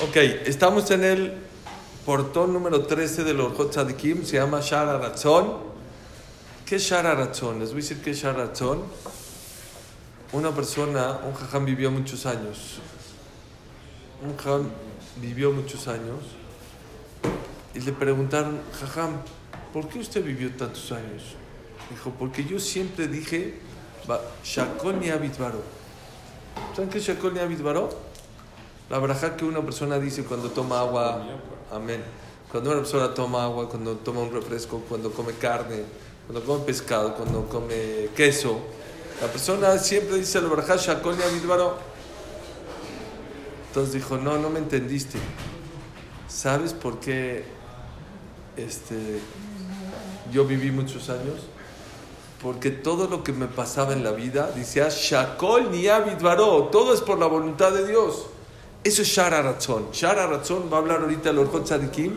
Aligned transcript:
Ok, 0.00 0.14
estamos 0.14 0.88
en 0.92 1.02
el 1.02 1.32
portón 2.06 2.52
número 2.52 2.86
13 2.86 3.24
de 3.24 3.34
los 3.34 3.52
Tzadikim, 3.70 4.24
se 4.24 4.36
llama 4.36 4.60
Shara 4.60 4.96
Ratzon. 4.96 5.54
¿Qué 6.64 6.76
es 6.76 6.82
Shara 6.84 7.16
Ratzon? 7.16 7.58
Les 7.58 7.70
voy 7.70 7.80
a 7.80 7.82
decir 7.82 8.00
qué 8.00 8.12
es 8.12 8.18
Shara 8.18 8.46
Ratzon. 8.46 8.84
Una 10.30 10.52
persona, 10.52 11.18
un 11.26 11.34
jajam 11.34 11.64
vivió 11.64 11.90
muchos 11.90 12.26
años. 12.26 12.78
Un 14.22 14.36
jajam 14.36 14.68
vivió 15.16 15.50
muchos 15.50 15.88
años 15.88 16.20
y 17.74 17.80
le 17.80 17.90
preguntaron, 17.90 18.60
jajam, 18.78 19.16
¿por 19.72 19.88
qué 19.88 19.98
usted 19.98 20.24
vivió 20.24 20.52
tantos 20.52 20.92
años? 20.92 21.34
Dijo, 21.90 22.12
porque 22.16 22.44
yo 22.44 22.60
siempre 22.60 23.08
dije, 23.08 23.58
Shakol 24.44 25.00
ni. 25.00 25.08
¿Saben 25.08 26.88
qué 26.88 26.98
es 26.98 27.04
Shakol 27.04 27.34
ni? 27.34 27.40
La 28.90 28.98
braja 28.98 29.36
que 29.36 29.44
una 29.44 29.60
persona 29.60 29.98
dice 29.98 30.24
cuando 30.24 30.48
toma 30.48 30.80
agua, 30.80 31.22
amén. 31.70 32.02
Cuando 32.50 32.70
una 32.70 32.78
persona 32.80 33.12
toma 33.12 33.44
agua, 33.44 33.68
cuando 33.68 33.96
toma 33.96 34.20
un 34.20 34.32
refresco, 34.32 34.82
cuando 34.88 35.10
come 35.10 35.34
carne, 35.34 35.82
cuando 36.26 36.42
come 36.42 36.64
pescado, 36.64 37.14
cuando 37.14 37.44
come 37.48 38.08
queso, 38.16 38.58
la 39.20 39.26
persona 39.26 39.76
siempre 39.76 40.16
dice 40.16 40.40
la 40.40 40.48
braja 40.48 40.76
Shakol 40.76 41.16
Entonces 43.66 43.92
dijo, 43.92 44.16
no, 44.16 44.38
no 44.38 44.48
me 44.48 44.58
entendiste. 44.58 45.18
¿Sabes 46.26 46.72
por 46.72 46.98
qué 46.98 47.44
este, 48.56 49.20
yo 50.32 50.46
viví 50.46 50.70
muchos 50.70 51.10
años? 51.10 51.40
Porque 52.40 52.70
todo 52.70 53.06
lo 53.06 53.22
que 53.22 53.34
me 53.34 53.48
pasaba 53.48 53.92
en 53.92 54.02
la 54.02 54.12
vida, 54.12 54.50
decía 54.54 54.88
Shakol 54.88 55.70
ni 55.70 55.84
todo 56.70 56.94
es 56.94 57.02
por 57.02 57.18
la 57.18 57.26
voluntad 57.26 57.72
de 57.72 57.86
Dios. 57.86 58.28
Eso 58.88 59.02
es 59.02 59.08
Shara 59.08 59.42
Ratzon. 59.42 59.90
Shara 59.92 60.26
Ratzon 60.26 60.70
va 60.72 60.78
a 60.78 60.80
hablar 60.80 61.02
ahorita 61.02 61.28
el 61.28 61.38
Orjot 61.40 61.64
Tzadikim 61.64 62.16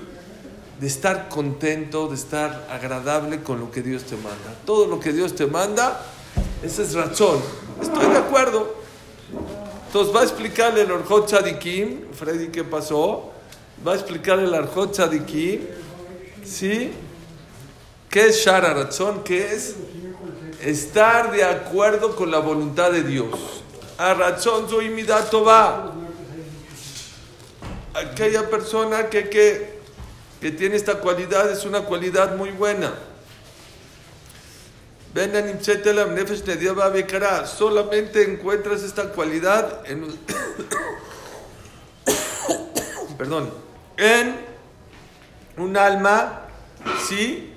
de 0.79 0.87
estar 0.87 1.27
contento, 1.27 2.07
de 2.07 2.15
estar 2.15 2.65
agradable 2.71 3.43
con 3.43 3.59
lo 3.59 3.69
que 3.69 3.81
Dios 3.81 4.05
te 4.05 4.15
manda. 4.15 4.55
Todo 4.65 4.87
lo 4.87 4.97
que 4.97 5.11
Dios 5.11 5.35
te 5.35 5.47
manda, 5.47 6.01
ese 6.63 6.83
es 6.83 6.93
Ratzon. 6.93 7.41
Estoy 7.81 8.05
de 8.05 8.17
acuerdo. 8.19 8.73
Entonces 9.87 10.15
va 10.15 10.21
a 10.21 10.23
explicarle 10.23 10.83
el 10.83 10.91
Orjot 10.93 11.27
Tzadikim, 11.27 12.13
Freddy, 12.13 12.47
¿qué 12.47 12.63
pasó? 12.63 13.33
Va 13.85 13.91
a 13.91 13.95
explicarle 13.95 14.45
el 14.45 14.53
Orjot 14.53 14.93
Tzadikim, 14.93 15.67
¿sí? 16.45 16.93
¿Qué 18.09 18.27
es 18.27 18.45
Shara 18.45 18.73
Ratzon? 18.73 19.25
¿Qué 19.25 19.53
es? 19.53 19.75
Estar 20.63 21.33
de 21.33 21.43
acuerdo 21.43 22.15
con 22.15 22.31
la 22.31 22.39
voluntad 22.39 22.93
de 22.93 23.03
Dios. 23.03 23.61
A 23.97 24.13
Ratzon 24.13 24.69
soy 24.69 24.87
mi 24.87 25.03
dato 25.03 25.43
va 25.43 25.95
aquella 27.93 28.49
persona 28.49 29.09
que, 29.09 29.29
que, 29.29 29.79
que 30.39 30.51
tiene 30.51 30.75
esta 30.75 30.99
cualidad 30.99 31.51
es 31.51 31.65
una 31.65 31.81
cualidad 31.81 32.35
muy 32.35 32.51
buena. 32.51 32.93
Solamente 37.45 38.23
encuentras 38.23 38.83
esta 38.83 39.09
cualidad 39.09 39.83
en, 39.85 40.07
perdón, 43.17 43.53
en 43.97 44.35
un 45.57 45.75
alma, 45.75 46.43
sí, 47.07 47.53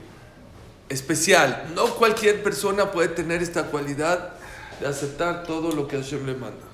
especial. 0.88 1.70
No 1.74 1.94
cualquier 1.94 2.42
persona 2.42 2.91
puede 2.91 3.08
tener 3.08 3.41
esta 3.41 3.66
cualidad 3.66 4.32
de 4.80 4.88
aceptar 4.88 5.44
todo 5.44 5.70
lo 5.70 5.86
que 5.86 5.96
Hashem 5.96 6.26
le 6.26 6.34
manda. 6.34 6.73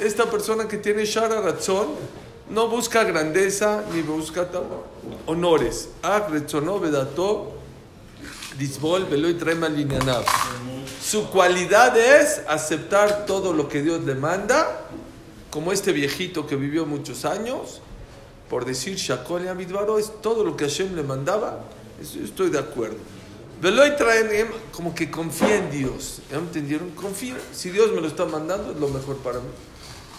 Esta 0.00 0.30
persona 0.30 0.66
que 0.66 0.78
tiene 0.78 1.04
Shara 1.04 1.42
Razón 1.42 1.88
no 2.48 2.68
busca 2.68 3.04
grandeza 3.04 3.84
ni 3.92 4.00
busca 4.00 4.48
honores. 5.26 5.90
Su 11.02 11.28
cualidad 11.28 11.98
es 11.98 12.40
aceptar 12.48 13.26
todo 13.26 13.52
lo 13.52 13.68
que 13.68 13.82
Dios 13.82 14.02
le 14.04 14.14
manda, 14.14 14.80
como 15.50 15.72
este 15.72 15.92
viejito 15.92 16.46
que 16.46 16.56
vivió 16.56 16.86
muchos 16.86 17.26
años, 17.26 17.82
por 18.48 18.64
decir 18.64 18.96
Shakol 18.96 19.42
y 19.44 19.98
es 19.98 20.22
todo 20.22 20.42
lo 20.42 20.56
que 20.56 20.64
Hashem 20.64 20.96
le 20.96 21.02
mandaba, 21.02 21.60
estoy 22.00 22.48
de 22.48 22.60
acuerdo. 22.60 22.96
Como 24.72 24.94
que 24.94 25.10
confía 25.10 25.56
en 25.56 25.70
Dios. 25.70 26.20
¿Ya 26.30 26.38
entendieron? 26.38 26.90
Confía. 26.90 27.36
Si 27.52 27.70
Dios 27.70 27.92
me 27.92 28.00
lo 28.00 28.08
está 28.08 28.26
mandando, 28.26 28.72
es 28.72 28.78
lo 28.78 28.88
mejor 28.88 29.16
para 29.18 29.38
mí. 29.38 29.48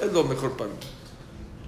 Es 0.01 0.11
lo 0.11 0.23
mejor 0.23 0.53
para 0.57 0.72
mí. 0.72 0.78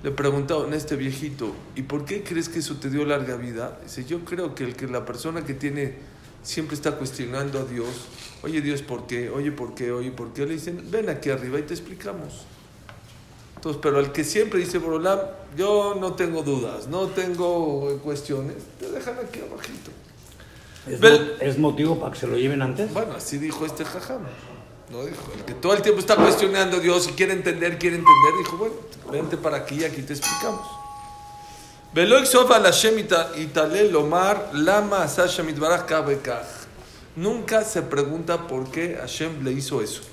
Le 0.03 0.11
preguntaron 0.11 0.73
a 0.73 0.75
este 0.75 0.95
viejito, 0.95 1.53
¿y 1.75 1.83
por 1.83 2.05
qué 2.05 2.23
crees 2.23 2.49
que 2.49 2.59
eso 2.59 2.75
te 2.75 2.89
dio 2.89 3.05
larga 3.05 3.35
vida? 3.35 3.79
Dice, 3.83 4.05
yo 4.05 4.25
creo 4.25 4.55
que 4.55 4.63
el 4.63 4.75
que 4.75 4.87
la 4.87 5.05
persona 5.05 5.43
que 5.43 5.53
tiene 5.53 5.95
siempre 6.43 6.75
está 6.75 6.93
cuestionando 6.93 7.59
a 7.59 7.63
Dios, 7.63 8.07
oye 8.43 8.61
Dios, 8.61 8.81
¿por 8.81 9.05
qué? 9.05 9.29
Oye, 9.29 9.51
¿por 9.51 9.75
qué? 9.75 9.91
Oye, 9.91 10.11
¿por 10.11 10.33
qué? 10.33 10.45
Le 10.45 10.53
dicen, 10.53 10.89
ven 10.89 11.09
aquí 11.09 11.29
arriba 11.29 11.59
y 11.59 11.63
te 11.63 11.73
explicamos. 11.73 12.45
Entonces, 13.55 13.79
pero 13.81 13.99
el 13.99 14.11
que 14.11 14.23
siempre 14.23 14.59
dice, 14.59 14.77
Borolam, 14.77 15.19
yo 15.57 15.97
no 15.99 16.13
tengo 16.13 16.43
dudas, 16.43 16.87
no 16.87 17.07
tengo 17.07 17.99
cuestiones, 18.03 18.57
te 18.79 18.89
dejan 18.89 19.15
aquí 19.15 19.39
abajito. 19.39 19.91
¿Es, 20.89 21.57
motivo 21.57 21.99
para 21.99 22.13
que 22.13 22.19
se 22.19 22.27
lo 22.27 22.37
lleven 22.37 22.61
antes? 22.61 22.93
Bueno, 22.93 23.13
así 23.15 23.37
dijo 23.37 23.65
este 23.65 23.85
jajam. 23.85 24.21
No 24.89 25.03
dijo, 25.05 25.31
el 25.35 25.43
que 25.43 25.53
todo 25.53 25.73
el 25.73 25.81
tiempo 25.81 25.99
está 25.99 26.15
cuestionando 26.15 26.77
a 26.77 26.79
Dios 26.79 27.09
y 27.09 27.11
quiere 27.11 27.33
entender, 27.33 27.77
quiere 27.77 27.97
entender, 27.97 28.33
dijo, 28.37 28.57
bueno, 28.57 28.75
vente 29.11 29.35
para 29.35 29.57
aquí 29.57 29.81
y 29.81 29.83
aquí 29.83 30.01
te 30.01 30.13
explicamos. 30.13 30.65
Nunca 37.15 37.63
se 37.63 37.81
pregunta 37.81 38.47
por 38.47 38.69
qué 38.71 38.95
Hashem 38.99 39.43
le 39.43 39.51
hizo 39.51 39.81
eso. 39.81 40.03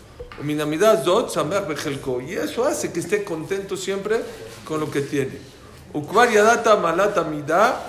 Y 0.43 2.33
eso 2.33 2.65
hace 2.65 2.93
que 2.93 3.01
esté 3.01 3.23
contento 3.23 3.77
siempre 3.77 4.21
con 4.65 4.81
lo 4.81 4.91
que 4.91 5.03
tiene. 5.03 5.54
Malata 5.95 7.23
Mida 7.23 7.87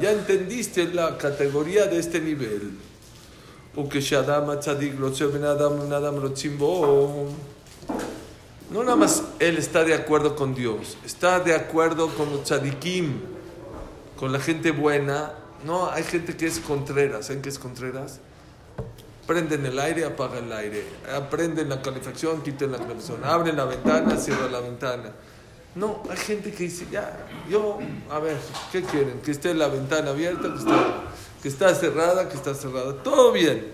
Ya 0.00 0.10
entendiste 0.10 0.86
la 0.86 1.18
categoría 1.18 1.86
de 1.86 1.98
este 1.98 2.18
nivel. 2.18 2.78
No 8.70 8.82
nada 8.82 8.96
más 8.96 9.22
él 9.38 9.58
está 9.58 9.84
de 9.84 9.92
acuerdo 9.92 10.34
con 10.34 10.54
Dios, 10.54 10.96
está 11.04 11.40
de 11.40 11.54
acuerdo 11.54 12.08
con 12.08 12.30
los 12.30 12.44
tzadikim, 12.44 13.20
con 14.18 14.32
la 14.32 14.40
gente 14.40 14.70
buena. 14.70 15.34
No, 15.64 15.90
hay 15.90 16.04
gente 16.04 16.38
que 16.38 16.46
es 16.46 16.58
contreras. 16.60 17.26
¿Saben 17.26 17.42
qué 17.42 17.50
es 17.50 17.58
contreras? 17.58 18.18
Prenden 19.26 19.66
el 19.66 19.78
aire, 19.78 20.06
apagan 20.06 20.44
el 20.44 20.52
aire. 20.52 20.84
Aprenden 21.14 21.68
la 21.68 21.82
calefacción, 21.82 22.42
quiten 22.42 22.72
la 22.72 22.78
calefacción. 22.78 23.22
Abren 23.24 23.56
la 23.56 23.66
ventana, 23.66 24.16
cierran 24.16 24.52
la 24.52 24.60
ventana 24.60 25.12
no, 25.76 26.02
hay 26.08 26.16
gente 26.16 26.50
que 26.52 26.64
dice, 26.64 26.86
ya, 26.90 27.26
yo, 27.50 27.78
a 28.10 28.18
ver, 28.18 28.38
¿qué 28.72 28.82
quieren? 28.82 29.20
Que 29.20 29.30
esté 29.30 29.52
la 29.52 29.68
ventana 29.68 30.10
abierta, 30.10 30.50
que 30.50 30.58
está, 30.58 31.02
que 31.42 31.48
está 31.48 31.74
cerrada, 31.74 32.30
que 32.30 32.34
está 32.34 32.54
cerrada. 32.54 32.94
Todo 33.02 33.30
bien. 33.30 33.72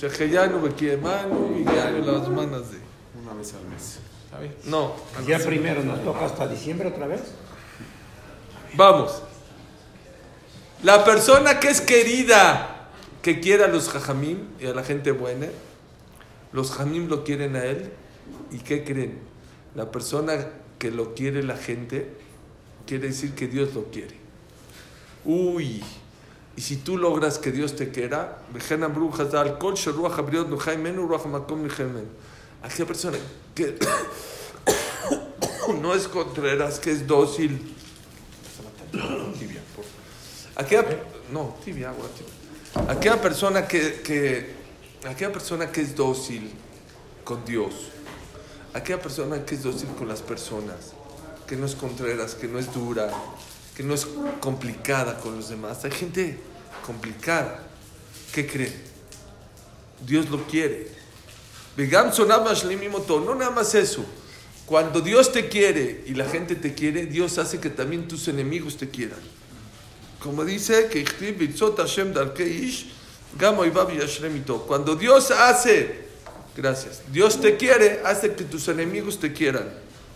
no 0.00 0.58
me 0.60 0.70
quiere 0.70 0.96
mano 0.96 1.50
y 1.58 1.64
las 1.64 2.28
manos 2.28 2.70
de... 2.70 2.78
Una 3.20 3.34
vez 3.34 3.52
al 3.52 3.66
mes. 3.68 3.98
No. 4.66 4.94
Ya 5.26 5.40
primero 5.40 5.82
nos 5.82 6.04
toca 6.04 6.24
hasta 6.24 6.46
diciembre 6.46 6.88
otra 6.88 7.08
vez. 7.08 7.22
Vamos. 8.74 9.20
La 10.84 11.04
persona 11.04 11.58
que 11.58 11.68
es 11.68 11.80
querida, 11.80 12.90
que 13.22 13.40
quiera 13.40 13.64
a 13.64 13.68
los 13.68 13.88
jajamim 13.88 14.50
y 14.60 14.66
a 14.66 14.74
la 14.74 14.84
gente 14.84 15.10
buena, 15.10 15.48
los 16.52 16.70
jajamim 16.70 17.08
lo 17.08 17.24
quieren 17.24 17.56
a 17.56 17.64
él. 17.64 17.92
¿Y 18.52 18.58
qué 18.58 18.84
creen? 18.84 19.18
La 19.74 19.90
persona 19.90 20.62
que 20.84 20.90
lo 20.90 21.14
quiere 21.14 21.42
la 21.42 21.56
gente, 21.56 22.06
quiere 22.86 23.08
decir 23.08 23.34
que 23.34 23.48
Dios 23.48 23.72
lo 23.72 23.84
quiere. 23.84 24.14
Uy, 25.24 25.82
y 26.54 26.60
si 26.60 26.76
tú 26.76 26.98
logras 26.98 27.38
que 27.38 27.52
Dios 27.52 27.74
te 27.74 27.90
quiera, 27.90 28.42
aquella 32.62 32.86
persona 32.86 33.16
que, 33.54 33.78
no 35.80 35.94
es 35.94 36.06
Contreras, 36.06 36.78
que 36.78 36.90
es 36.90 37.06
dócil. 37.06 37.74
Tibia. 39.38 39.62
Aquella, 40.54 40.84
no, 41.32 41.56
tibia, 41.64 41.88
agua, 41.88 42.08
tibia. 42.14 42.92
Aquella 42.92 43.22
persona 43.22 43.66
que, 43.66 44.02
que, 44.02 44.50
aquella 45.08 45.32
persona 45.32 45.72
que 45.72 45.80
es 45.80 45.96
dócil 45.96 46.52
con 47.24 47.42
Dios, 47.46 47.72
aquella 48.74 49.00
persona 49.00 49.44
que 49.46 49.54
es 49.54 49.62
dócil 49.62 49.88
con 49.96 50.08
las 50.08 50.20
personas, 50.20 50.92
que 51.46 51.56
no 51.56 51.64
es 51.64 51.74
Contreras, 51.74 52.34
que 52.34 52.48
no 52.48 52.58
es 52.58 52.72
dura, 52.74 53.08
que 53.76 53.82
no 53.82 53.94
es 53.94 54.06
complicada 54.40 55.18
con 55.18 55.36
los 55.36 55.48
demás. 55.48 55.84
Hay 55.84 55.92
gente 55.92 56.38
complicada. 56.84 57.62
¿Qué 58.32 58.46
cree? 58.46 58.72
Dios 60.04 60.28
lo 60.28 60.44
quiere. 60.46 60.88
No 61.76 63.34
nada 63.34 63.50
más 63.50 63.74
eso. 63.74 64.04
Cuando 64.66 65.00
Dios 65.00 65.32
te 65.32 65.48
quiere 65.48 66.04
y 66.06 66.14
la 66.14 66.24
gente 66.26 66.54
te 66.56 66.74
quiere, 66.74 67.06
Dios 67.06 67.38
hace 67.38 67.60
que 67.60 67.70
también 67.70 68.08
tus 68.08 68.28
enemigos 68.28 68.76
te 68.76 68.88
quieran. 68.88 69.18
Como 70.20 70.44
dice 70.44 70.88
que 70.88 71.04
cuando 74.66 74.96
Dios 74.96 75.30
hace, 75.30 76.03
gracias, 76.56 77.02
Dios 77.10 77.40
te 77.40 77.56
quiere, 77.56 78.00
hace 78.04 78.34
que 78.34 78.44
tus 78.44 78.68
enemigos 78.68 79.18
te 79.18 79.32
quieran. 79.32 79.68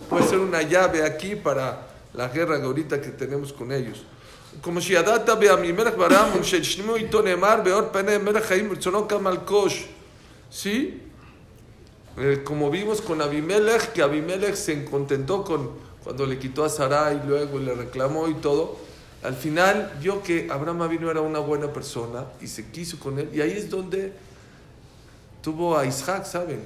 Puede 0.09 0.27
ser 0.27 0.39
una 0.39 0.63
llave 0.63 1.05
aquí 1.05 1.37
para 1.37 1.89
la 2.15 2.29
guerra 2.29 2.57
ahorita 2.63 3.01
que 3.01 3.11
tenemos 3.11 3.53
con 3.53 3.73
ellos. 3.73 4.03
Como 4.63 4.81
si 4.81 4.97
Adata 4.97 5.33
a 5.33 5.57
mi 5.57 5.73
baram, 5.73 6.35
un 6.35 6.43
shechnimu 6.43 6.97
y 6.97 7.05
tonemar, 7.05 7.63
beor 7.63 7.93
pene 7.93 8.19
melech 8.19 8.51
haim, 8.51 8.71
kosh. 9.45 9.85
¿Sí? 10.51 11.03
Eh, 12.17 12.43
como 12.43 12.71
vimos 12.71 13.01
con 13.01 13.23
Abimelech, 13.23 13.93
que 13.93 14.03
Abimelech 14.03 14.55
se 14.55 14.85
contentó 14.85 15.45
con 15.45 15.71
cuando 16.03 16.27
le 16.27 16.39
quitó 16.39 16.65
a 16.65 16.69
Sarai 16.69 17.21
y 17.23 17.27
luego 17.29 17.59
le 17.59 17.75
reclamó 17.75 18.29
y 18.29 18.35
todo. 18.35 18.77
Al 19.23 19.35
final 19.35 19.93
vio 20.01 20.23
que 20.23 20.49
Abraham 20.51 20.83
Avinu 20.83 21.11
era 21.11 21.21
una 21.21 21.39
buena 21.39 21.73
persona 21.73 22.25
y 22.41 22.47
se 22.47 22.71
quiso 22.71 22.99
con 22.99 23.19
él. 23.19 23.29
Y 23.33 23.41
ahí 23.41 23.53
es 23.53 23.69
donde 23.69 24.13
tuvo 25.49 25.79
a 25.79 25.87
Isaac, 25.87 26.27
¿saben? 26.27 26.61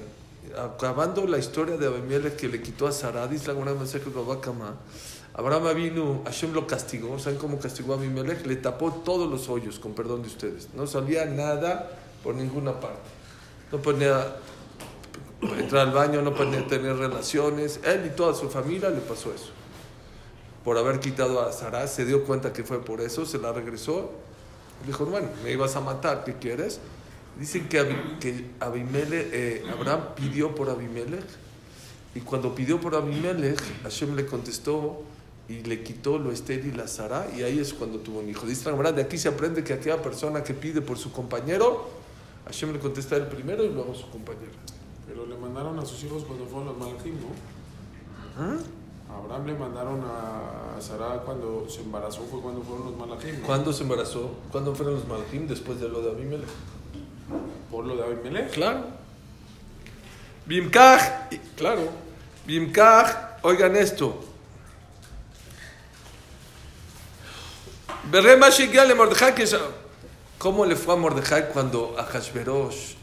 Acabando 0.61 1.25
la 1.25 1.37
historia 1.37 1.77
de 1.77 1.87
Abimelech 1.87 2.35
que 2.35 2.49
le 2.49 2.61
quitó 2.61 2.85
a 2.85 2.91
Sarai, 2.91 3.29
dice 3.29 3.47
la 3.47 3.53
buena 3.53 3.73
mensaje 3.73 4.03
de 4.09 4.21
Abraham 5.35 5.67
Avinu, 5.67 6.21
Hashem 6.25 6.51
lo 6.51 6.67
castigó. 6.67 7.17
¿Saben 7.17 7.39
cómo 7.39 7.59
castigó 7.59 7.93
a 7.93 7.95
Abimelech? 7.95 8.45
Le 8.45 8.57
tapó 8.57 8.91
todos 8.91 9.31
los 9.31 9.47
hoyos, 9.47 9.79
con 9.79 9.93
perdón 9.93 10.21
de 10.21 10.27
ustedes. 10.27 10.67
No 10.75 10.85
salía 10.85 11.23
nada 11.25 11.91
por 12.23 12.35
ninguna 12.35 12.77
parte. 12.81 12.99
No 13.71 13.77
ponía 13.77 14.35
entrar 15.57 15.87
al 15.87 15.93
baño, 15.93 16.21
no 16.21 16.35
podía 16.35 16.67
tener 16.67 16.97
relaciones. 16.97 17.79
Él 17.85 18.07
y 18.07 18.09
toda 18.17 18.33
su 18.33 18.49
familia 18.49 18.89
le 18.89 18.99
pasó 18.99 19.33
eso. 19.33 19.51
Por 20.65 20.77
haber 20.77 20.99
quitado 20.99 21.41
a 21.41 21.53
Sara, 21.53 21.87
se 21.87 22.03
dio 22.03 22.25
cuenta 22.25 22.51
que 22.51 22.65
fue 22.65 22.83
por 22.83 22.99
eso, 22.99 23.25
se 23.25 23.37
la 23.37 23.53
regresó. 23.53 24.11
Dijo, 24.85 25.05
bueno, 25.05 25.29
me 25.41 25.51
ibas 25.51 25.77
a 25.77 25.79
matar, 25.79 26.25
¿qué 26.25 26.33
quieres? 26.33 26.81
Dicen 27.39 27.67
que, 27.67 27.83
que 28.19 28.45
Abimelech, 28.59 29.29
eh, 29.33 29.63
Abraham 29.71 30.01
pidió 30.15 30.53
por 30.53 30.69
Abimelech 30.69 31.25
y 32.15 32.19
cuando 32.19 32.53
pidió 32.53 32.79
por 32.79 32.95
Abimelech, 32.95 33.59
Hashem 33.83 34.15
le 34.15 34.25
contestó 34.25 35.01
y 35.49 35.61
le 35.63 35.83
quitó 35.83 36.19
lo 36.19 36.31
estéril 36.31 36.79
a 36.79 36.87
Sara 36.87 37.27
y 37.35 37.41
ahí 37.41 37.59
es 37.59 37.73
cuando 37.73 37.99
tuvo 37.99 38.19
un 38.19 38.29
hijo. 38.29 38.45
Dice 38.45 38.71
la 38.71 38.91
de 38.91 39.01
aquí 39.01 39.17
se 39.17 39.29
aprende 39.29 39.63
que 39.63 39.73
aquella 39.73 40.01
persona 40.01 40.43
que 40.43 40.53
pide 40.53 40.81
por 40.81 40.97
su 40.97 41.11
compañero, 41.11 41.89
Hashem 42.45 42.71
le 42.71 42.79
contesta 42.79 43.15
el 43.15 43.27
primero 43.27 43.63
y 43.63 43.69
luego 43.69 43.95
su 43.95 44.09
compañero. 44.09 44.51
Pero 45.07 45.25
le 45.25 45.35
mandaron 45.35 45.79
a 45.79 45.85
sus 45.85 46.03
hijos 46.03 46.23
cuando 46.23 46.45
fueron 46.45 46.67
los 46.67 46.77
malajim, 46.77 47.15
¿no? 47.15 47.27
¿Ah? 48.37 48.57
Abraham 49.09 49.45
le 49.45 49.53
mandaron 49.53 50.01
a 50.03 50.79
Sara 50.79 51.21
cuando 51.23 51.67
se 51.69 51.81
embarazó, 51.81 52.23
fue 52.23 52.41
cuando 52.41 52.61
fueron 52.61 52.85
los 52.85 52.97
malajim. 52.97 53.41
¿no? 53.41 53.45
¿Cuándo 53.45 53.73
se 53.73 53.83
embarazó? 53.83 54.31
¿Cuándo 54.51 54.73
fueron 54.73 54.95
los 54.95 55.07
malajim? 55.07 55.47
Después 55.47 55.79
de 55.79 55.89
lo 55.89 56.01
de 56.01 56.11
Abimelech. 56.11 56.47
¿Por 57.73 57.85
lo 57.85 57.95
de 57.95 58.03
Abimelech? 58.03 58.51
Claro. 58.51 58.85
Bimkaj, 60.45 61.01
claro. 61.57 61.89
Bimkaj, 62.45 63.39
oigan 63.41 63.75
esto. 63.75 64.23
Que 69.33 69.47
¿Cómo 70.37 70.67
le 70.67 70.75
fue 70.75 70.93
a 70.93 70.97
Mordejai 70.97 71.49
cuando 71.49 71.95
a 71.97 72.03
Hashverosh 72.03 72.93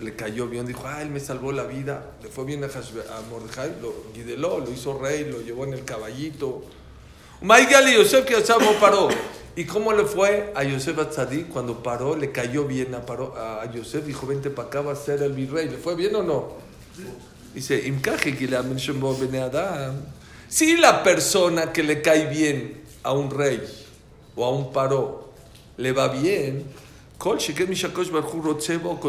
le 0.00 0.16
cayó 0.16 0.48
bien? 0.48 0.66
Dijo, 0.66 0.82
ah, 0.84 1.00
él 1.00 1.10
me 1.10 1.20
salvó 1.20 1.52
la 1.52 1.62
vida. 1.62 2.04
Le 2.20 2.30
fue 2.30 2.44
bien 2.44 2.64
a, 2.64 2.66
a 2.66 3.20
Mordejai, 3.30 3.80
lo 3.80 3.94
guideló, 4.12 4.58
lo 4.58 4.72
hizo 4.72 4.98
rey, 4.98 5.30
lo 5.30 5.40
llevó 5.40 5.66
en 5.66 5.74
el 5.74 5.84
caballito. 5.84 6.64
Yosef 7.40 8.24
que 8.24 8.32
Yosef 8.32 8.58
no 8.58 8.72
paró. 8.80 9.08
¿Y 9.54 9.64
cómo 9.64 9.92
le 9.92 10.04
fue 10.04 10.50
a 10.54 10.64
Yosef 10.64 10.98
Atzadí 10.98 11.42
cuando 11.44 11.82
paró? 11.82 12.16
Le 12.16 12.32
cayó 12.32 12.64
bien 12.64 12.94
a, 12.94 13.04
paró, 13.04 13.34
a 13.36 13.70
Yosef, 13.70 14.06
dijo, 14.06 14.26
vente 14.26 14.48
para 14.48 14.68
acá, 14.68 14.80
va 14.80 14.92
a 14.92 14.96
ser 14.96 15.22
el 15.22 15.32
virrey. 15.32 15.68
¿Le 15.68 15.76
fue 15.76 15.94
bien 15.94 16.14
o 16.16 16.22
no? 16.22 16.52
Dice, 17.54 17.86
"Imkaje 17.86 18.34
que 18.34 18.48
la 18.48 18.62
mention 18.62 18.98
bo 18.98 19.14
bene 19.14 19.40
Adam". 19.40 19.96
Si 20.48 20.76
la 20.78 21.02
persona 21.02 21.70
que 21.70 21.82
le 21.82 22.00
cae 22.00 22.26
bien 22.26 22.82
a 23.02 23.12
un 23.12 23.30
rey 23.30 23.62
o 24.36 24.44
a 24.44 24.50
un 24.50 24.72
paró 24.72 25.32
le 25.76 25.92
va 25.92 26.08
bien, 26.08 26.64
con 27.18 27.36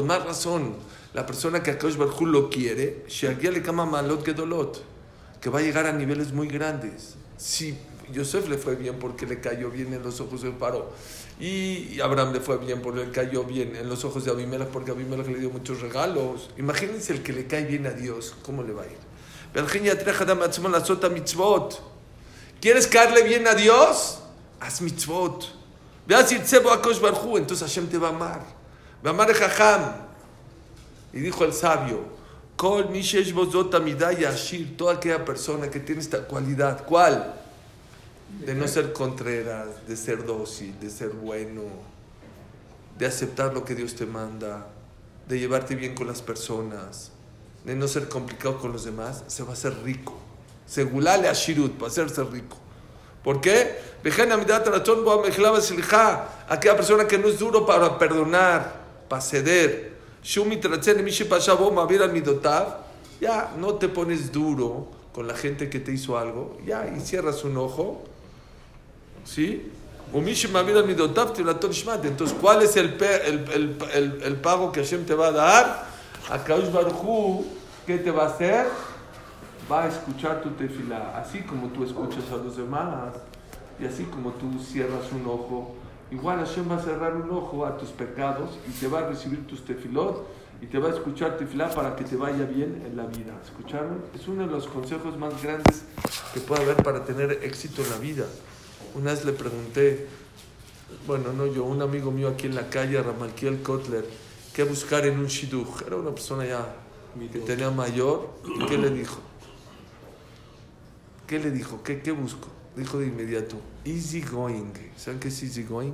más 0.08 0.26
razón, 0.26 0.76
la 1.14 1.26
persona 1.26 1.64
que 1.64 1.72
a 1.72 1.80
Kosh 1.80 1.96
Barhu 1.96 2.26
lo 2.26 2.50
quiere, 2.50 3.06
le 3.22 3.62
malot 3.72 4.26
gedolot, 4.26 4.84
que 5.40 5.50
va 5.50 5.60
a 5.60 5.62
llegar 5.62 5.86
a 5.86 5.94
niveles 5.94 6.32
muy 6.34 6.48
grandes. 6.48 7.16
Si 7.38 7.78
Yosef 8.12 8.48
le 8.50 8.58
fue 8.58 8.76
bien 8.76 8.98
porque 9.00 9.26
le 9.26 9.40
cayó 9.40 9.70
bien 9.70 9.94
en 9.94 10.04
los 10.04 10.20
ojos 10.20 10.42
de 10.42 10.52
Paró. 10.52 10.92
Y 11.40 12.00
Abraham 12.02 12.34
le 12.34 12.40
fue 12.40 12.58
bien 12.58 12.82
porque 12.82 13.06
le 13.06 13.12
cayó 13.12 13.44
bien 13.44 13.76
en 13.76 13.90
los 13.90 14.04
ojos 14.06 14.26
de 14.26 14.32
Abimelech 14.32 14.68
porque 14.70 14.92
Abimelech 14.92 15.28
le 15.28 15.40
dio 15.40 15.50
muchos 15.50 15.82
regalos. 15.82 16.50
Imagínense 16.58 17.14
el 17.14 17.24
que 17.24 17.34
le 17.34 17.48
cae 17.48 17.66
bien 17.66 17.88
a 17.88 17.92
Dios, 17.92 18.36
¿cómo 18.44 18.64
le 18.64 18.74
va 18.74 18.84
a 18.84 18.86
ir? 18.86 18.98
¿Quieres 22.62 22.88
caerle 22.88 23.24
bien 23.24 23.48
a 23.48 23.54
Dios? 23.54 24.20
Haz 24.60 24.82
mitzvot. 24.82 25.46
Entonces 26.08 27.62
Hashem 27.62 27.88
te 27.88 27.98
va 27.98 28.08
a 28.08 28.12
amar. 28.12 28.46
Va 29.06 29.10
a 29.10 29.14
amar 29.14 29.30
a 29.30 29.34
Jajam. 29.34 29.94
Y 31.14 31.20
dijo 31.20 31.46
el 31.46 31.54
sabio, 31.54 32.00
Yashir, 34.18 34.78
toda 34.78 34.94
aquella 34.94 35.24
persona 35.26 35.70
que 35.70 35.80
tiene 35.80 36.02
esta 36.02 36.20
cualidad. 36.26 36.86
¿Cuál? 36.86 37.43
De 38.40 38.56
no 38.56 38.68
ser 38.68 38.94
contreras, 38.94 39.88
de 39.88 39.96
ser 39.96 40.26
dócil, 40.26 40.78
de 40.80 40.90
ser 40.90 41.10
bueno, 41.10 41.62
de 42.98 43.06
aceptar 43.06 43.54
lo 43.54 43.64
que 43.64 43.76
Dios 43.76 43.96
te 43.96 44.06
manda, 44.06 44.68
de 45.28 45.40
llevarte 45.40 45.76
bien 45.76 45.96
con 45.96 46.08
las 46.08 46.22
personas, 46.22 47.12
de 47.64 47.76
no 47.76 47.88
ser 47.88 48.10
complicado 48.10 48.60
con 48.60 48.72
los 48.72 48.84
demás, 48.84 49.24
se 49.28 49.44
va 49.44 49.52
a 49.52 49.54
hacer 49.54 49.74
rico. 49.84 50.18
Segulale 50.66 51.28
a 51.28 51.34
Shirut, 51.34 51.74
para 51.74 51.88
hacerse 51.92 52.24
rico. 52.24 52.58
¿Por 53.24 53.40
qué? 53.40 53.78
Aquella 56.50 56.76
persona 56.76 57.08
que 57.08 57.18
no 57.18 57.28
es 57.28 57.40
duro 57.40 57.66
para 57.66 57.98
perdonar, 57.98 58.82
para 59.08 59.22
ceder. 59.22 59.94
Ya, 63.22 63.54
no 63.58 63.76
te 63.76 63.88
pones 63.88 64.32
duro 64.32 64.88
con 65.14 65.28
la 65.28 65.36
gente 65.36 65.70
que 65.70 65.80
te 65.80 65.94
hizo 65.94 66.18
algo, 66.18 66.58
ya, 66.66 66.94
y 66.96 67.00
cierras 67.00 67.44
un 67.44 67.56
ojo, 67.58 68.04
¿sí? 69.24 69.72
Entonces, 72.08 72.38
¿cuál 72.40 72.62
es 72.62 72.76
el, 72.78 72.98
el, 73.02 73.76
el, 73.94 74.22
el, 74.24 74.36
pago 74.36 74.72
que 74.72 74.84
Hashem 74.84 75.06
te 75.06 75.16
va 75.16 75.28
a 75.28 75.32
dar? 75.32 75.88
A 76.30 76.44
Kaush 76.44 76.72
Baruj 76.72 77.46
¿qué 77.88 77.98
te 77.98 78.12
va 78.12 78.24
a 78.24 78.28
hacer? 78.28 78.68
va 79.72 79.84
a 79.84 79.88
escuchar 79.88 80.42
tu 80.42 80.50
tefilá, 80.52 81.18
así 81.18 81.42
como 81.42 81.68
tú 81.70 81.84
escuchas 81.84 82.24
a 82.32 82.38
los 82.38 82.58
demás 82.58 83.14
y 83.80 83.86
así 83.86 84.04
como 84.06 84.32
tú 84.32 84.60
cierras 84.60 85.12
un 85.12 85.26
ojo, 85.26 85.76
igual 86.12 86.40
Hashem 86.40 86.70
va 86.70 86.76
a 86.76 86.82
cerrar 86.82 87.16
un 87.16 87.32
ojo 87.32 87.66
a 87.66 87.78
tus 87.78 87.90
pecados 87.90 88.58
y 88.68 88.72
te 88.72 88.88
va 88.88 89.00
a 89.00 89.08
recibir 89.10 89.48
tus 89.48 89.64
tefilot 89.66 90.28
y 90.62 90.68
te 90.68 90.78
va 90.78 90.90
a 90.90 90.92
escuchar 90.92 91.38
tefilá 91.38 91.70
para 91.70 91.96
que 91.96 92.04
te 92.04 92.16
vaya 92.16 92.46
bien 92.46 92.84
en 92.86 92.96
la 92.96 93.06
vida. 93.06 93.34
¿Escucharon? 93.44 94.02
Es 94.16 94.28
uno 94.28 94.46
de 94.46 94.52
los 94.52 94.68
consejos 94.68 95.18
más 95.18 95.42
grandes 95.42 95.84
que 96.34 96.40
puede 96.40 96.64
haber 96.64 96.78
para 96.78 97.04
tener 97.04 97.40
éxito 97.44 97.82
en 97.82 97.90
la 97.90 97.98
vida. 97.98 98.26
Una 98.96 99.12
vez 99.12 99.26
le 99.26 99.34
pregunté, 99.34 100.08
bueno, 101.08 101.34
no 101.34 101.48
yo, 101.48 101.64
un 101.64 101.82
amigo 101.82 102.12
mío 102.12 102.30
aquí 102.30 102.46
en 102.46 102.56
la 102.56 102.70
calle, 102.70 103.02
Ramalkiel 103.02 103.64
Kotler, 103.64 104.06
qué 104.54 104.64
buscar 104.64 105.06
en 105.06 105.20
un 105.20 105.26
shidduch. 105.26 105.82
Era 105.86 105.96
una 105.96 106.12
persona 106.12 106.46
ya 106.46 106.76
que 107.32 107.40
tenía 107.40 107.72
mayor. 107.72 108.30
¿Y 108.60 108.66
qué 108.66 108.78
le 108.78 108.90
dijo? 108.92 109.20
¿Qué 111.28 111.40
le 111.40 111.52
dijo? 111.52 111.82
¿Qué, 111.84 112.02
qué 112.02 112.12
busco? 112.12 112.48
Dijo 112.76 113.00
de 113.00 113.08
inmediato, 113.08 113.56
easy 113.86 114.22
going. 114.22 114.74
¿Saben 114.96 115.20
qué 115.20 115.30
es 115.30 115.44
easy 115.44 115.64
going? 115.64 115.94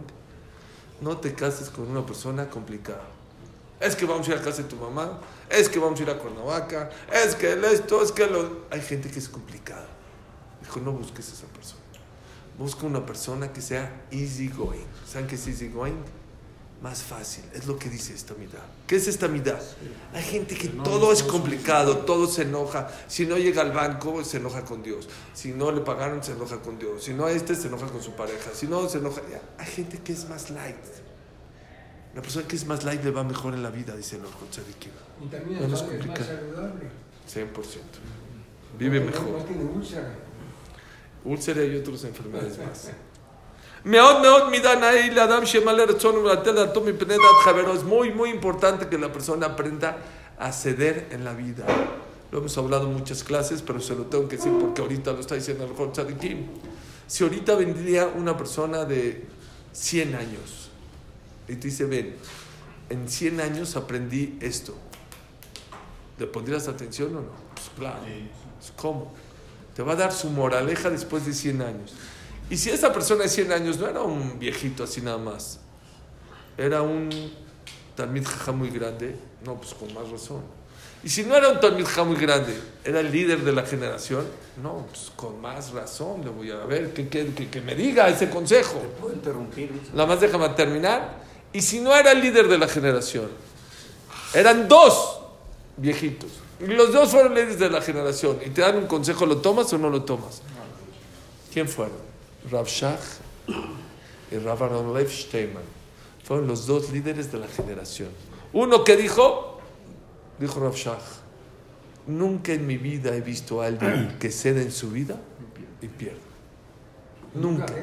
No 1.02 1.18
te 1.18 1.34
cases 1.34 1.70
con 1.70 1.90
una 1.90 2.06
persona 2.06 2.50
complicada. 2.50 3.04
Es 3.80 3.96
que 3.96 4.06
vamos 4.06 4.28
a 4.28 4.32
ir 4.32 4.38
a 4.38 4.42
casa 4.42 4.64
de 4.64 4.68
tu 4.68 4.76
mamá, 4.76 5.22
es 5.50 5.70
que 5.70 5.80
vamos 5.80 5.98
a 6.02 6.04
ir 6.04 6.10
a 6.10 6.18
Cuernavaca, 6.18 6.90
es 7.14 7.34
que 7.36 7.54
esto, 7.72 8.04
es 8.04 8.12
que 8.12 8.28
lo... 8.28 8.66
Hay 8.70 8.82
gente 8.82 9.10
que 9.10 9.20
es 9.20 9.30
complicada. 9.30 9.88
Dijo, 10.62 10.82
no 10.82 10.92
busques 10.92 11.30
a 11.30 11.34
esa 11.34 11.48
persona. 11.48 11.79
Busca 12.60 12.86
una 12.86 13.06
persona 13.06 13.54
que 13.54 13.62
sea 13.62 14.04
easy 14.12 14.50
going. 14.50 14.84
¿Saben 15.08 15.28
qué 15.28 15.36
es 15.36 15.48
easy 15.48 15.70
going? 15.70 15.96
Más 16.82 17.02
fácil. 17.02 17.46
Es 17.54 17.68
lo 17.68 17.80
que 17.80 17.90
dice 17.90 18.14
esta 18.14 18.34
mitad. 18.34 18.60
¿Qué 18.86 18.98
es 18.98 19.08
esta 19.08 19.30
mitad? 19.30 19.60
Hay 20.14 20.24
gente 20.24 20.56
que 20.56 20.68
todo 20.68 21.14
es 21.14 21.24
complicado, 21.24 22.00
todo 22.00 22.28
se 22.28 22.42
enoja. 22.42 22.90
Si 23.08 23.26
no 23.26 23.38
llega 23.38 23.62
al 23.62 23.72
banco, 23.72 24.26
se 24.26 24.38
enoja 24.38 24.66
con 24.66 24.84
Dios. 24.84 25.08
Si 25.34 25.54
no 25.54 25.72
le 25.72 25.80
pagaron, 25.80 26.22
se 26.22 26.34
enoja 26.34 26.62
con 26.62 26.78
Dios. 26.78 27.02
Si 27.02 27.14
no 27.14 27.28
a 27.28 27.32
este, 27.32 27.56
se 27.56 27.70
enoja 27.70 27.88
con 27.88 28.04
su 28.04 28.12
pareja. 28.12 28.52
Si 28.54 28.68
no, 28.68 28.90
se 28.90 28.98
enoja. 28.98 29.22
Hay 29.58 29.66
gente 29.66 29.98
que 30.00 30.12
es 30.12 30.28
más 30.28 30.50
light. 30.50 30.76
La 32.14 32.22
persona 32.22 32.46
que 32.46 32.58
es 32.58 32.66
más 32.66 32.84
light 32.84 33.02
le 33.06 33.12
va 33.12 33.24
mejor 33.24 33.54
en 33.54 33.64
la 33.64 33.70
vida, 33.70 33.96
dice 33.96 34.18
el 34.18 34.26
Orjo 34.26 34.46
Y 35.22 35.28
también 35.28 35.64
es, 35.64 35.70
más 35.70 35.80
saludable. 35.80 36.90
100%. 37.26 37.46
Vive 38.78 39.00
mejor. 39.00 39.46
Úlcera. 41.26 41.64
Y 41.64 41.76
otras 41.76 42.04
enfermedades 42.04 42.58
más. 42.58 42.92
Es 47.74 47.84
muy, 47.84 48.12
muy 48.12 48.30
importante 48.30 48.88
que 48.88 48.98
la 48.98 49.12
persona 49.12 49.48
aprenda 49.48 49.98
a 50.38 50.52
ceder 50.52 51.08
en 51.12 51.24
la 51.24 51.34
vida. 51.34 51.66
Lo 52.32 52.40
hemos 52.40 52.58
hablado 52.58 52.88
en 52.88 52.94
muchas 52.94 53.24
clases, 53.24 53.62
pero 53.62 53.80
se 53.80 53.96
lo 53.96 54.04
tengo 54.04 54.28
que 54.28 54.38
decir 54.38 54.52
porque 54.60 54.82
ahorita 54.82 55.14
lo 55.14 55.20
está 55.20 55.36
diciendo 55.36 55.66
el 55.66 56.18
Kim. 56.18 56.48
Si 57.08 57.24
ahorita 57.24 57.56
vendría 57.56 58.08
una 58.08 58.38
persona 58.38 58.86
de 58.86 59.26
100 59.72 60.16
años 60.16 60.70
y 61.48 61.56
te 61.56 61.68
dice, 61.68 61.86
ven, 61.86 62.16
en 62.90 63.10
100 63.10 63.42
años 63.42 63.76
aprendí 63.76 64.38
esto. 64.42 64.76
¿Le 66.20 66.28
pondrías 66.28 66.68
atención 66.68 67.16
o 67.16 67.22
no? 67.22 67.32
Pues 67.56 67.72
claro. 67.76 68.00
¿Cómo? 68.76 69.14
Te 69.80 69.84
va 69.84 69.94
a 69.94 69.96
dar 69.96 70.12
su 70.12 70.30
moraleja 70.30 70.90
después 70.90 71.26
de 71.26 71.32
100 71.34 71.62
años. 71.62 71.94
Y 72.50 72.58
si 72.58 72.70
esa 72.70 72.92
persona 72.92 73.24
de 73.24 73.30
100 73.30 73.54
años 73.54 73.78
no 73.78 73.88
era 73.88 74.02
un 74.02 74.38
viejito 74.38 74.84
así 74.84 75.00
nada 75.00 75.18
más, 75.18 75.62
era 76.58 76.82
un 76.82 77.10
Talmid 77.96 78.26
Jaja 78.26 78.52
muy 78.52 78.72
grande, 78.72 79.16
no, 79.46 79.56
pues 79.56 79.74
con 79.74 79.94
más 79.94 80.10
razón. 80.10 80.42
Y 81.02 81.08
si 81.08 81.24
no 81.24 81.34
era 81.34 81.48
un 81.48 81.62
Talmid 81.62 81.86
muy 82.06 82.18
grande, 82.18 82.60
era 82.84 83.00
el 83.00 83.10
líder 83.10 83.40
de 83.40 83.54
la 83.54 83.66
generación, 83.66 84.26
no, 84.62 84.86
pues 84.90 85.14
con 85.16 85.40
más 85.40 85.72
razón 85.72 86.26
le 86.26 86.30
voy 86.30 86.52
a 86.52 86.58
ver 86.66 86.92
que, 86.92 87.08
que, 87.08 87.32
que 87.50 87.62
me 87.62 87.74
diga 87.74 88.10
ese 88.10 88.30
consejo. 88.30 88.80
¿Te 88.80 88.88
puedo 89.00 89.14
interrumpir? 89.14 89.72
Nada 89.94 90.08
más 90.08 90.20
déjame 90.20 90.50
terminar. 90.50 91.22
Y 91.54 91.62
si 91.62 91.80
no 91.80 91.96
era 91.96 92.12
el 92.12 92.20
líder 92.20 92.50
de 92.50 92.58
la 92.58 92.68
generación, 92.68 93.30
eran 94.34 94.68
dos 94.68 95.22
viejitos. 95.78 96.49
Los 96.60 96.92
dos 96.92 97.12
fueron 97.12 97.34
líderes 97.34 97.60
de 97.60 97.70
la 97.70 97.82
generación. 97.82 98.40
Y 98.46 98.50
te 98.50 98.62
dan 98.62 98.78
un 98.78 98.88
consejo, 98.88 99.26
¿lo 99.26 99.38
tomas 99.38 99.72
o 99.72 99.78
no 99.78 99.90
lo 99.90 100.04
tomas? 100.04 100.42
¿Quién 101.54 101.68
fueron? 101.68 101.98
Rav 102.52 102.68
Shach 102.68 103.00
y 104.32 104.38
Rav 104.38 104.64
Aron 104.64 105.08
Steinman. 105.08 105.64
Fueron 106.24 106.48
los 106.48 106.68
dos 106.68 106.92
líderes 106.92 107.32
de 107.32 107.40
la 107.40 107.48
generación. 107.48 108.10
Uno 108.54 108.84
que 108.84 108.98
dijo, 108.98 109.60
dijo 110.38 110.60
Rav 110.60 110.76
Shach, 110.76 111.02
nunca 112.08 112.54
en 112.54 112.68
mi 112.68 112.78
vida 112.78 113.16
he 113.16 113.22
visto 113.22 113.62
a 113.62 113.68
alguien 113.68 114.18
que 114.20 114.30
cede 114.32 114.62
en 114.62 114.72
su 114.72 114.92
vida 114.92 115.20
y 115.82 115.88
pierde. 115.88 116.20
Nunca. 117.34 117.74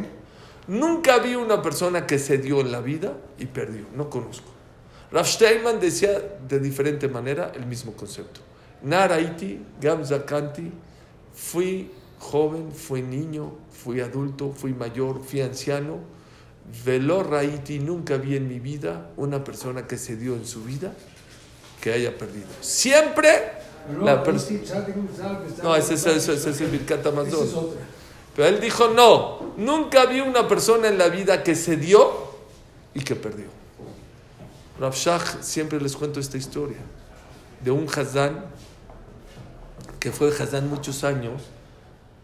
Nunca 0.69 1.19
vi 1.19 1.35
una 1.35 1.63
persona 1.63 2.07
que 2.07 2.19
se 2.19 2.39
dio 2.39 2.61
en 2.61 2.73
la 2.73 2.81
vida 2.81 3.15
y 3.39 3.47
perdió. 3.47 3.87
No 3.95 4.11
conozco. 4.11 4.51
Rav 5.13 5.27
Steinman 5.27 5.81
decía 5.81 6.21
de 6.47 6.59
diferente 6.59 7.09
manera 7.09 7.53
el 7.55 7.67
mismo 7.67 7.93
concepto. 7.93 8.41
Naraiti, 8.83 9.61
Gamzakanti, 9.81 10.71
fui 11.35 11.91
joven, 12.19 12.73
fui 12.73 13.03
niño, 13.03 13.53
fui 13.71 14.01
adulto, 14.01 14.53
fui 14.53 14.73
mayor, 14.73 15.23
fui 15.23 15.41
anciano. 15.41 16.15
Velo 16.85 17.23
Raiti, 17.23 17.79
nunca 17.79 18.17
vi 18.17 18.37
en 18.37 18.49
mi 18.49 18.59
vida 18.59 19.11
una 19.17 19.45
persona 19.45 19.87
que 19.87 19.97
se 19.97 20.17
dio 20.17 20.35
en 20.35 20.45
su 20.45 20.65
vida 20.65 20.93
que 21.81 21.93
haya 21.93 22.17
perdido. 22.17 22.49
Siempre 22.61 23.53
la 24.03 24.25
No, 25.63 25.77
ese, 25.77 25.95
es 25.95 26.61
el 26.61 26.71
Birkat 26.71 27.07
pero 28.35 28.49
él 28.49 28.61
dijo, 28.61 28.89
no, 28.89 29.55
nunca 29.57 30.05
vi 30.05 30.21
una 30.21 30.47
persona 30.47 30.89
en 30.89 30.99
la 30.99 31.09
vida 31.09 31.43
que 31.43 31.55
se 31.55 31.77
dio 31.77 32.35
y 32.93 33.01
que 33.01 33.17
perdió. 33.17 33.47
Rav 34.79 34.95
siempre 35.41 35.81
les 35.81 35.97
cuento 35.97 36.21
esta 36.21 36.37
historia 36.37 36.77
de 37.65 37.71
un 37.71 37.87
Hazán 37.89 38.45
que 40.07 40.13
fue 40.13 40.29
Hazán 40.29 40.71
muchos 40.71 41.03
años 41.03 41.43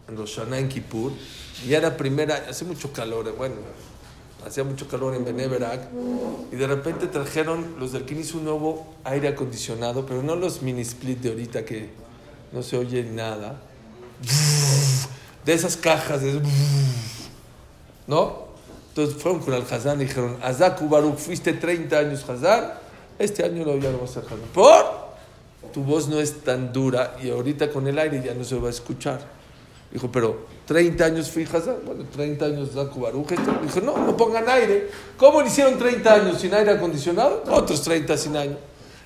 en 0.07 0.15
Roshana 0.15 0.57
en 0.57 0.69
Kippur 0.69 1.11
y 1.67 1.73
era 1.73 1.97
primera, 1.97 2.45
hace 2.49 2.63
mucho 2.63 2.93
calor, 2.93 3.35
bueno, 3.35 3.55
hacía 4.47 4.63
mucho 4.63 4.87
calor 4.87 5.13
en 5.15 5.25
Beneverak 5.25 5.89
y 6.49 6.55
de 6.55 6.65
repente 6.65 7.07
trajeron 7.07 7.75
los 7.77 7.91
del 7.91 8.05
Kinis 8.05 8.35
un 8.35 8.45
nuevo 8.45 8.87
aire 9.03 9.27
acondicionado, 9.27 10.05
pero 10.05 10.23
no 10.23 10.37
los 10.37 10.61
mini 10.61 10.79
split 10.79 11.19
de 11.19 11.31
ahorita 11.31 11.65
que 11.65 11.89
no 12.53 12.63
se 12.63 12.77
oye 12.77 13.03
nada 13.03 13.59
de 15.43 15.53
esas 15.53 15.75
cajas. 15.75 16.21
¿no? 18.07 18.45
Entonces 18.91 19.21
fueron 19.21 19.41
con 19.41 19.55
el 19.55 19.63
Hazán 19.63 19.99
y 19.99 20.05
dijeron, 20.05 20.37
Azaku 20.41 20.87
Baruch, 20.87 21.17
fuiste 21.17 21.51
30 21.51 21.99
años 21.99 22.29
Hazán, 22.29 22.75
este 23.19 23.43
año 23.43 23.65
no 23.65 23.97
vas 23.97 24.15
a 24.15 24.21
Hazán. 24.21 24.39
¿Por? 24.53 25.02
Tu 25.71 25.81
voz 25.83 26.07
no 26.07 26.19
es 26.19 26.41
tan 26.41 26.73
dura 26.73 27.15
y 27.21 27.29
ahorita 27.29 27.71
con 27.71 27.87
el 27.87 27.97
aire 27.97 28.21
ya 28.23 28.33
no 28.33 28.43
se 28.43 28.57
va 28.59 28.67
a 28.67 28.71
escuchar. 28.71 29.21
Dijo, 29.93 30.11
pero 30.11 30.47
30 30.65 31.05
años 31.05 31.29
fui 31.29 31.43
Hazán, 31.43 31.77
bueno, 31.85 32.05
30 32.11 32.45
años 32.45 32.69
Azaku 32.71 33.01
Baruch. 33.01 33.29
Dijo, 33.29 33.81
no, 33.81 33.95
no 33.97 34.17
pongan 34.17 34.49
aire. 34.49 34.89
¿Cómo 35.17 35.41
le 35.41 35.47
hicieron 35.47 35.77
30 35.77 36.13
años 36.13 36.41
sin 36.41 36.51
aire 36.53 36.71
acondicionado? 36.71 37.43
Otros 37.51 37.83
30 37.83 38.17
sin 38.17 38.35
aire. 38.35 38.57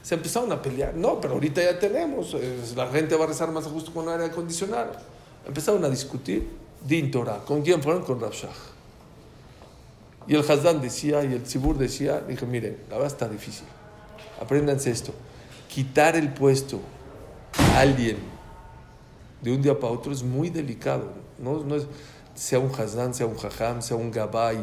Se 0.01 0.15
empezaron 0.15 0.49
a 0.53 0.61
pelear. 0.61 0.95
No, 0.95 1.19
pero 1.19 1.33
ahorita 1.33 1.61
ya 1.61 1.77
tenemos. 1.77 2.33
La 2.73 2.87
gente 2.87 3.15
va 3.17 3.25
a 3.25 3.27
rezar 3.27 3.51
más 3.51 3.65
a 3.65 3.69
gusto 3.69 3.93
con 3.93 4.07
aire 4.07 4.25
acondicionado. 4.25 4.91
Empezaron 5.45 5.83
a 5.83 5.89
discutir 5.89 6.47
Din 6.85 7.11
Torah. 7.11 7.39
¿Con 7.45 7.61
quién 7.63 7.83
fueron? 7.83 8.03
Con 8.03 8.21
Rav 8.21 8.31
Y 10.25 10.35
el 10.35 10.49
Hazdan 10.49 10.81
decía, 10.81 11.21
y 11.25 11.33
el 11.33 11.43
Tzibur 11.43 11.77
decía, 11.77 12.21
dije, 12.25 12.45
miren, 12.45 12.77
la 12.89 12.95
verdad 12.95 13.11
está 13.11 13.27
difícil. 13.27 13.65
Apréndanse 14.41 14.91
esto. 14.91 15.13
Quitar 15.77 16.15
el 16.15 16.33
puesto 16.33 16.79
a 17.55 17.81
alguien 17.81 18.17
de 19.43 19.51
un 19.51 19.61
día 19.61 19.79
para 19.79 19.93
otro 19.93 20.11
es 20.11 20.23
muy 20.23 20.49
delicado. 20.49 21.07
No, 21.37 21.75
es, 21.75 21.85
sea 22.33 22.57
un 22.57 22.71
Hazdan, 22.73 23.13
sea 23.13 23.27
un 23.27 23.37
Jajam, 23.37 23.83
sea 23.83 23.95
un 23.95 24.09
Gabay, 24.09 24.57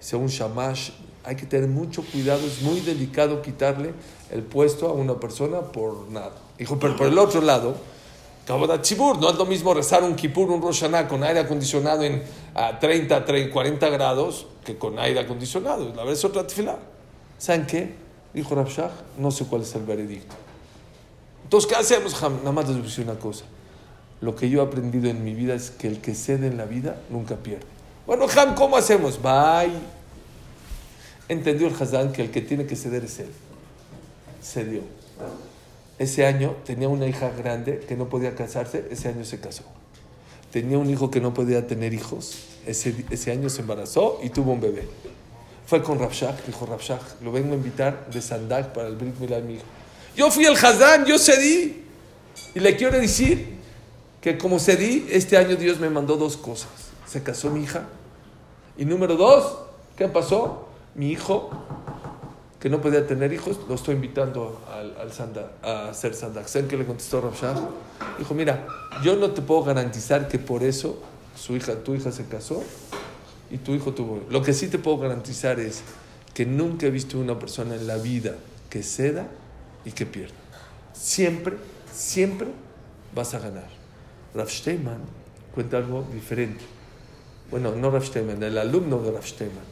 sea 0.00 0.18
un 0.18 0.28
Shamash. 0.28 0.92
Hay 1.22 1.36
que 1.36 1.44
tener 1.44 1.68
mucho 1.68 2.02
cuidado. 2.10 2.46
Es 2.46 2.62
muy 2.62 2.80
delicado 2.80 3.42
quitarle 3.42 3.92
el 4.30 4.42
puesto 4.42 4.88
a 4.88 4.94
una 4.94 5.20
persona 5.20 5.60
por 5.60 6.08
nada. 6.08 6.32
Dijo, 6.56 6.78
pero 6.78 6.96
por 6.96 7.08
el 7.08 7.18
otro 7.18 7.42
lado, 7.42 7.74
no 8.48 9.30
es 9.30 9.36
lo 9.36 9.44
mismo 9.44 9.74
rezar 9.74 10.02
un 10.02 10.16
Kippur, 10.16 10.50
un 10.50 10.62
Rosh 10.62 10.86
con 11.10 11.24
aire 11.24 11.40
acondicionado 11.40 12.04
en 12.04 12.22
a 12.54 12.78
30, 12.78 13.22
30, 13.22 13.52
40 13.52 13.90
grados 13.90 14.46
que 14.64 14.78
con 14.78 14.98
aire 14.98 15.20
acondicionado. 15.20 15.90
La 15.90 15.96
verdad 15.96 16.14
es 16.14 16.24
otra 16.24 16.46
tefilá. 16.46 16.78
¿Saben 17.36 17.66
qué? 17.66 17.96
Dijo 18.32 18.54
Rabshah, 18.54 18.90
no 19.18 19.30
sé 19.30 19.44
cuál 19.44 19.60
es 19.60 19.74
el 19.74 19.82
veredicto. 19.82 20.43
Entonces, 21.44 21.70
¿qué 21.70 21.76
hacemos, 21.76 22.20
Nada 22.20 22.52
más 22.52 22.68
les 22.68 22.98
una 22.98 23.14
cosa. 23.14 23.44
Lo 24.20 24.34
que 24.34 24.48
yo 24.48 24.62
he 24.62 24.66
aprendido 24.66 25.08
en 25.08 25.22
mi 25.22 25.34
vida 25.34 25.54
es 25.54 25.70
que 25.70 25.86
el 25.86 26.00
que 26.00 26.14
cede 26.14 26.48
en 26.48 26.56
la 26.56 26.64
vida 26.64 27.00
nunca 27.10 27.36
pierde. 27.36 27.66
Bueno, 28.06 28.26
Ham, 28.36 28.54
¿cómo 28.54 28.76
hacemos? 28.76 29.20
Bye. 29.20 29.72
Entendió 31.28 31.68
el 31.68 31.74
Hazán 31.74 32.12
que 32.12 32.22
el 32.22 32.30
que 32.30 32.40
tiene 32.40 32.66
que 32.66 32.76
ceder 32.76 33.04
es 33.04 33.18
él. 33.18 33.30
Cedió 34.42 34.82
ese 35.98 36.26
año 36.26 36.56
tenía 36.64 36.88
una 36.88 37.06
hija 37.06 37.30
grande 37.30 37.80
que 37.86 37.96
no 37.96 38.08
podía 38.08 38.34
casarse, 38.34 38.88
ese 38.90 39.08
año 39.08 39.24
se 39.24 39.38
casó. 39.38 39.64
Tenía 40.50 40.78
un 40.78 40.90
hijo 40.90 41.10
que 41.10 41.20
no 41.20 41.34
podía 41.34 41.66
tener 41.66 41.94
hijos, 41.94 42.36
ese, 42.66 42.94
ese 43.10 43.30
año 43.32 43.48
se 43.48 43.60
embarazó 43.60 44.20
y 44.22 44.30
tuvo 44.30 44.52
un 44.52 44.60
bebé. 44.60 44.88
Fue 45.66 45.82
con 45.82 45.98
Rabshak, 45.98 46.46
dijo 46.46 46.66
Rabshak, 46.66 47.22
lo 47.22 47.32
vengo 47.32 47.52
a 47.52 47.56
invitar 47.56 48.08
de 48.10 48.20
Sandak 48.20 48.72
para 48.72 48.88
el 48.88 48.96
Brit 48.96 49.18
Milá 49.18 49.40
mi 49.40 49.54
hijo. 49.54 49.64
Yo 50.16 50.30
fui 50.30 50.44
el 50.44 50.54
Hazán, 50.54 51.04
yo 51.04 51.18
cedí. 51.18 51.84
Y 52.54 52.60
le 52.60 52.76
quiero 52.76 52.98
decir 52.98 53.58
que 54.20 54.38
como 54.38 54.58
cedí, 54.58 55.06
este 55.10 55.36
año 55.36 55.56
Dios 55.56 55.80
me 55.80 55.90
mandó 55.90 56.16
dos 56.16 56.36
cosas. 56.36 56.70
Se 57.06 57.22
casó 57.22 57.50
mi 57.50 57.64
hija. 57.64 57.88
Y 58.76 58.84
número 58.84 59.16
dos, 59.16 59.58
¿qué 59.96 60.08
pasó? 60.08 60.68
Mi 60.94 61.10
hijo 61.10 61.50
que 62.64 62.70
no 62.70 62.80
podía 62.80 63.06
tener 63.06 63.30
hijos, 63.34 63.58
lo 63.68 63.74
estoy 63.74 63.94
invitando 63.94 64.58
al, 64.72 64.96
al 64.96 65.10
a 65.62 65.90
hacer 65.90 66.14
sandak. 66.14 66.46
¿Saben 66.46 66.66
qué 66.66 66.78
le 66.78 66.86
contestó 66.86 67.20
Rav 67.20 67.34
Dijo, 68.18 68.32
mira, 68.32 68.66
yo 69.02 69.16
no 69.16 69.32
te 69.32 69.42
puedo 69.42 69.64
garantizar 69.64 70.28
que 70.28 70.38
por 70.38 70.62
eso 70.62 70.98
su 71.36 71.56
hija, 71.56 71.74
tu 71.84 71.94
hija 71.94 72.10
se 72.10 72.24
casó 72.24 72.64
y 73.50 73.58
tu 73.58 73.74
hijo 73.74 73.92
tuvo. 73.92 74.22
Lo 74.30 74.42
que 74.42 74.54
sí 74.54 74.68
te 74.68 74.78
puedo 74.78 74.96
garantizar 74.96 75.60
es 75.60 75.82
que 76.32 76.46
nunca 76.46 76.86
he 76.86 76.90
visto 76.90 77.18
una 77.18 77.38
persona 77.38 77.74
en 77.74 77.86
la 77.86 77.98
vida 77.98 78.34
que 78.70 78.82
ceda 78.82 79.28
y 79.84 79.92
que 79.92 80.06
pierda. 80.06 80.34
Siempre, 80.92 81.56
siempre 81.92 82.48
vas 83.14 83.34
a 83.34 83.38
ganar. 83.38 83.68
Rav 84.34 84.48
Steinman 84.48 85.00
cuenta 85.54 85.76
algo 85.78 86.04
diferente. 86.12 86.64
Bueno, 87.50 87.74
no 87.74 87.90
Rav 87.90 88.04
Steinman, 88.04 88.42
el 88.42 88.58
alumno 88.58 89.00
de 89.00 89.12
Rav 89.12 89.24
Steinman. 89.24 89.64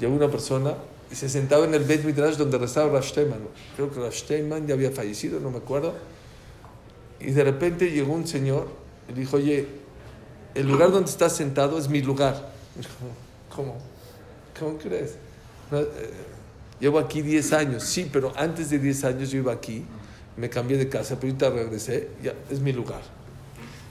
Llegó 0.00 0.14
una 0.14 0.28
persona 0.28 0.74
y 1.10 1.14
se 1.14 1.28
sentaba 1.28 1.64
en 1.64 1.74
el 1.74 1.84
Beit 1.84 2.04
Midrash 2.04 2.36
donde 2.36 2.58
rezaba 2.58 2.92
Rav 2.92 3.04
Steinman. 3.04 3.40
Creo 3.76 3.90
que 3.90 4.00
Rav 4.00 4.12
Steinman 4.12 4.66
ya 4.66 4.74
había 4.74 4.90
fallecido, 4.90 5.40
no 5.40 5.50
me 5.50 5.58
acuerdo. 5.58 5.94
Y 7.20 7.30
de 7.30 7.44
repente 7.44 7.90
llegó 7.90 8.12
un 8.12 8.26
señor 8.26 8.68
y 9.08 9.12
dijo, 9.12 9.36
oye, 9.36 9.66
el 10.54 10.68
lugar 10.68 10.92
donde 10.92 11.10
estás 11.10 11.34
sentado 11.34 11.78
es 11.78 11.88
mi 11.88 12.00
lugar. 12.00 12.52
¿Cómo? 13.54 13.76
¿Cómo 14.58 14.78
crees? 14.78 15.16
Llevo 16.84 16.98
aquí 16.98 17.22
10 17.22 17.52
años, 17.54 17.82
sí, 17.82 18.10
pero 18.12 18.34
antes 18.36 18.68
de 18.68 18.78
10 18.78 19.04
años 19.04 19.30
yo 19.30 19.38
iba 19.38 19.54
aquí, 19.54 19.86
me 20.36 20.50
cambié 20.50 20.76
de 20.76 20.86
casa, 20.86 21.18
pero 21.18 21.32
ahorita 21.32 21.48
regresé, 21.48 22.10
ya 22.22 22.34
es 22.50 22.60
mi 22.60 22.74
lugar. 22.74 23.00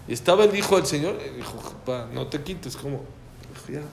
Y 0.08 0.14
estaba 0.14 0.44
el 0.44 0.56
hijo 0.56 0.76
del 0.76 0.86
Señor, 0.86 1.18
dijo, 1.36 1.58
pa, 1.88 2.08
no 2.14 2.28
te 2.28 2.44
quites, 2.44 2.78
¿cómo? 2.78 3.02
Dijo, 3.52 3.80
ya. 3.80 3.88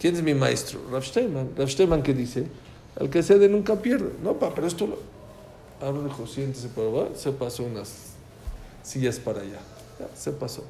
¿Quién 0.00 0.16
es 0.16 0.22
mi 0.22 0.32
maestro? 0.32 0.80
Rav 0.90 1.04
Steinman. 1.04 1.50
Rav 1.58 1.68
Steinman, 1.68 2.02
¿qué 2.02 2.14
dice? 2.14 2.46
El 2.98 3.10
que 3.10 3.22
cede 3.22 3.50
nunca 3.50 3.76
pierde. 3.76 4.12
No, 4.22 4.32
pa, 4.38 4.54
pero 4.54 4.66
esto 4.66 4.86
lo... 4.86 4.98
Ahora 5.86 6.04
dijo, 6.04 6.26
siéntese 6.26 6.70
abajo, 6.74 7.10
se 7.16 7.32
pasó 7.32 7.64
unas 7.64 8.14
sillas 8.82 9.18
para 9.18 9.42
allá. 9.42 9.60
Ya, 10.00 10.08
se 10.16 10.32
pasó. 10.32 10.64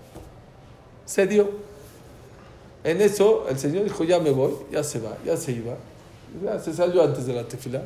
Se 1.06 1.28
dio. 1.28 1.48
En 2.82 3.00
eso 3.00 3.46
el 3.48 3.56
Señor 3.56 3.84
dijo, 3.84 4.02
ya 4.02 4.18
me 4.18 4.30
voy, 4.30 4.54
ya 4.72 4.82
se 4.82 4.98
va, 4.98 5.16
ya 5.24 5.36
se 5.36 5.52
iba. 5.52 5.76
Ya 6.44 6.58
se 6.58 6.72
salió 6.72 7.02
antes 7.02 7.26
de 7.26 7.34
la 7.34 7.46
tefila. 7.46 7.82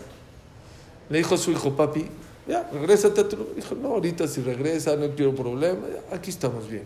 Le 1.09 1.19
dijo 1.19 1.35
a 1.35 1.39
su 1.39 1.51
hijo, 1.51 1.77
papi, 1.77 2.07
ya, 2.47 2.69
regrésate 2.73 3.21
a 3.21 3.29
tu 3.29 3.37
Dijo, 3.55 3.75
no, 3.75 3.89
ahorita 3.89 4.27
si 4.27 4.43
regresa, 4.43 4.97
no 4.97 5.11
quiero 5.11 5.35
problema, 5.35 5.83
aquí 6.13 6.31
estamos 6.31 6.69
bien. 6.69 6.85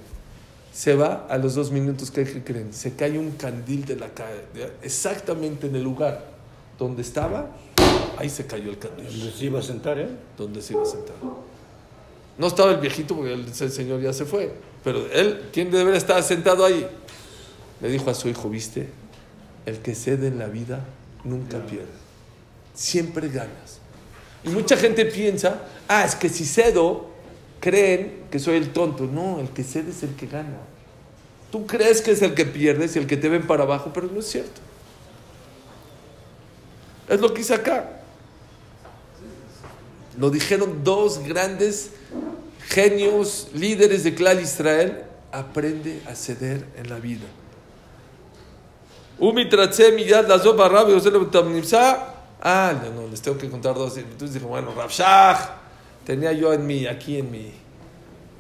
Se 0.73 0.95
va 0.95 1.27
a 1.29 1.39
los 1.39 1.55
dos 1.55 1.71
minutos, 1.71 2.11
¿qué 2.11 2.25
creen? 2.45 2.73
Se 2.75 2.95
cae 2.95 3.19
un 3.19 3.33
candil 3.33 3.85
de 3.87 3.97
la 3.97 4.09
calle, 4.09 4.43
exactamente 4.83 5.69
en 5.69 5.77
el 5.77 5.83
lugar 5.83 6.23
donde 6.79 7.01
estaba, 7.01 7.47
ahí 8.19 8.29
se 8.29 8.47
cayó 8.47 8.71
el 8.71 8.79
candil. 8.79 9.07
¿Dónde 9.07 9.33
se 9.33 9.45
iba 9.47 9.59
a 9.61 9.63
sentar, 9.63 9.99
eh? 9.99 10.09
Donde 10.37 10.61
se 10.61 10.75
iba 10.75 10.83
a 10.83 10.87
sentar. 10.87 11.17
No 12.37 12.47
estaba 12.49 12.73
el 12.73 12.79
viejito 12.79 13.17
porque 13.17 13.33
el, 13.33 13.55
señor 13.55 14.03
ya 14.03 14.13
se 14.13 14.27
fue, 14.27 14.53
pero 14.85 15.11
él, 15.11 15.49
¿quién 15.53 15.71
debería 15.71 15.97
estar 15.97 16.23
sentado 16.23 16.67
ahí? 16.67 16.87
Le 17.81 17.89
dijo 17.89 18.11
a 18.11 18.15
su 18.15 18.29
hijo, 18.29 18.51
¿viste? 18.51 18.89
El 19.65 19.79
que 19.79 19.95
cede 19.95 20.29
en 20.29 20.39
la 20.39 20.49
vida 20.49 20.85
nunca 21.27 21.59
pierde. 21.65 21.87
Siempre 22.75 23.29
ganas. 23.29 23.81
Y 24.45 24.49
mucha 24.49 24.77
gente 24.77 25.05
piensa, 25.07 25.63
ah, 25.89 26.05
es 26.05 26.15
que 26.15 26.29
si 26.29 26.45
cedo, 26.45 27.11
creen 27.61 28.25
que 28.31 28.39
soy 28.39 28.57
el 28.57 28.73
tonto. 28.73 29.05
No, 29.05 29.41
el 29.41 29.51
que 29.51 29.65
cede 29.65 29.91
es 29.91 30.03
el 30.03 30.15
que 30.15 30.27
gana. 30.27 30.59
Tú 31.51 31.67
crees 31.67 32.01
que 32.01 32.13
es 32.13 32.23
el 32.23 32.35
que 32.35 32.45
pierdes 32.45 32.97
y 32.97 32.99
el 32.99 33.07
que 33.07 33.17
te 33.17 33.29
ven 33.29 33.47
para 33.47 33.65
abajo, 33.65 33.91
pero 33.93 34.09
no 34.09 34.21
es 34.21 34.27
cierto. 34.27 34.61
Es 37.09 37.21
lo 37.21 37.33
que 37.33 37.41
hice 37.41 37.55
acá. 37.55 38.01
Lo 40.19 40.31
dijeron 40.31 40.83
dos 40.83 41.21
grandes 41.21 41.91
genios, 42.69 43.49
líderes 43.55 44.05
de 44.05 44.15
Clal 44.15 44.41
Israel. 44.41 45.03
Aprende 45.33 46.01
a 46.07 46.15
ceder 46.15 46.65
en 46.77 46.89
la 46.89 46.99
vida. 46.99 47.27
Ah, 52.43 52.75
no, 52.83 53.03
no, 53.03 53.09
les 53.09 53.23
tengo 53.23 53.39
que 53.39 53.49
contar 53.49 53.75
dos. 53.75 53.97
Entonces 53.97 54.35
dijo, 54.35 54.49
bueno, 54.49 54.73
Rabshah, 54.77 55.57
tenía 56.05 56.33
yo 56.33 56.53
en 56.53 56.67
mi, 56.67 56.87
aquí 56.87 57.19
en 57.19 57.31
mi, 57.31 57.51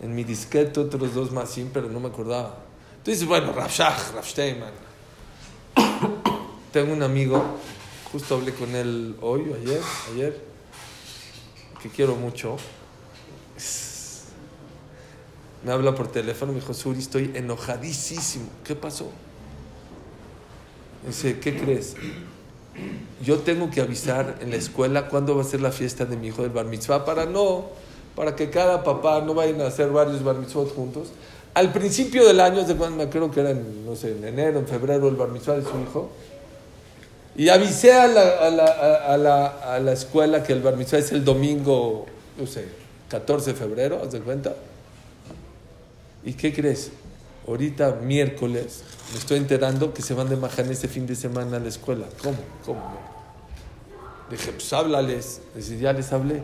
en 0.02 0.14
mi 0.14 0.23
disquete 0.23 0.80
otros 0.80 1.14
dos 1.14 1.33
más 1.33 1.50
sin, 1.50 1.71
pero 1.71 1.88
no 1.88 1.99
me 1.99 2.09
acordaba. 2.09 2.59
Entonces, 2.99 3.26
bueno, 3.26 3.52
Rabshah, 3.52 3.97
Rabsteinman. 4.15 4.73
tengo 6.73 6.93
un 6.93 7.02
amigo, 7.02 7.43
justo 8.12 8.34
hablé 8.34 8.52
con 8.52 8.75
él 8.75 9.17
hoy, 9.23 9.54
ayer, 9.62 9.80
ayer, 10.12 10.45
que 11.82 11.89
quiero 11.89 12.17
mucho. 12.17 12.58
Me 15.65 15.73
habla 15.73 15.95
por 15.95 16.08
teléfono, 16.08 16.52
me 16.52 16.60
dijo, 16.60 16.75
Suri, 16.75 16.99
estoy 16.99 17.32
enojadísimo. 17.34 18.50
¿Qué 18.62 18.76
pasó? 18.76 19.10
Dice, 21.06 21.38
¿qué 21.38 21.56
crees? 21.56 21.95
yo 23.23 23.38
tengo 23.38 23.71
que 23.71 23.80
avisar 23.80 24.36
en 24.40 24.50
la 24.50 24.56
escuela 24.56 25.08
cuándo 25.08 25.34
va 25.34 25.42
a 25.42 25.45
ser 25.45 25.60
la 25.60 25.73
fiesta 25.73 26.04
de 26.04 26.16
mi 26.16 26.28
hijo 26.28 26.42
del 26.42 26.50
bar 26.50 26.66
mitzvah 26.66 27.04
para 27.04 27.25
no, 27.25 27.66
para 28.14 28.36
que 28.36 28.50
cada 28.50 28.84
papá 28.84 29.21
no 29.23 29.34
vayan 29.34 29.60
a 29.62 29.66
hacer 29.66 29.88
varios 29.90 30.23
bar 30.23 30.36
mitzvot 30.36 30.75
juntos. 30.75 31.08
Al 31.54 31.73
principio 31.73 32.26
del 32.26 32.40
año, 32.40 32.64
de 32.64 32.75
cuando 32.75 32.99
me 32.99 33.08
creo 33.08 33.30
que 33.30 33.40
era 33.40 33.50
en, 33.50 33.86
no 33.86 33.97
sé, 33.97 34.12
en 34.12 34.25
enero, 34.25 34.58
en 34.58 34.66
febrero, 34.66 35.08
el 35.08 35.16
bar 35.16 35.30
mitzvah 35.30 35.56
de 35.56 35.62
su 35.62 35.80
hijo. 35.80 36.10
Y 37.34 37.49
avisé 37.49 37.92
a 37.92 38.06
la, 38.06 38.47
a 38.47 38.50
la, 38.50 38.64
a 38.64 39.16
la, 39.16 39.47
a 39.47 39.80
la 39.80 39.92
escuela 39.92 40.42
que 40.42 40.52
el 40.52 40.60
bar 40.60 40.76
mitzvah 40.76 40.99
es 40.99 41.12
el 41.12 41.25
domingo, 41.25 42.06
no 42.38 42.47
sé, 42.47 42.66
14 43.08 43.52
de 43.52 43.58
febrero, 43.58 44.02
¿haz 44.04 44.12
de 44.12 44.21
cuenta? 44.21 44.54
¿Y 46.25 46.34
qué 46.34 46.52
crees? 46.52 46.90
Ahorita, 47.47 47.93
miércoles, 48.02 48.82
me 49.13 49.19
estoy 49.19 49.39
enterando 49.39 49.95
que 49.95 50.02
se 50.02 50.15
van 50.15 50.28
de 50.28 50.37
Maján 50.37 50.71
este 50.71 50.89
fin 50.89 51.06
de 51.06 51.15
semana 51.15 51.59
a 51.59 51.61
la 51.61 51.69
escuela. 51.69 52.06
¿Cómo? 52.23 52.39
¿Cómo? 52.65 53.17
dije, 54.30 54.52
pues 54.52 54.73
háblales. 54.73 55.41
Dije, 55.54 55.78
ya 55.78 55.93
les 55.93 56.13
hablé. 56.13 56.43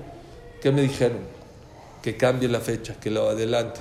¿Qué 0.61 0.71
me 0.71 0.83
dijeron? 0.83 1.19
Que 2.03 2.17
cambie 2.17 2.49
la 2.49 2.61
fecha, 2.61 2.95
que 3.01 3.11
lo 3.11 3.29
adelante. 3.29 3.81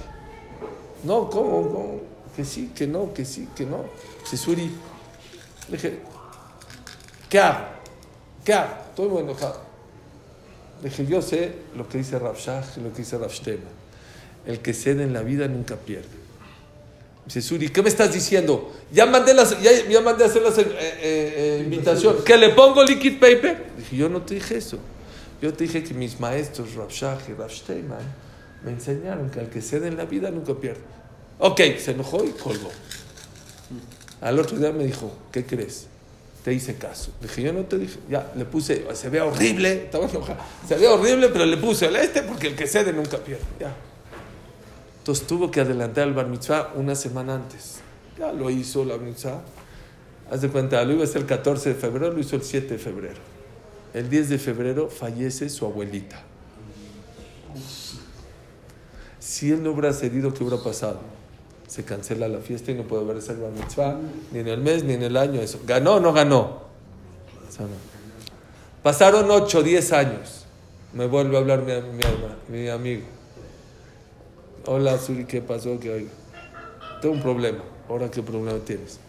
No, 1.03 1.29
¿cómo? 1.29 1.61
¿Cómo? 1.71 2.01
Que 2.35 2.45
sí, 2.45 2.71
que 2.75 2.87
no, 2.87 3.13
que 3.13 3.25
sí, 3.25 3.47
que 3.55 3.65
no. 3.65 3.85
Suri. 4.25 4.71
dije, 5.67 5.99
¿qué 7.29 7.39
hago? 7.39 7.65
¿Qué 8.43 8.53
hago? 8.53 8.73
Estoy 8.89 9.09
muy 9.09 9.21
enojado. 9.21 9.61
dije, 10.81 11.05
yo 11.05 11.21
sé 11.21 11.53
lo 11.75 11.87
que 11.87 11.99
dice 11.99 12.17
Rav 12.17 12.37
Shach 12.37 12.77
y 12.77 12.81
lo 12.81 12.91
que 12.91 12.99
dice 12.99 13.17
Rav 13.17 13.31
El 14.45 14.59
que 14.59 14.73
cede 14.73 15.03
en 15.03 15.13
la 15.13 15.21
vida 15.21 15.47
nunca 15.47 15.75
pierde. 15.75 16.20
Dice 17.25 17.41
Suri, 17.41 17.69
¿qué 17.69 17.81
me 17.81 17.89
estás 17.89 18.13
diciendo? 18.13 18.73
Ya 18.91 19.05
mandé, 19.05 19.33
las, 19.33 19.61
ya, 19.61 20.01
mandé 20.01 20.23
a 20.23 20.27
hacer 20.27 20.41
la 20.41 20.49
eh, 20.49 20.55
eh, 20.59 20.97
eh, 21.01 21.61
invitación. 21.63 22.23
¿Que 22.25 22.35
le 22.35 22.49
pongo 22.49 22.83
liquid 22.83 23.19
paper? 23.19 23.67
Dije, 23.77 23.95
yo 23.95 24.09
no 24.09 24.21
te 24.23 24.35
dije 24.35 24.57
eso. 24.57 24.79
Yo 25.41 25.53
te 25.53 25.63
dije 25.65 25.83
que 25.83 25.93
mis 25.93 26.19
maestros, 26.19 26.73
Rav 26.75 26.89
Shach 26.89 27.29
y 27.29 27.33
Rav 27.33 27.51
me 28.63 28.71
enseñaron 28.71 29.29
que 29.29 29.39
al 29.39 29.49
que 29.49 29.61
cede 29.61 29.87
en 29.87 29.97
la 29.97 30.05
vida 30.05 30.29
nunca 30.29 30.53
pierde. 30.53 30.81
Ok, 31.39 31.61
se 31.79 31.91
enojó 31.91 32.23
y 32.23 32.29
colgó. 32.31 32.69
Al 34.21 34.39
otro 34.39 34.57
día 34.57 34.71
me 34.71 34.85
dijo, 34.85 35.11
¿qué 35.31 35.45
crees? 35.45 35.87
Te 36.43 36.53
hice 36.53 36.75
caso. 36.75 37.11
Dije, 37.21 37.41
yo 37.43 37.53
no 37.53 37.61
te 37.61 37.77
dije. 37.77 37.97
Ya, 38.09 38.31
le 38.35 38.45
puse, 38.45 38.85
se 38.93 39.09
ve 39.09 39.21
horrible, 39.21 39.85
estaba 39.85 40.07
enojado. 40.07 40.39
Se 40.67 40.75
ve 40.75 40.87
horrible, 40.87 41.29
pero 41.29 41.45
le 41.45 41.57
puse 41.57 41.87
el 41.87 41.95
este 41.95 42.23
porque 42.23 42.47
el 42.47 42.55
que 42.55 42.67
cede 42.67 42.93
nunca 42.93 43.17
pierde. 43.17 43.43
Ya. 43.59 43.75
Entonces 45.01 45.25
tuvo 45.25 45.49
que 45.49 45.59
adelantar 45.59 46.07
el 46.07 46.13
bar 46.13 46.27
mitzvah 46.27 46.73
una 46.75 46.93
semana 46.93 47.33
antes. 47.33 47.79
Ya 48.19 48.31
lo 48.31 48.51
hizo 48.51 48.85
la 48.85 48.99
mitzvah. 48.99 49.41
Haz 50.29 50.41
de 50.41 50.49
cuenta, 50.49 50.83
lo 50.83 50.93
iba 50.93 51.01
a 51.01 51.05
hacer 51.05 51.21
el 51.21 51.27
14 51.27 51.69
de 51.69 51.75
febrero, 51.75 52.13
lo 52.13 52.19
hizo 52.19 52.35
el 52.35 52.43
7 52.43 52.67
de 52.67 52.77
febrero. 52.77 53.19
El 53.95 54.11
10 54.11 54.29
de 54.29 54.37
febrero 54.37 54.89
fallece 54.89 55.49
su 55.49 55.65
abuelita. 55.65 56.21
Si 59.17 59.51
él 59.51 59.63
no 59.63 59.71
hubiera 59.71 59.91
cedido, 59.91 60.31
¿qué 60.35 60.43
hubiera 60.43 60.63
pasado? 60.63 60.99
Se 61.65 61.83
cancela 61.83 62.27
la 62.27 62.37
fiesta 62.37 62.69
y 62.69 62.75
no 62.75 62.83
puede 62.83 63.03
verse 63.03 63.31
el 63.31 63.39
bar 63.39 63.51
mitzvah, 63.53 63.97
ni 64.31 64.39
en 64.39 64.49
el 64.49 64.61
mes, 64.61 64.83
ni 64.83 64.93
en 64.93 65.01
el 65.01 65.17
año. 65.17 65.41
Eso. 65.41 65.61
¿Ganó 65.65 65.95
o 65.95 65.99
no 65.99 66.13
ganó? 66.13 66.61
Pasaron 68.83 69.31
8, 69.31 69.63
10 69.63 69.93
años. 69.93 70.45
Me 70.93 71.07
vuelve 71.07 71.37
a 71.37 71.39
hablar 71.39 71.63
mi, 71.63 71.73
mi, 71.73 72.59
mi 72.59 72.69
amigo 72.69 73.20
Hola, 74.67 74.99
Suri, 74.99 75.25
¿qué 75.25 75.41
pasó? 75.41 75.79
¿Qué 75.79 75.89
oiga? 75.89 76.11
Tengo 77.01 77.15
un 77.15 77.21
problema. 77.21 77.63
¿Ahora 77.89 78.11
qué 78.11 78.21
problema 78.21 78.59
tienes? 78.59 78.99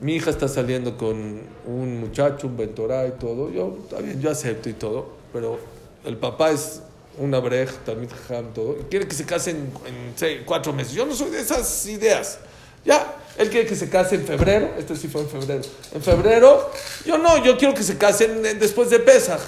Mi 0.00 0.16
hija 0.16 0.28
está 0.28 0.48
saliendo 0.48 0.98
con 0.98 1.40
un 1.66 2.00
muchacho, 2.00 2.46
un 2.46 2.58
ventorá 2.58 3.06
y 3.06 3.12
todo. 3.12 3.50
Yo, 3.50 3.78
está 3.82 4.02
bien, 4.02 4.20
yo 4.20 4.30
acepto 4.30 4.68
y 4.68 4.74
todo. 4.74 5.12
Pero 5.32 5.58
el 6.04 6.18
papá 6.18 6.50
es 6.50 6.82
una 7.18 7.38
brej, 7.38 7.70
también 7.86 8.10
todo. 8.54 8.76
Y 8.80 8.84
quiere 8.90 9.08
que 9.08 9.14
se 9.14 9.24
casen 9.24 9.72
en, 9.86 10.44
cuatro 10.44 10.74
meses. 10.74 10.92
Yo 10.92 11.06
no 11.06 11.14
soy 11.14 11.30
de 11.30 11.40
esas 11.40 11.86
ideas. 11.86 12.38
Ya, 12.84 13.16
él 13.38 13.48
quiere 13.48 13.66
que 13.66 13.76
se 13.76 13.88
case 13.88 14.16
en 14.16 14.26
febrero. 14.26 14.72
Este 14.76 14.94
sí 14.94 15.08
fue 15.08 15.22
en 15.22 15.28
febrero. 15.28 15.62
En 15.94 16.02
febrero, 16.02 16.70
yo 17.06 17.16
no, 17.16 17.42
yo 17.42 17.56
quiero 17.56 17.72
que 17.72 17.82
se 17.82 17.96
casen 17.96 18.42
después 18.58 18.90
de 18.90 18.98
Pesach 18.98 19.40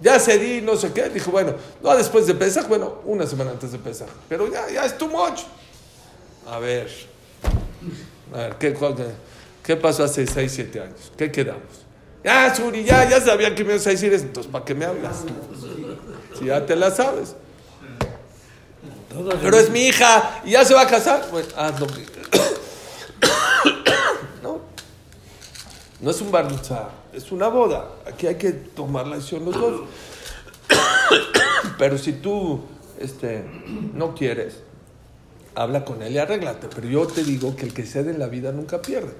ya 0.00 0.18
cedí, 0.18 0.60
no 0.60 0.76
sé 0.76 0.92
qué. 0.92 1.08
Dijo, 1.08 1.30
bueno, 1.30 1.54
no 1.82 1.96
después 1.96 2.26
de 2.26 2.34
Pesach, 2.34 2.66
bueno, 2.68 3.00
una 3.04 3.26
semana 3.26 3.50
antes 3.50 3.72
de 3.72 3.78
Pesach. 3.78 4.08
Pero 4.28 4.50
ya, 4.50 4.68
ya 4.70 4.84
es 4.84 4.96
too 4.96 5.08
much. 5.08 5.40
A 6.46 6.58
ver, 6.58 6.90
a 8.34 8.36
ver, 8.38 8.56
¿qué, 9.62 9.76
pasó 9.76 10.04
hace 10.04 10.26
6, 10.26 10.52
7 10.52 10.80
años? 10.80 11.12
¿Qué 11.16 11.30
quedamos? 11.30 11.84
Ya, 12.24 12.54
Suri, 12.54 12.84
ya, 12.84 13.08
ya 13.08 13.20
sabía 13.20 13.54
que 13.54 13.64
me 13.64 13.74
ibas 13.74 13.86
a 13.86 13.90
decir 13.90 14.12
eso. 14.12 14.24
Entonces, 14.24 14.50
¿para 14.50 14.64
qué 14.64 14.74
me 14.74 14.84
hablas? 14.84 15.24
Si 16.38 16.46
ya 16.46 16.64
te 16.64 16.76
la 16.76 16.90
sabes. 16.90 17.34
Pero 19.42 19.58
es 19.58 19.70
mi 19.70 19.86
hija 19.86 20.42
y 20.44 20.52
ya 20.52 20.64
se 20.64 20.74
va 20.74 20.82
a 20.82 20.86
casar. 20.86 21.26
Pues 21.30 21.48
lo 21.78 21.86
que. 21.86 22.06
no. 24.42 24.60
No 26.00 26.10
es 26.10 26.20
un 26.20 26.30
bar 26.30 26.50
es 27.12 27.32
una 27.32 27.48
boda. 27.48 27.88
Aquí 28.06 28.26
hay 28.26 28.36
que 28.36 28.52
tomar 28.52 29.06
la 29.06 29.16
decisión 29.16 29.44
los 29.44 29.54
dos. 29.54 29.82
Pero 31.78 31.98
si 31.98 32.12
tú 32.14 32.60
este, 32.98 33.44
no 33.94 34.14
quieres, 34.14 34.60
habla 35.54 35.84
con 35.84 36.02
él 36.02 36.12
y 36.12 36.18
arréglate. 36.18 36.68
Pero 36.74 36.88
yo 36.88 37.06
te 37.06 37.24
digo 37.24 37.56
que 37.56 37.66
el 37.66 37.74
que 37.74 37.84
cede 37.84 38.10
en 38.10 38.18
la 38.18 38.26
vida 38.26 38.52
nunca 38.52 38.80
pierde. 38.80 39.12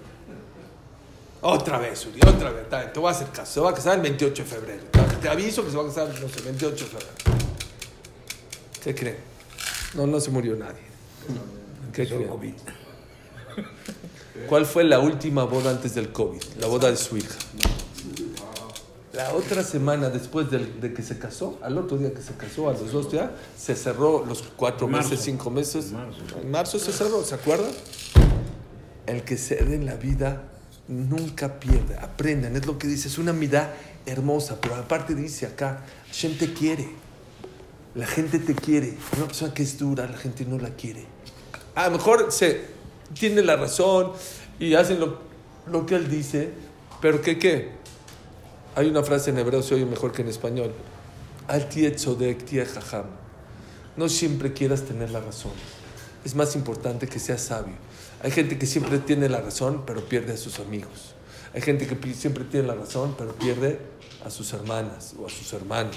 Otra 1.42 1.78
vez, 1.78 2.06
Uri, 2.06 2.20
otra 2.26 2.50
vez. 2.50 2.68
Te 2.92 3.00
voy 3.00 3.08
a 3.08 3.12
hacer 3.12 3.28
caso. 3.28 3.52
Se 3.52 3.60
va 3.60 3.70
a 3.70 3.74
casar 3.74 3.96
el 3.96 4.02
28 4.02 4.42
de 4.42 4.48
febrero. 4.48 4.82
Te 5.22 5.28
aviso 5.28 5.64
que 5.64 5.70
se 5.70 5.76
va 5.76 5.84
a 5.84 5.86
casar, 5.86 6.08
no 6.08 6.28
sé, 6.28 6.38
el 6.38 6.44
28 6.44 6.84
de 6.84 6.90
febrero. 6.90 7.12
¿Qué 8.84 8.94
creen? 8.94 9.16
No, 9.94 10.06
no 10.06 10.20
se 10.20 10.30
murió 10.30 10.54
nadie. 10.56 10.82
¿Qué 11.92 12.06
creen? 12.06 12.54
¿Cuál 14.48 14.66
fue 14.66 14.84
la 14.84 15.00
última 15.00 15.44
boda 15.44 15.70
antes 15.70 15.94
del 15.94 16.12
COVID? 16.12 16.42
La 16.60 16.66
boda 16.66 16.90
de 16.90 16.96
su 16.96 17.16
hija. 17.16 17.36
La 19.12 19.34
otra 19.34 19.64
semana 19.64 20.08
después 20.08 20.48
de, 20.50 20.94
que 20.94 21.02
se 21.02 21.18
casó, 21.18 21.58
al 21.62 21.76
otro 21.78 21.98
día 21.98 22.14
que 22.14 22.22
se 22.22 22.34
casó, 22.34 22.68
a 22.68 22.74
los 22.74 22.92
dos 22.92 23.10
días, 23.10 23.30
se 23.58 23.74
cerró 23.74 24.24
los 24.24 24.42
cuatro 24.56 24.86
meses, 24.86 25.20
cinco 25.20 25.50
meses. 25.50 25.92
En 26.40 26.50
marzo 26.50 26.78
se 26.78 26.92
cerró, 26.92 27.24
¿se 27.24 27.34
acuerdan? 27.34 27.72
El 29.06 29.24
que 29.24 29.36
cede 29.36 29.74
en 29.74 29.84
la 29.84 29.96
vida 29.96 30.44
nunca 30.86 31.58
pierde, 31.58 31.96
aprendan, 31.96 32.54
es 32.54 32.66
lo 32.66 32.78
que 32.78 32.86
dice, 32.86 33.08
es 33.08 33.18
una 33.18 33.32
mirada 33.32 33.74
hermosa, 34.06 34.60
pero 34.60 34.76
aparte 34.76 35.16
dice 35.16 35.46
acá, 35.46 35.84
Hashem 36.06 36.38
te 36.38 36.52
quiere, 36.52 36.88
la 37.96 38.06
gente 38.06 38.38
te 38.38 38.54
quiere, 38.54 38.96
una 39.16 39.26
persona 39.26 39.52
que 39.52 39.64
es 39.64 39.76
dura, 39.76 40.06
la 40.06 40.16
gente 40.16 40.44
no 40.44 40.58
la 40.58 40.70
quiere. 40.70 41.04
A 41.74 41.88
lo 41.88 41.96
mejor 41.96 42.30
se 42.30 42.64
tiene 43.18 43.42
la 43.42 43.56
razón 43.56 44.12
y 44.60 44.74
hacen 44.74 45.00
lo, 45.00 45.18
lo 45.66 45.84
que 45.84 45.96
él 45.96 46.08
dice, 46.08 46.50
pero 47.00 47.20
¿qué 47.20 47.38
qué? 47.38 47.79
Hay 48.76 48.88
una 48.88 49.02
frase 49.02 49.30
en 49.30 49.38
hebreo, 49.38 49.62
se 49.62 49.74
oye 49.74 49.84
mejor 49.84 50.12
que 50.12 50.22
en 50.22 50.28
español. 50.28 50.72
Al 51.48 51.68
No 53.96 54.08
siempre 54.08 54.52
quieras 54.52 54.82
tener 54.82 55.10
la 55.10 55.20
razón. 55.20 55.52
Es 56.24 56.34
más 56.36 56.54
importante 56.54 57.08
que 57.08 57.18
seas 57.18 57.40
sabio. 57.40 57.74
Hay 58.22 58.30
gente 58.30 58.58
que 58.58 58.66
siempre 58.66 58.98
tiene 58.98 59.28
la 59.28 59.40
razón, 59.40 59.82
pero 59.86 60.04
pierde 60.04 60.34
a 60.34 60.36
sus 60.36 60.60
amigos. 60.60 61.14
Hay 61.52 61.62
gente 61.62 61.86
que 61.86 62.14
siempre 62.14 62.44
tiene 62.44 62.68
la 62.68 62.74
razón, 62.74 63.14
pero 63.18 63.32
pierde 63.32 63.80
a 64.24 64.30
sus 64.30 64.52
hermanas 64.52 65.14
o 65.18 65.26
a 65.26 65.30
sus 65.30 65.52
hermanos. 65.52 65.96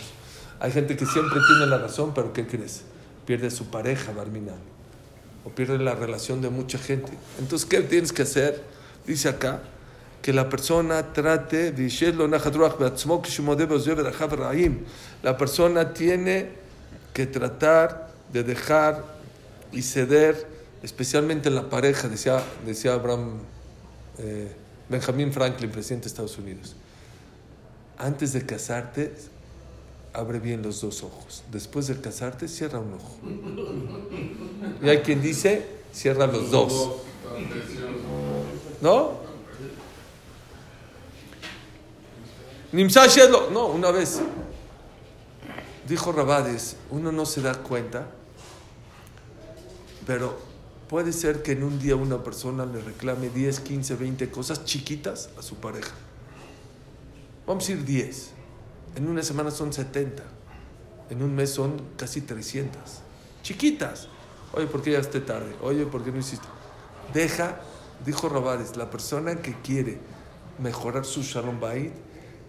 Hay 0.59 0.71
gente 0.71 0.97
que 0.97 1.05
siempre 1.05 1.39
tiene 1.45 1.67
la 1.67 1.77
razón, 1.77 2.13
pero 2.15 2.33
¿qué 2.33 2.47
crees? 2.47 2.83
Pierde 3.25 3.47
a 3.47 3.51
su 3.51 3.65
pareja, 3.65 4.13
Barminal. 4.13 4.57
O 5.45 5.49
pierde 5.49 5.77
la 5.77 5.93
relación 5.93 6.41
de 6.41 6.49
mucha 6.49 6.79
gente. 6.79 7.11
Entonces, 7.37 7.67
¿qué 7.67 7.81
tienes 7.81 8.11
que 8.13 8.23
hacer? 8.23 8.63
Dice 9.05 9.29
acá, 9.29 9.61
que 10.23 10.31
la 10.31 10.47
persona 10.47 11.11
trate, 11.11 11.73
la 15.21 15.37
persona 15.37 15.93
tiene 15.93 16.49
que 17.13 17.27
tratar 17.27 18.13
de 18.31 18.43
dejar 18.43 19.03
y 19.73 19.81
ceder, 19.81 20.47
especialmente 20.81 21.49
en 21.49 21.55
la 21.55 21.69
pareja, 21.69 22.07
decía, 22.07 22.41
decía 22.65 22.93
Abraham, 22.93 23.39
eh, 24.17 24.55
Benjamin 24.87 25.33
Franklin, 25.33 25.69
presidente 25.69 26.05
de 26.05 26.07
Estados 26.07 26.37
Unidos. 26.37 26.77
Antes 27.97 28.31
de 28.31 28.45
casarte, 28.45 29.13
abre 30.13 30.39
bien 30.39 30.61
los 30.61 30.79
dos 30.79 31.03
ojos. 31.03 31.43
Después 31.51 31.87
de 31.87 31.99
casarte, 31.99 32.47
cierra 32.47 32.79
un 32.79 32.93
ojo. 32.93 33.17
Y 34.81 34.87
hay 34.87 34.99
quien 34.99 35.21
dice, 35.21 35.67
cierra 35.91 36.27
los 36.27 36.49
dos. 36.49 36.93
¿No? 38.81 39.22
No, 42.73 43.67
una 43.67 43.91
vez. 43.91 44.19
Dijo 45.87 46.11
Rabades, 46.11 46.75
uno 46.89 47.11
no 47.11 47.25
se 47.27 47.41
da 47.41 47.53
cuenta, 47.53 48.07
pero 50.07 50.39
puede 50.89 51.13
ser 51.13 51.43
que 51.43 51.51
en 51.51 51.63
un 51.63 51.77
día 51.77 51.95
una 51.95 52.23
persona 52.23 52.65
le 52.65 52.81
reclame 52.81 53.29
10, 53.29 53.59
15, 53.59 53.95
20 53.95 54.31
cosas 54.31 54.65
chiquitas 54.65 55.29
a 55.37 55.43
su 55.43 55.57
pareja. 55.57 55.91
Vamos 57.45 57.69
a 57.69 57.73
ir 57.73 57.85
10. 57.85 58.31
En 58.95 59.07
una 59.07 59.21
semana 59.21 59.51
son 59.51 59.71
70. 59.71 60.23
En 61.11 61.21
un 61.21 61.35
mes 61.35 61.51
son 61.51 61.79
casi 61.95 62.21
300. 62.21 62.81
Chiquitas. 63.43 64.07
Oye, 64.53 64.65
¿por 64.65 64.81
qué 64.81 64.91
llegaste 64.91 65.19
tarde? 65.19 65.53
Oye, 65.61 65.85
¿por 65.85 66.03
qué 66.03 66.11
no 66.11 66.17
hiciste? 66.17 66.47
Deja, 67.13 67.59
dijo 68.03 68.29
Rabades, 68.29 68.77
la 68.77 68.89
persona 68.89 69.35
que 69.35 69.53
quiere 69.61 69.99
mejorar 70.57 71.05
su 71.05 71.21
Shalom 71.21 71.59
Bait 71.59 71.93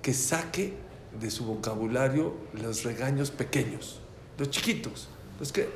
que 0.04 0.14
saque 0.14 0.74
de 1.20 1.30
su 1.32 1.46
vocabulario 1.46 2.34
los 2.54 2.84
regaños 2.84 3.32
pequeños, 3.32 4.00
los 4.38 4.50
chiquitos, 4.50 5.08
los 5.40 5.52
que 5.52 5.70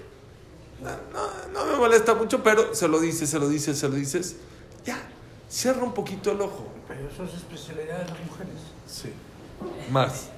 no, 1.53 1.65
me 1.65 1.75
molesta 1.77 2.13
mucho, 2.13 2.43
pero 2.43 2.75
se 2.75 2.87
lo 2.87 2.99
dices, 2.99 3.29
se 3.29 3.39
lo 3.39 3.47
dices, 3.47 3.77
se 3.79 3.87
lo 3.87 3.95
dices, 3.95 4.35
ya, 4.85 4.97
cierra 5.49 5.83
un 5.83 5.93
poquito 5.93 6.31
el 6.31 6.41
ojo. 6.41 6.67
Pero 6.87 7.07
eso 7.07 7.23
es 7.23 7.33
especialidad 7.35 7.99
de 7.99 8.11
las 8.11 8.19
mujeres. 8.25 8.59
Sí, 8.87 9.09
más. 9.89 10.29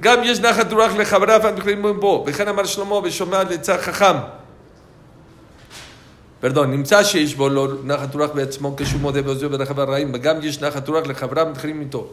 גם 0.00 0.24
יש 0.24 0.40
נחת 0.40 0.72
רוח 0.72 0.92
לחבריו 0.92 1.46
המקרימים 1.46 2.00
בו, 2.00 2.24
וכן 2.26 2.48
אמר 2.48 2.64
שלמה 2.64 2.94
ושומע 2.94 3.42
לעצה 3.44 3.78
חכם. 3.78 4.16
פרדון, 6.40 6.70
נמצא 6.70 7.04
שיש 7.04 7.34
בו 7.34 7.48
לא 7.48 7.68
נחת 7.84 8.14
רוח 8.14 8.30
בעצמו 8.30 8.74
כשהוא 8.76 9.00
מודה 9.00 9.22
בעוזיו 9.22 9.50
ברכב 9.50 9.80
הרעים, 9.80 10.10
וגם 10.14 10.36
יש 10.42 10.60
נחת 10.60 10.88
רוח 10.88 11.06
לחבריו 11.06 11.46
המקרימים 11.46 11.80
איתו. 11.80 12.12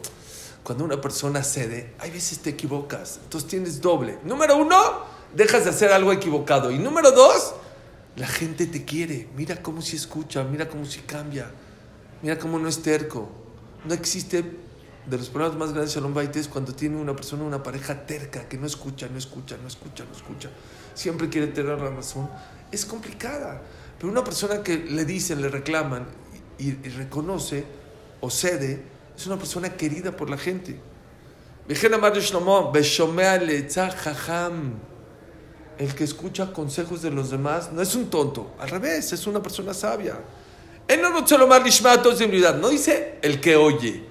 cuando 0.63 0.83
una 0.83 1.01
persona 1.01 1.43
cede, 1.43 1.93
hay 1.99 2.11
veces 2.11 2.39
te 2.39 2.51
equivocas. 2.51 3.19
Entonces 3.23 3.49
tienes 3.49 3.81
doble. 3.81 4.19
Número 4.23 4.57
uno, 4.57 4.77
dejas 5.33 5.63
de 5.63 5.71
hacer 5.71 5.91
algo 5.91 6.11
equivocado. 6.11 6.71
Y 6.71 6.77
número 6.77 7.11
dos, 7.11 7.53
la 8.15 8.27
gente 8.27 8.67
te 8.67 8.85
quiere. 8.85 9.27
Mira 9.35 9.61
cómo 9.61 9.81
si 9.81 9.95
escucha, 9.95 10.43
mira 10.43 10.67
cómo 10.67 10.85
si 10.85 10.99
cambia. 11.01 11.49
Mira 12.21 12.37
cómo 12.37 12.59
no 12.59 12.67
es 12.67 12.81
terco. 12.81 13.29
No 13.85 13.93
existe 13.93 14.43
de 15.05 15.17
los 15.17 15.29
problemas 15.29 15.57
más 15.57 15.71
grandes 15.71 15.93
de 15.93 16.01
Shalom 16.01 16.17
es 16.19 16.47
cuando 16.47 16.73
tiene 16.73 16.97
una 16.97 17.15
persona, 17.15 17.43
una 17.43 17.63
pareja 17.63 18.05
terca, 18.05 18.47
que 18.47 18.57
no 18.57 18.67
escucha, 18.67 19.07
no 19.07 19.17
escucha, 19.17 19.57
no 19.57 19.67
escucha, 19.67 20.03
no 20.03 20.15
escucha. 20.15 20.49
Siempre 20.93 21.29
quiere 21.29 21.47
tener 21.47 21.79
la 21.79 21.89
razón. 21.89 22.29
Es 22.71 22.85
complicada. 22.85 23.61
Pero 23.97 24.11
una 24.11 24.23
persona 24.23 24.61
que 24.61 24.77
le 24.77 25.05
dicen, 25.05 25.41
le 25.41 25.49
reclaman 25.49 26.05
y 26.57 26.73
reconoce 26.73 27.65
o 28.21 28.29
cede, 28.29 28.83
es 29.19 29.27
una 29.27 29.37
persona 29.37 29.75
querida 29.75 30.15
por 30.15 30.29
la 30.29 30.37
gente. 30.37 30.79
El 35.77 35.95
que 35.95 36.03
escucha 36.03 36.53
consejos 36.53 37.01
de 37.01 37.11
los 37.11 37.29
demás 37.29 37.71
no 37.71 37.81
es 37.81 37.95
un 37.95 38.09
tonto, 38.09 38.55
al 38.59 38.69
revés, 38.69 39.13
es 39.13 39.27
una 39.27 39.41
persona 39.41 39.73
sabia. 39.73 40.19
No 40.87 42.69
dice 42.69 43.19
el 43.21 43.39
que 43.39 43.55
oye, 43.55 44.03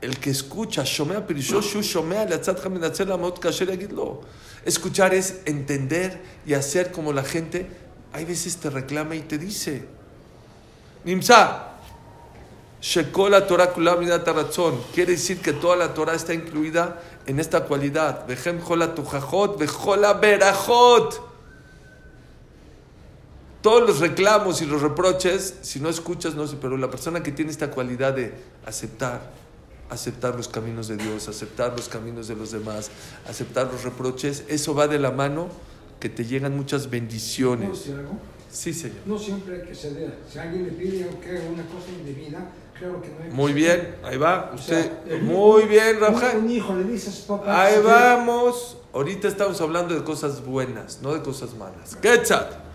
el 0.00 0.18
que 0.18 0.30
escucha. 0.30 0.84
Escuchar 4.64 5.14
es 5.14 5.40
entender 5.44 6.22
y 6.46 6.54
hacer 6.54 6.90
como 6.90 7.12
la 7.12 7.22
gente 7.22 7.84
hay 8.14 8.24
veces 8.24 8.56
te 8.58 8.70
reclama 8.70 9.16
y 9.16 9.22
te 9.22 9.38
dice. 9.38 9.84
Nimsa, 11.04 11.73
Shekola 12.84 13.46
Torah 13.46 13.72
razón. 14.26 14.78
Quiere 14.92 15.12
decir 15.12 15.40
que 15.40 15.54
toda 15.54 15.74
la 15.74 15.94
Torah 15.94 16.14
está 16.14 16.34
incluida 16.34 17.00
en 17.24 17.40
esta 17.40 17.64
cualidad. 17.64 18.26
Vejem 18.26 18.60
jola 18.60 18.94
tujajot, 18.94 19.58
vejola 19.58 20.12
berajot. 20.12 21.18
Todos 23.62 23.88
los 23.88 24.00
reclamos 24.00 24.60
y 24.60 24.66
los 24.66 24.82
reproches, 24.82 25.60
si 25.62 25.80
no 25.80 25.88
escuchas, 25.88 26.34
no 26.34 26.46
sé, 26.46 26.58
pero 26.60 26.76
la 26.76 26.90
persona 26.90 27.22
que 27.22 27.32
tiene 27.32 27.50
esta 27.50 27.70
cualidad 27.70 28.12
de 28.12 28.34
aceptar, 28.66 29.30
aceptar 29.88 30.36
los 30.36 30.48
caminos 30.48 30.86
de 30.86 30.98
Dios, 30.98 31.26
aceptar 31.28 31.72
los 31.74 31.88
caminos 31.88 32.28
de 32.28 32.36
los 32.36 32.52
demás, 32.52 32.90
aceptar 33.26 33.72
los 33.72 33.82
reproches, 33.82 34.44
eso 34.48 34.74
va 34.74 34.88
de 34.88 34.98
la 34.98 35.10
mano 35.10 35.48
que 36.00 36.10
te 36.10 36.26
llegan 36.26 36.54
muchas 36.54 36.90
bendiciones. 36.90 37.86
Sí, 38.50 38.74
señor. 38.74 38.98
No 39.06 39.18
siempre 39.18 39.62
hay 39.62 39.68
que 39.68 39.74
ceder. 39.74 40.18
Si 40.30 40.38
alguien 40.38 40.64
le 40.64 40.72
pide 40.72 41.08
una 41.50 41.64
cosa 41.64 41.88
indebida, 41.98 42.50
muy 43.31 43.53
bien, 43.53 43.97
ahí 44.03 44.17
va. 44.17 44.51
Usted, 44.55 45.21
muy 45.21 45.63
bien, 45.63 45.99
Rafa. 45.99 46.31
Ahí 47.45 47.81
vamos. 47.83 48.77
Ahorita 48.93 49.27
estamos 49.27 49.59
hablando 49.61 49.93
de 49.93 50.03
cosas 50.03 50.43
buenas, 50.43 50.99
no 51.01 51.13
de 51.13 51.21
cosas 51.21 51.53
malas. 51.53 51.95
Quetzat. 51.95 52.69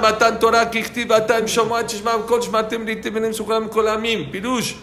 matan 0.00 0.38
Torah 0.38 0.70
ככתיב 0.70 1.12
אתה 1.12 1.36
עם 1.36 1.48
שמוע 1.48 1.82
תשמע 1.82 2.12
כל 2.26 2.42
שמעתם 2.42 2.86
לי 2.86 2.94
תבנים 2.94 3.32
סוכרם 3.32 3.68
כל 3.68 3.88
העמים 3.88 4.30
פירוש 4.30 4.78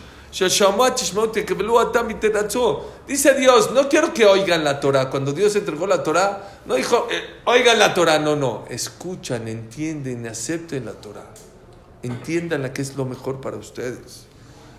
Dice 3.07 3.33
Dios, 3.35 3.71
no 3.71 3.87
quiero 3.87 4.13
que 4.13 4.25
oigan 4.25 4.65
la 4.65 4.81
Torah. 4.81 5.09
Cuando 5.09 5.31
Dios 5.31 5.55
entregó 5.55 5.87
la 5.87 6.03
Torah, 6.03 6.59
no 6.65 6.75
dijo, 6.75 7.07
eh, 7.09 7.39
oigan 7.45 7.79
la 7.79 7.93
Torah. 7.93 8.19
No, 8.19 8.35
no. 8.35 8.65
Escuchan, 8.69 9.47
entienden, 9.47 10.27
acepten 10.27 10.83
la 10.83 10.91
Torah. 10.91 11.23
Entiendan 12.02 12.62
la 12.62 12.72
que 12.72 12.82
es 12.82 12.96
lo 12.96 13.04
mejor 13.04 13.40
para 13.40 13.56
ustedes. 13.56 14.26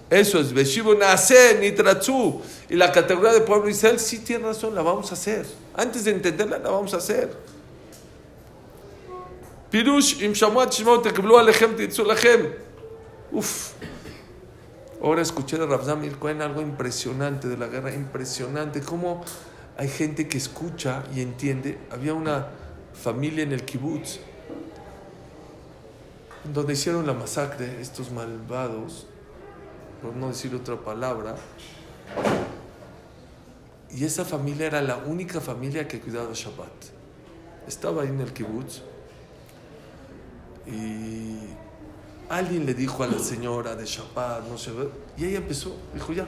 Eso 0.09 0.39
es 0.39 0.51
Beshibu 0.51 0.95
Nase 0.95 1.57
Nitratsu. 1.59 2.41
Y 2.69 2.75
la 2.75 2.91
categoría 2.91 3.31
de 3.31 3.41
pueblo 3.41 3.69
Israel 3.69 3.99
sí 3.99 4.19
tiene 4.19 4.45
razón, 4.45 4.75
la 4.75 4.81
vamos 4.81 5.11
a 5.11 5.13
hacer. 5.13 5.45
Antes 5.73 6.03
de 6.03 6.11
entenderla, 6.11 6.57
la 6.57 6.69
vamos 6.69 6.93
a 6.93 6.97
hacer. 6.97 7.31
Pirush 9.69 10.21
im 10.21 10.33
shamuat 10.33 10.73
shmot 10.73 11.03
tekblu. 11.03 11.35
Uf. 13.31 13.71
Ahora 15.01 15.21
escuché 15.21 15.57
de 15.57 15.65
Rabzamir 15.65 16.17
Cohen 16.17 16.41
algo 16.41 16.61
impresionante 16.61 17.47
de 17.47 17.57
la 17.57 17.67
guerra, 17.67 17.93
impresionante. 17.93 18.81
Cómo 18.81 19.23
hay 19.77 19.87
gente 19.87 20.27
que 20.27 20.37
escucha 20.37 21.03
y 21.15 21.21
entiende. 21.21 21.77
Había 21.89 22.13
una 22.13 22.49
familia 22.93 23.43
en 23.43 23.53
el 23.53 23.63
kibutz 23.63 24.19
donde 26.43 26.73
hicieron 26.73 27.05
la 27.05 27.13
masacre, 27.13 27.81
estos 27.81 28.11
malvados, 28.11 29.07
por 30.01 30.15
no 30.15 30.29
decir 30.29 30.55
otra 30.55 30.75
palabra. 30.77 31.35
Y 33.91 34.05
esa 34.05 34.25
familia 34.25 34.67
era 34.67 34.81
la 34.81 34.97
única 34.97 35.39
familia 35.41 35.87
que 35.87 35.99
cuidaba 35.99 36.29
Shabbat. 36.33 36.71
Estaba 37.67 38.03
ahí 38.03 38.09
en 38.09 38.21
el 38.21 38.33
kibutz 38.33 38.81
y 40.65 41.37
alguien 42.29 42.65
le 42.65 42.73
dijo 42.73 43.03
a 43.03 43.07
la 43.07 43.19
señora 43.19 43.75
de 43.75 43.85
Shabbat, 43.85 44.47
no 44.47 44.57
sé, 44.57 44.71
y 45.17 45.25
ella 45.25 45.37
empezó, 45.39 45.75
dijo 45.93 46.13
ya, 46.13 46.27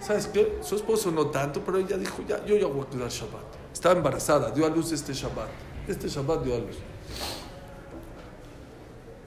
¿sabes 0.00 0.26
qué? 0.28 0.58
Su 0.62 0.76
esposo 0.76 1.10
no 1.10 1.26
tanto, 1.26 1.62
pero 1.64 1.78
ella 1.78 1.96
dijo 1.96 2.22
ya, 2.26 2.44
yo 2.44 2.56
ya 2.56 2.66
voy 2.66 2.80
a 2.80 2.84
cuidar 2.84 3.10
Shabbat. 3.10 3.44
Estaba 3.72 3.94
embarazada, 3.94 4.50
dio 4.50 4.66
a 4.66 4.68
luz 4.70 4.90
este 4.92 5.12
Shabbat. 5.12 5.48
Este 5.86 6.08
Shabbat 6.08 6.42
dio 6.42 6.54
a 6.54 6.58
luz. 6.58 6.76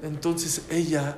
Entonces 0.03 0.63
ella, 0.69 1.15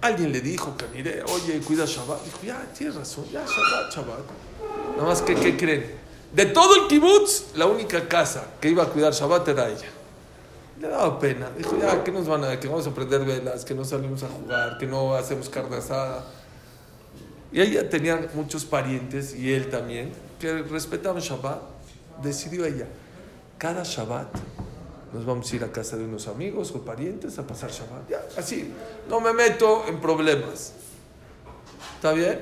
alguien 0.00 0.32
le 0.32 0.40
dijo 0.40 0.74
mire, 0.92 1.22
oye, 1.24 1.60
cuida 1.60 1.84
Shabbat. 1.84 2.24
Dijo, 2.24 2.38
ya, 2.44 2.66
tienes 2.76 2.96
razón, 2.96 3.24
ya, 3.30 3.44
Shabbat, 3.44 3.94
Shabbat. 3.94 4.20
Nada 4.96 5.08
más 5.08 5.22
que, 5.22 5.34
¿qué 5.34 5.56
creen? 5.56 6.06
De 6.32 6.46
todo 6.46 6.74
el 6.76 6.88
kibutz, 6.88 7.54
la 7.54 7.66
única 7.66 8.08
casa 8.08 8.46
que 8.60 8.68
iba 8.68 8.82
a 8.82 8.86
cuidar 8.86 9.12
Shabbat 9.12 9.48
era 9.48 9.68
ella. 9.68 9.88
Le 10.80 10.88
daba 10.88 11.18
pena. 11.18 11.50
Dijo, 11.56 11.78
ya, 11.78 12.02
¿qué 12.04 12.12
nos 12.12 12.26
van 12.26 12.44
a 12.44 12.60
Que 12.60 12.68
vamos 12.68 12.86
a 12.86 12.94
prender 12.94 13.24
velas, 13.24 13.64
que 13.64 13.74
no 13.74 13.84
salimos 13.84 14.22
a 14.22 14.28
jugar, 14.28 14.76
que 14.78 14.86
no 14.86 15.14
hacemos 15.14 15.48
carne 15.48 15.76
asada. 15.76 16.24
Y 17.52 17.60
ella 17.60 17.88
tenía 17.88 18.28
muchos 18.34 18.64
parientes, 18.64 19.34
y 19.34 19.52
él 19.52 19.70
también, 19.70 20.12
que 20.40 20.62
respetaban 20.62 21.22
Shabbat. 21.22 21.60
Decidió 22.22 22.64
ella, 22.64 22.86
cada 23.58 23.82
Shabbat 23.84 24.28
nos 25.16 25.26
vamos 25.26 25.50
a 25.52 25.56
ir 25.56 25.64
a 25.64 25.72
casa 25.72 25.96
de 25.96 26.04
unos 26.04 26.28
amigos 26.28 26.72
o 26.72 26.84
parientes 26.84 27.38
a 27.38 27.46
pasar 27.46 27.70
Shabbat. 27.70 28.08
Ya, 28.08 28.22
así, 28.36 28.72
no 29.08 29.20
me 29.20 29.32
meto 29.32 29.84
en 29.88 30.00
problemas. 30.00 30.74
¿Está 31.96 32.12
bien? 32.12 32.40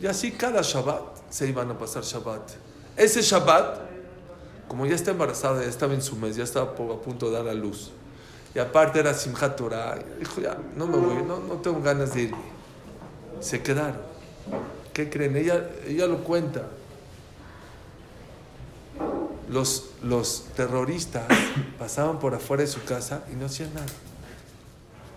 Y 0.00 0.06
así 0.06 0.32
cada 0.32 0.62
Shabbat 0.62 1.30
se 1.30 1.48
iban 1.48 1.70
a 1.70 1.78
pasar 1.78 2.02
Shabbat. 2.02 2.50
Ese 2.96 3.22
Shabbat 3.22 3.90
como 4.70 4.86
ya 4.86 4.94
está 4.94 5.10
embarazada, 5.10 5.62
ya 5.62 5.68
estaba 5.68 5.94
en 5.94 6.00
su 6.00 6.14
mes, 6.14 6.36
ya 6.36 6.44
estaba 6.44 6.70
a 6.70 6.74
punto 6.74 7.26
de 7.28 7.32
dar 7.32 7.48
a 7.48 7.54
luz. 7.54 7.90
Y 8.54 8.60
aparte 8.60 9.00
era 9.00 9.12
Simchat 9.12 9.56
Torah, 9.56 9.98
dijo, 10.16 10.40
ya, 10.40 10.56
no 10.76 10.86
me 10.86 10.96
voy, 10.96 11.24
no, 11.24 11.40
no 11.40 11.54
tengo 11.54 11.82
ganas 11.82 12.14
de 12.14 12.22
irme. 12.22 12.38
Se 13.40 13.60
quedaron. 13.64 14.00
¿Qué 14.92 15.10
creen? 15.10 15.36
Ella, 15.36 15.68
ella 15.88 16.06
lo 16.06 16.22
cuenta. 16.22 16.68
Los, 19.50 19.90
los 20.02 20.46
terroristas 20.54 21.24
pasaban 21.78 22.18
por 22.18 22.34
afuera 22.34 22.62
de 22.62 22.68
su 22.68 22.84
casa 22.84 23.24
y 23.32 23.36
no 23.36 23.46
hacían 23.46 23.74
nada. 23.74 23.86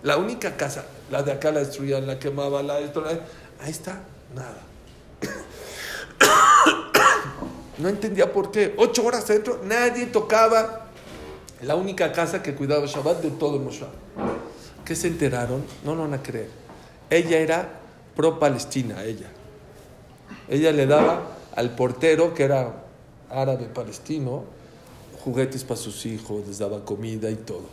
La 0.02 0.18
única 0.18 0.56
casa, 0.56 0.84
la 1.10 1.22
de 1.22 1.32
acá 1.32 1.50
la 1.50 1.60
destruían, 1.60 2.06
la 2.06 2.18
quemaban, 2.18 2.66
la 2.66 2.74
destruían. 2.74 3.20
Ahí 3.60 3.70
está, 3.70 4.02
nada. 4.34 4.58
No 7.76 7.88
entendía 7.88 8.32
por 8.32 8.52
qué. 8.52 8.72
Ocho 8.78 9.04
horas 9.04 9.28
adentro, 9.28 9.60
nadie 9.64 10.06
tocaba 10.06 10.86
la 11.62 11.74
única 11.74 12.12
casa 12.12 12.40
que 12.40 12.54
cuidaba 12.54 12.86
Shabbat 12.86 13.20
de 13.20 13.30
todo 13.30 13.58
Moshe. 13.58 13.84
¿Qué 14.84 14.94
se 14.94 15.08
enteraron? 15.08 15.64
No 15.82 15.96
lo 15.96 16.02
van 16.02 16.14
a 16.14 16.22
creer. 16.22 16.50
Ella 17.10 17.38
era 17.38 17.68
pro-Palestina, 18.14 19.02
ella. 19.02 19.26
Ella 20.48 20.72
le 20.72 20.86
daba 20.86 21.22
al 21.56 21.74
portero, 21.74 22.34
que 22.34 22.44
era 22.44 22.83
árabe 23.34 23.66
palestino, 23.66 24.44
juguetes 25.22 25.64
para 25.64 25.80
sus 25.80 26.06
hijos, 26.06 26.46
les 26.46 26.58
daba 26.58 26.84
comida 26.84 27.30
y 27.30 27.36
todo. 27.36 27.66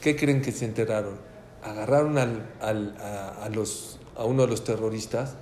¿Qué 0.00 0.16
creen 0.16 0.42
que 0.42 0.52
se 0.52 0.64
enteraron? 0.64 1.14
Agarraron 1.62 2.18
al, 2.18 2.46
a, 2.60 3.48
los, 3.48 3.98
a 4.16 4.24
uno 4.24 4.42
de 4.42 4.48
los 4.48 4.64
terroristas, 4.64 5.34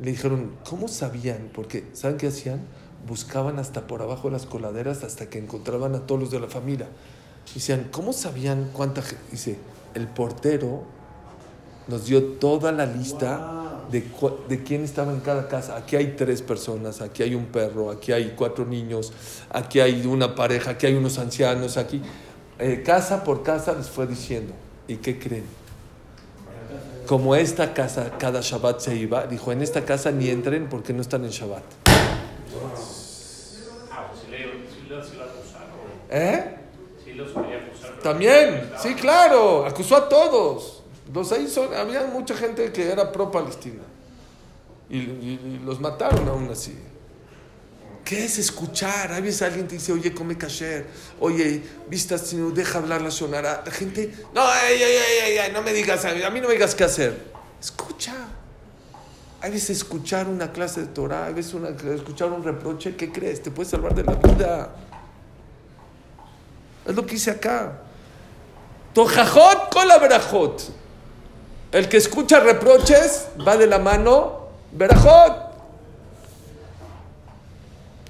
le 0.00 0.10
dijeron, 0.10 0.56
¿cómo 0.68 0.88
sabían? 0.88 1.50
Porque, 1.52 1.84
¿saben 1.92 2.16
qué 2.16 2.28
hacían? 2.28 2.60
buscaban 3.06 3.58
hasta 3.58 3.86
por 3.86 4.02
abajo 4.02 4.28
de 4.28 4.32
las 4.32 4.46
coladeras 4.46 5.02
hasta 5.02 5.28
que 5.28 5.38
encontraban 5.38 5.94
a 5.94 6.06
todos 6.06 6.20
los 6.20 6.30
de 6.30 6.40
la 6.40 6.48
familia. 6.48 6.88
Decían, 7.54 7.88
¿cómo 7.90 8.12
sabían 8.12 8.70
cuánta 8.72 9.02
gente? 9.02 9.24
Dice, 9.30 9.58
el 9.94 10.06
portero 10.06 10.84
nos 11.88 12.06
dio 12.06 12.22
toda 12.22 12.72
la 12.72 12.86
lista 12.86 13.62
de, 13.90 14.04
de, 14.48 14.62
quién 14.62 14.84
estaba 14.84 15.12
en 15.12 15.20
cada 15.20 15.48
casa. 15.48 15.76
Aquí 15.76 15.96
hay 15.96 16.14
tres 16.16 16.42
personas, 16.42 17.00
aquí 17.00 17.22
hay 17.22 17.34
un 17.34 17.46
perro, 17.46 17.90
aquí 17.90 18.12
hay 18.12 18.34
cuatro 18.36 18.64
niños, 18.64 19.12
aquí 19.50 19.80
hay 19.80 20.06
una 20.06 20.34
pareja, 20.34 20.72
aquí 20.72 20.86
hay 20.86 20.94
unos 20.94 21.18
ancianos, 21.18 21.76
aquí. 21.76 22.00
Eh, 22.58 22.82
casa 22.84 23.24
por 23.24 23.42
casa 23.42 23.74
les 23.74 23.88
fue 23.88 24.06
diciendo. 24.06 24.54
¿Y 24.88 24.96
qué 24.96 25.18
creen? 25.18 25.44
Como 27.06 27.34
esta 27.34 27.74
casa 27.74 28.12
cada 28.18 28.40
Shabbat 28.40 28.80
se 28.80 28.94
iba, 28.96 29.26
dijo, 29.26 29.52
en 29.52 29.62
esta 29.62 29.84
casa 29.84 30.10
ni 30.10 30.28
entren 30.28 30.68
porque 30.68 30.92
no 30.92 31.02
están 31.02 31.24
en 31.24 31.30
Shabbat. 31.30 31.62
¿Eh? 36.10 36.56
También, 38.02 38.70
sí, 38.78 38.94
claro, 38.94 39.64
acusó 39.64 39.96
a 39.96 40.08
todos. 40.08 40.81
Los 41.12 41.32
ahí 41.32 41.52
había 41.76 42.06
mucha 42.06 42.36
gente 42.36 42.70
que 42.72 42.90
era 42.90 43.10
pro-Palestina. 43.10 43.82
Y, 44.88 45.60
los 45.64 45.80
mataron 45.80 46.28
aún 46.28 46.50
así. 46.50 46.76
¿Qué 48.04 48.24
es 48.24 48.38
escuchar? 48.38 49.12
A 49.12 49.20
veces 49.20 49.42
alguien 49.42 49.66
te 49.66 49.76
dice, 49.76 49.92
oye, 49.92 50.12
come 50.12 50.36
kasher. 50.36 50.86
Oye, 51.18 51.62
vistas, 51.88 52.26
si 52.26 52.36
deja 52.36 52.78
hablar 52.78 53.00
la 53.00 53.10
sonara. 53.10 53.62
La 53.64 53.72
gente, 53.72 54.12
no, 54.34 54.42
ay, 54.42 54.82
ay, 54.82 55.38
ay, 55.38 55.52
no 55.52 55.62
me 55.62 55.72
digas, 55.72 56.04
a 56.04 56.30
mí 56.30 56.40
no 56.40 56.48
me 56.48 56.54
digas 56.54 56.74
qué 56.74 56.84
hacer. 56.84 57.32
Escucha. 57.60 58.14
Hay 59.40 59.50
veces 59.50 59.70
escuchar 59.78 60.28
una 60.28 60.52
clase 60.52 60.82
de 60.82 60.86
Torah, 60.88 61.26
hay 61.26 61.34
veces 61.34 61.54
escuchar 61.94 62.30
un 62.30 62.44
reproche, 62.44 62.94
¿qué 62.94 63.10
crees? 63.10 63.42
Te 63.42 63.50
puede 63.50 63.68
salvar 63.68 63.94
de 63.94 64.04
la 64.04 64.14
vida. 64.14 64.76
Es 66.86 66.94
lo 66.94 67.06
que 67.06 67.14
hice 67.14 67.30
acá. 67.30 67.80
Tojajot 68.92 69.72
con 69.72 69.88
la. 69.88 69.98
El 71.72 71.88
que 71.88 71.96
escucha 71.96 72.40
reproches 72.40 73.28
va 73.46 73.56
de 73.56 73.66
la 73.66 73.78
mano 73.78 74.48
verajot. 74.72 75.50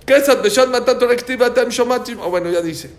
¿Qué 0.04 0.16
es 0.16 0.28
Adbeshat 0.28 0.68
matando 0.68 1.08
Tam 1.54 1.68
Shomatim? 1.68 2.20
O 2.20 2.28
bueno, 2.28 2.50
ya 2.50 2.60
dice. 2.60 2.90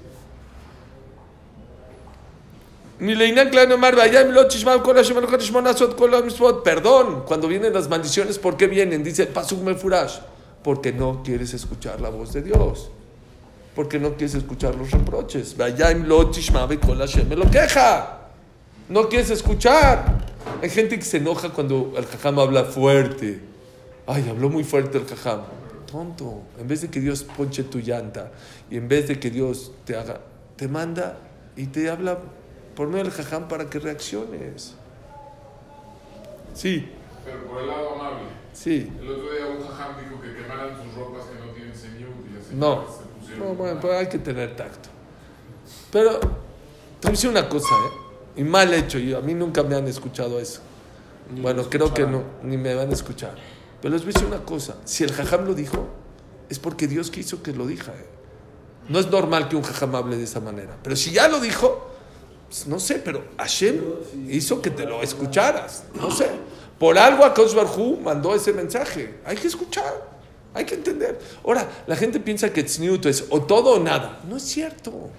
Perdón, 6.64 7.24
cuando 7.28 7.48
vienen 7.50 7.74
las 7.74 7.90
maldiciones, 7.90 8.40
¿por 8.40 8.56
qué 8.56 8.68
vienen? 8.68 9.04
Dice 9.04 9.26
Pasuk 9.26 9.62
Mefurash. 9.62 10.20
Porque 10.64 10.94
no 10.94 11.22
quieres 11.24 11.54
escuchar 11.54 12.00
la 12.00 12.10
voz 12.10 12.32
de 12.32 12.42
Dios 12.42 12.90
porque 13.76 14.00
no 14.00 14.10
quieres 14.16 14.36
escuchar 14.36 14.76
los 14.76 14.92
reproches. 14.92 15.56
Me 15.58 17.36
lo 17.36 17.50
queja. 17.50 18.23
No 18.94 19.10
quieres 19.10 19.32
escuchar. 19.32 20.20
Hay 20.62 20.70
gente 20.70 21.00
que 21.00 21.04
se 21.04 21.18
enoja 21.18 21.50
cuando 21.50 21.94
el 21.98 22.06
jajam 22.06 22.38
habla 22.38 22.64
fuerte. 22.64 23.42
Ay, 24.06 24.30
habló 24.30 24.52
muy 24.52 24.64
fuerte 24.64 25.00
el 25.00 25.08
jajam. 25.08 25.42
Tonto. 25.92 26.44
En 26.60 26.68
vez 26.68 26.82
de 26.82 26.92
que 26.92 27.00
Dios 27.00 27.24
ponche 27.24 27.64
tu 27.64 27.80
llanta 27.80 28.32
y 28.70 28.78
en 28.78 28.88
vez 28.88 29.08
de 29.08 29.20
que 29.20 29.32
Dios 29.32 29.72
te 29.84 29.98
haga, 29.98 30.22
te 30.56 30.68
manda 30.68 31.18
y 31.56 31.66
te 31.66 31.90
habla 31.90 32.20
por 32.76 32.88
medio 32.88 33.06
del 33.06 33.14
jajam 33.14 33.48
para 33.48 33.68
que 33.68 33.80
reacciones. 33.80 34.76
Sí. 36.54 36.88
Pero 37.26 37.48
por 37.48 37.62
el 37.64 37.70
lado 37.70 37.96
amable. 37.96 38.28
Sí. 38.54 38.94
El 39.02 39.10
otro 39.10 39.34
día 39.34 39.48
un 39.48 39.68
jajam 39.68 40.04
dijo 40.04 40.22
que 40.22 40.36
quemaran 40.36 40.70
sus 40.78 40.94
ropas 40.94 41.24
que 41.26 41.44
no 41.44 41.52
tienen 41.52 41.76
señor 41.76 42.12
y 42.32 42.40
así. 42.40 42.54
No. 42.54 42.86
No, 43.40 43.56
bueno, 43.56 43.80
pues 43.80 43.94
hay 43.96 44.08
que 44.08 44.20
tener 44.20 44.56
tacto. 44.56 44.90
Pero, 45.92 46.20
te 46.20 46.28
voy 46.28 47.08
a 47.08 47.10
decir 47.10 47.32
una 47.32 47.50
cosa, 47.50 47.74
¿eh? 47.74 48.03
Y 48.36 48.44
mal 48.44 48.74
hecho, 48.74 48.98
y 49.00 49.14
a 49.14 49.20
mí 49.20 49.34
nunca 49.34 49.64
me 49.64 49.76
han 49.76 49.88
escuchado 49.88 50.40
eso. 50.40 50.62
bueno, 51.42 51.70
creo 51.70 51.94
que 51.94 52.06
no, 52.06 52.24
ni 52.44 52.58
me 52.58 52.74
van 52.74 52.90
a 52.90 52.94
escuchar. 52.94 53.36
Pero 53.82 53.94
les 53.94 54.04
voy 54.04 54.12
a 54.12 54.14
decir 54.14 54.28
una 54.28 54.44
cosa. 54.44 54.78
Si 54.86 55.04
el 55.04 55.12
jajam 55.12 55.46
lo 55.46 55.54
dijo, 55.54 55.88
es 56.50 56.58
porque 56.58 56.88
Dios 56.88 57.12
quiso 57.12 57.44
que 57.44 57.52
lo 57.52 57.68
diga. 57.68 57.94
¿eh? 57.94 58.08
No 58.90 59.00
es 59.00 59.10
normal 59.10 59.50
que 59.50 59.56
un 59.56 59.64
jajam 59.64 59.96
hable 59.96 60.18
de 60.18 60.24
esa 60.24 60.40
manera. 60.40 60.78
Pero 60.82 60.96
si 60.96 61.12
ya 61.12 61.28
lo 61.28 61.40
dijo, 61.40 61.90
pues 62.48 62.68
no 62.68 62.80
sé, 62.80 62.96
pero 63.04 63.24
Hashem 63.38 63.82
hizo 64.30 64.62
que 64.62 64.70
te 64.70 64.86
lo 64.86 65.02
escucharas. 65.02 65.84
No 65.96 66.12
sé. 66.12 66.30
Por 66.80 66.98
algo 66.98 67.24
a 67.24 67.30
Barhu 67.30 68.00
mandó 68.02 68.36
ese 68.36 68.52
mensaje. 68.54 69.20
Hay 69.26 69.38
que 69.38 69.48
escuchar. 69.48 70.14
Hay 70.54 70.66
que 70.66 70.76
entender. 70.76 71.20
Ahora, 71.44 71.68
la 71.88 71.96
gente 71.96 72.20
piensa 72.20 72.52
que 72.52 72.64
Tzniut 72.64 73.06
es 73.06 73.26
o 73.30 73.42
todo 73.42 73.72
o 73.72 73.80
nada. 73.80 74.22
No 74.30 74.38
es 74.38 74.44
cierto. 74.44 75.10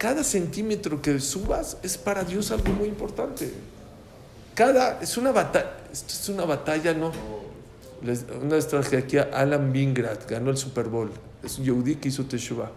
Cada 0.00 0.24
centímetro 0.24 1.02
que 1.02 1.20
subas 1.20 1.76
es 1.82 1.98
para 1.98 2.24
Dios 2.24 2.50
algo 2.52 2.72
muy 2.72 2.88
importante. 2.88 3.52
Cada, 4.54 4.98
es 5.02 5.18
una 5.18 5.30
batalla, 5.30 5.76
esto 5.92 6.14
es 6.14 6.28
una 6.30 6.46
batalla, 6.46 6.94
¿no? 6.94 7.12
una 8.42 8.56
estrategia 8.56 9.00
aquí, 9.00 9.18
Alan 9.18 9.70
Bingrat 9.70 10.26
ganó 10.26 10.48
el 10.48 10.56
Super 10.56 10.86
Bowl. 10.86 11.10
Es 11.44 11.58
un 11.58 11.66
Yehudi 11.66 11.96
que 11.96 12.08
hizo 12.08 12.24
Teshuvah. 12.24 12.70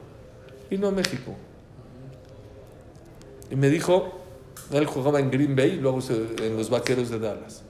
Vino 0.70 0.90
a 0.90 0.92
México. 0.92 1.34
Y 3.50 3.56
me 3.56 3.70
dijo, 3.70 4.20
él 4.74 4.86
jugaba 4.86 5.22
en 5.22 5.32
Green 5.32 5.56
Bay, 5.56 5.78
luego 5.78 6.00
en 6.10 6.58
los 6.58 6.70
Vaqueros 6.70 7.10
de 7.10 7.20
Dallas. 7.20 7.62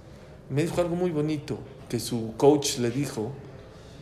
Me 0.50 0.64
dijo 0.64 0.82
algo 0.82 0.96
muy 0.96 1.12
bonito, 1.12 1.60
que 1.90 2.00
su 2.00 2.34
coach 2.38 2.80
le 2.80 2.90
dijo, 2.90 3.32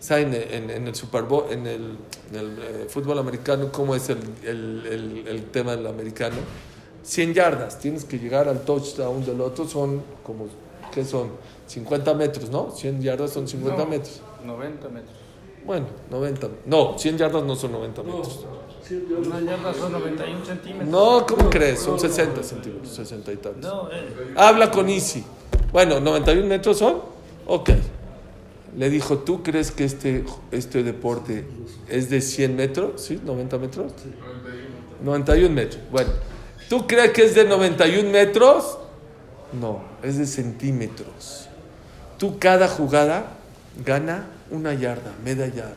¿saben? 0.02 0.34
En, 0.34 0.70
en 0.70 0.88
el 0.88 0.96
Super 0.96 1.24
Bowl, 1.24 1.46
en 1.52 1.68
el, 1.68 1.98
eh, 2.34 2.88
fútbol 2.90 3.20
americano, 3.20 3.72
¿cómo 3.72 3.96
es 3.96 4.10
el, 4.10 4.18
el, 4.44 5.24
el, 5.28 5.44
tema 5.52 5.76
del 5.76 5.86
americano? 5.88 6.38
100 7.04 7.34
yardas, 7.34 7.80
tienes 7.80 8.04
que 8.04 8.18
llegar 8.18 8.50
al 8.50 8.62
touchdown 8.62 9.24
del 9.24 9.40
otro, 9.40 9.68
son 9.68 10.02
como, 10.24 10.48
¿qué 10.92 11.06
son? 11.06 11.30
50 11.68 12.14
metros, 12.16 12.50
¿no? 12.50 12.72
100 12.72 13.02
yardas 13.02 13.32
son 13.32 13.48
50 13.48 13.86
metros. 13.86 14.22
90 14.44 14.90
metros. 14.90 15.16
Bueno, 15.66 15.86
90. 16.10 16.50
No, 16.66 16.98
100 16.98 17.18
yardas 17.20 17.44
no 17.44 17.56
son 17.56 17.72
90 17.72 18.04
metros. 18.04 18.46
Una 19.26 19.40
yarda 19.40 19.74
son 19.74 19.92
91 19.92 20.46
centímetros. 20.46 20.90
No, 20.90 21.26
¿cómo 21.28 21.50
crees? 21.50 21.80
Son 21.80 22.00
60 22.00 22.44
centímetros, 22.44 22.92
60 22.92 23.32
y 23.32 23.38
tantos. 23.38 23.72
No, 23.72 23.90
eh. 23.92 24.34
Habla 24.36 24.72
con 24.72 24.90
Easy. 24.90 25.24
Bueno, 25.72 26.00
91 26.00 26.48
metros 26.48 26.80
son. 26.80 27.02
Ok. 27.46 27.70
Le 28.78 28.90
dijo, 28.90 29.20
¿tú 29.20 29.44
crees 29.44 29.72
que 29.72 29.84
este, 29.84 30.24
este 30.52 30.84
deporte 30.84 31.46
es 31.90 32.10
de 32.10 32.22
100 32.22 32.56
metros? 32.56 33.02
¿Sí? 33.02 33.20
¿90 33.24 33.60
metros? 33.60 33.94
91 35.04 35.54
metros. 35.54 35.82
Bueno, 35.92 36.12
¿tú 36.70 36.88
crees 36.88 37.12
que 37.12 37.26
es 37.26 37.36
de 37.36 37.46
91 37.46 38.10
metros? 38.10 38.78
No, 39.60 39.82
es 40.02 40.18
de 40.18 40.26
centímetros. 40.26 41.50
Tú 42.18 42.40
cada 42.40 42.68
jugada 42.68 43.38
gana 43.86 44.28
una 44.50 44.74
yarda, 44.74 45.12
media 45.24 45.48
yarda. 45.48 45.76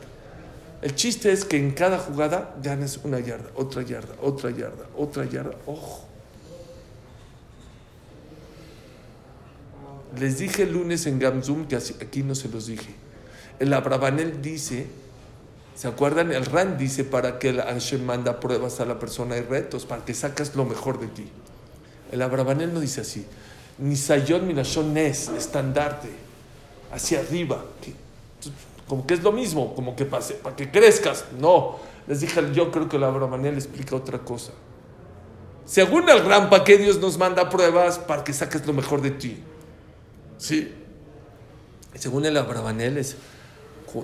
El 0.83 0.95
chiste 0.95 1.33
es 1.33 1.45
que 1.45 1.57
en 1.57 1.73
cada 1.73 1.99
jugada 1.99 2.55
ganes 2.63 3.01
una 3.03 3.19
yarda, 3.19 3.51
otra 3.55 3.83
yarda, 3.83 4.15
otra 4.21 4.51
yarda, 4.51 4.85
otra 4.97 5.25
yarda. 5.25 5.57
Ojo. 5.67 6.14
Les 10.19 10.39
dije 10.39 10.63
el 10.63 10.73
lunes 10.73 11.07
en 11.07 11.19
Gamzum 11.19 11.67
que 11.67 11.77
aquí 11.77 12.23
no 12.23 12.35
se 12.35 12.49
los 12.49 12.67
dije. 12.67 12.95
El 13.59 13.73
Abrabanel 13.73 14.43
dice, 14.43 14.87
¿se 15.75 15.89
acuerdan? 15.89 16.33
El 16.33 16.45
Ran 16.47 16.77
dice 16.77 17.05
para 17.05 17.39
que 17.39 17.51
el 17.51 17.61
Hashem 17.61 18.05
manda 18.05 18.41
pruebas 18.41 18.81
a 18.81 18.85
la 18.85 18.99
persona 18.99 19.37
y 19.37 19.43
retos, 19.43 19.87
para 19.87 20.05
que 20.05 20.15
sacas 20.15 20.55
lo 20.55 20.65
mejor 20.65 21.01
de 21.01 21.07
ti. 21.09 21.29
El 22.13 22.23
Abrabanel 22.23 22.73
no 22.73 22.81
dice 22.81 23.01
así. 23.01 23.25
Ni 23.79 23.97
Sayon 23.97 24.47
Minashon 24.47 24.93
Nes, 24.95 25.29
estandarte, 25.29 26.09
hacia 26.93 27.21
arriba. 27.21 27.65
Como 28.87 29.07
que 29.07 29.15
es 29.15 29.23
lo 29.23 29.33
mismo, 29.33 29.75
como 29.75 29.97
que 29.97 30.05
pase, 30.05 30.35
para 30.35 30.55
que 30.55 30.71
crezcas. 30.71 31.25
No, 31.41 31.79
les 32.07 32.21
dije, 32.21 32.41
yo 32.53 32.71
creo 32.71 32.89
que 32.89 32.97
el 32.97 33.05
Abrabanel 33.05 33.55
explica 33.55 33.97
otra 33.97 34.19
cosa. 34.19 34.53
Según 35.65 36.09
el 36.09 36.25
Ran, 36.25 36.51
¿para 36.51 36.63
qué 36.63 36.77
Dios 36.77 37.01
nos 37.01 37.19
manda 37.19 37.49
pruebas? 37.49 37.99
Para 37.99 38.23
que 38.23 38.33
saques 38.33 38.67
lo 38.67 38.75
mejor 38.75 39.01
de 39.01 39.11
ti. 39.11 39.43
Sí. 40.39 40.73
Según 41.95 42.27
el 42.27 42.37
Abrabanel, 42.37 42.99
es, 42.99 43.17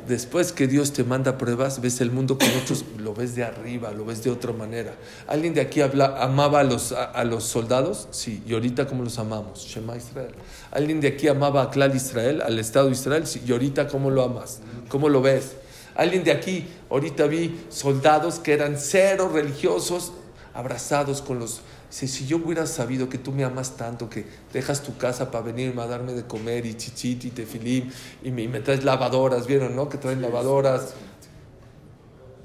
después 0.07 0.53
que 0.53 0.67
Dios 0.67 0.93
te 0.93 1.03
manda 1.03 1.39
pruebas, 1.39 1.81
ves 1.81 2.01
el 2.01 2.11
mundo 2.11 2.39
con 2.39 2.49
otros, 2.63 2.85
lo 2.99 3.15
ves 3.15 3.35
de 3.35 3.45
arriba, 3.45 3.91
lo 3.91 4.05
ves 4.05 4.23
de 4.23 4.31
otra 4.31 4.53
manera. 4.53 4.95
¿Alguien 5.27 5.55
de 5.55 5.61
aquí 5.61 5.81
amaba 5.81 6.61
a 6.61 6.65
los, 6.65 6.93
a, 6.93 7.25
los 7.25 7.45
soldados? 7.45 8.09
Sí. 8.11 8.43
¿Y 8.47 8.55
ahorita 8.55 8.87
cómo 8.87 9.03
los 9.03 9.19
amamos? 9.19 9.65
Shema 9.65 9.97
Israel. 9.97 10.35
¿Alguien 10.71 11.01
de 11.01 11.09
aquí 11.09 11.29
amaba 11.29 11.63
a 11.63 11.71
Clal 11.71 11.95
Israel, 11.95 12.43
al 12.43 12.59
Estado 12.59 12.87
de 12.87 12.93
Israel? 12.93 13.27
Sí. 13.27 13.43
¿Y 13.47 13.53
ahorita 13.53 13.89
cómo 13.89 14.11
lo 14.11 14.23
amas? 14.23 14.61
¿Cómo 14.89 15.09
lo 15.09 15.21
ves? 15.23 15.57
¿Alguien 15.97 16.25
de 16.25 16.33
aquí, 16.33 16.67
ahorita 16.89 17.27
vi 17.27 17.61
soldados 17.69 18.39
que 18.39 18.53
eran 18.53 18.77
cero 18.79 19.31
religiosos, 19.33 20.13
abrazados 20.55 21.21
con 21.21 21.39
los 21.39 21.61
si 21.91 22.27
yo 22.27 22.37
hubiera 22.37 22.67
sabido 22.67 23.09
que 23.09 23.19
tú 23.19 23.33
me 23.33 23.43
amas 23.43 23.77
tanto, 23.77 24.09
que 24.09 24.25
dejas 24.53 24.83
tu 24.83 24.97
casa 24.97 25.31
para 25.31 25.45
venirme 25.45 25.83
a 25.83 25.87
darme 25.87 26.13
de 26.13 26.25
comer 26.25 26.65
y 26.65 26.75
chichiti 26.75 27.29
y 27.29 27.31
tefilim 27.33 27.91
y 28.23 28.31
me, 28.31 28.47
me 28.47 28.61
traes 28.61 28.85
lavadoras, 28.85 29.47
¿vieron, 29.47 29.75
no? 29.75 29.89
Que 29.89 29.99
traen 29.99 30.23
lavadoras. 30.23 30.95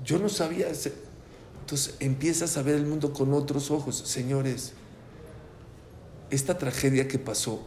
Yo 0.04 0.18
no 0.18 0.30
sabía. 0.30 0.68
Entonces 0.68 1.96
empiezas 2.00 2.58
a 2.58 2.64
ver 2.64 2.76
el 2.76 2.86
mundo 2.86 3.14
con 3.14 3.34
otros 3.34 3.70
ojos. 3.70 3.96
Señores, 3.98 4.74
esta 6.32 6.58
tragedia 6.58 7.08
que 7.08 7.20
pasó. 7.20 7.62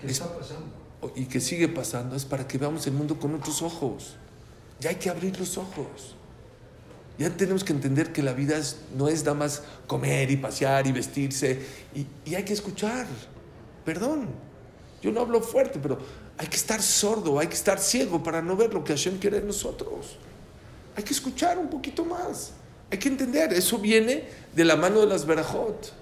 ¿Qué 0.00 0.06
está 0.06 0.32
pasando? 0.32 0.66
Y 1.14 1.26
que 1.26 1.40
sigue 1.40 1.68
pasando 1.68 2.16
es 2.16 2.24
para 2.24 2.48
que 2.48 2.58
veamos 2.58 2.86
el 2.86 2.94
mundo 2.94 3.18
con 3.18 3.34
otros 3.34 3.62
ojos. 3.62 4.16
Ya 4.80 4.90
hay 4.90 4.96
que 4.96 5.10
abrir 5.10 5.38
los 5.38 5.58
ojos. 5.58 6.16
Ya 7.18 7.30
tenemos 7.30 7.64
que 7.64 7.72
entender 7.72 8.12
que 8.12 8.22
la 8.22 8.32
vida 8.32 8.60
no 8.96 9.08
es 9.08 9.24
nada 9.24 9.34
más 9.34 9.62
comer 9.88 10.30
y 10.30 10.36
pasear 10.36 10.86
y 10.86 10.92
vestirse. 10.92 11.60
Y, 11.94 12.34
hay 12.34 12.44
que 12.44 12.52
escuchar. 12.52 13.06
Perdón, 13.84 14.28
yo 15.02 15.10
no 15.10 15.20
hablo 15.20 15.40
fuerte, 15.40 15.80
pero 15.82 15.98
hay 16.36 16.46
que 16.46 16.56
estar 16.56 16.80
sordo, 16.80 17.40
hay 17.40 17.48
que 17.48 17.54
estar 17.54 17.80
ciego 17.80 18.22
para 18.22 18.40
no 18.40 18.56
ver 18.56 18.72
lo 18.72 18.84
que 18.84 18.92
Hashem 18.92 19.18
quiere 19.18 19.40
de 19.40 19.46
nosotros. 19.46 20.16
Hay 20.96 21.02
que 21.02 21.12
escuchar 21.12 21.58
un 21.58 21.68
poquito 21.68 22.04
más. 22.04 22.52
Hay 22.90 22.98
que 22.98 23.08
entender, 23.08 23.52
eso 23.52 23.78
viene 23.78 24.24
de 24.54 24.64
la 24.64 24.76
mano 24.76 25.00
de 25.00 25.06
las 25.06 25.26
verajot. 25.26 25.92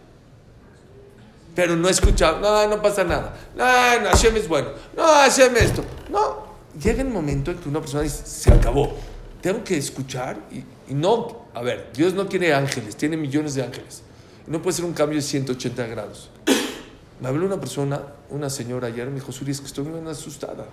Pero 1.54 1.74
no 1.76 1.88
escuchar, 1.88 2.40
no, 2.40 2.68
no 2.68 2.82
pasa 2.82 3.02
nada. 3.04 3.34
No, 3.56 3.64
no, 4.02 4.10
Hashem 4.10 4.36
es 4.36 4.46
bueno. 4.46 4.68
No, 4.94 5.02
Hashem 5.02 5.56
esto. 5.56 5.82
No, 6.10 6.44
llega 6.78 7.00
el 7.00 7.08
momento 7.08 7.50
en 7.50 7.56
que 7.56 7.68
una 7.70 7.80
persona 7.80 8.02
dice, 8.02 8.26
se 8.26 8.52
acabó. 8.52 9.15
Tengo 9.46 9.62
que 9.62 9.76
escuchar 9.76 10.40
y, 10.50 10.90
y 10.90 10.94
no, 10.96 11.44
a 11.54 11.62
ver, 11.62 11.90
Dios 11.94 12.14
no 12.14 12.26
tiene 12.26 12.52
ángeles, 12.52 12.96
tiene 12.96 13.16
millones 13.16 13.54
de 13.54 13.62
ángeles. 13.62 14.02
No 14.48 14.60
puede 14.60 14.74
ser 14.74 14.84
un 14.84 14.92
cambio 14.92 15.18
de 15.18 15.22
180 15.22 15.86
grados. 15.86 16.30
Me 17.20 17.28
habló 17.28 17.46
una 17.46 17.60
persona, 17.60 18.02
una 18.28 18.50
señora 18.50 18.88
ayer, 18.88 19.06
me 19.06 19.20
dijo, 19.20 19.30
Suri, 19.30 19.52
es 19.52 19.60
que 19.60 19.68
estoy 19.68 19.84
muy 19.84 20.10
asustada. 20.10 20.66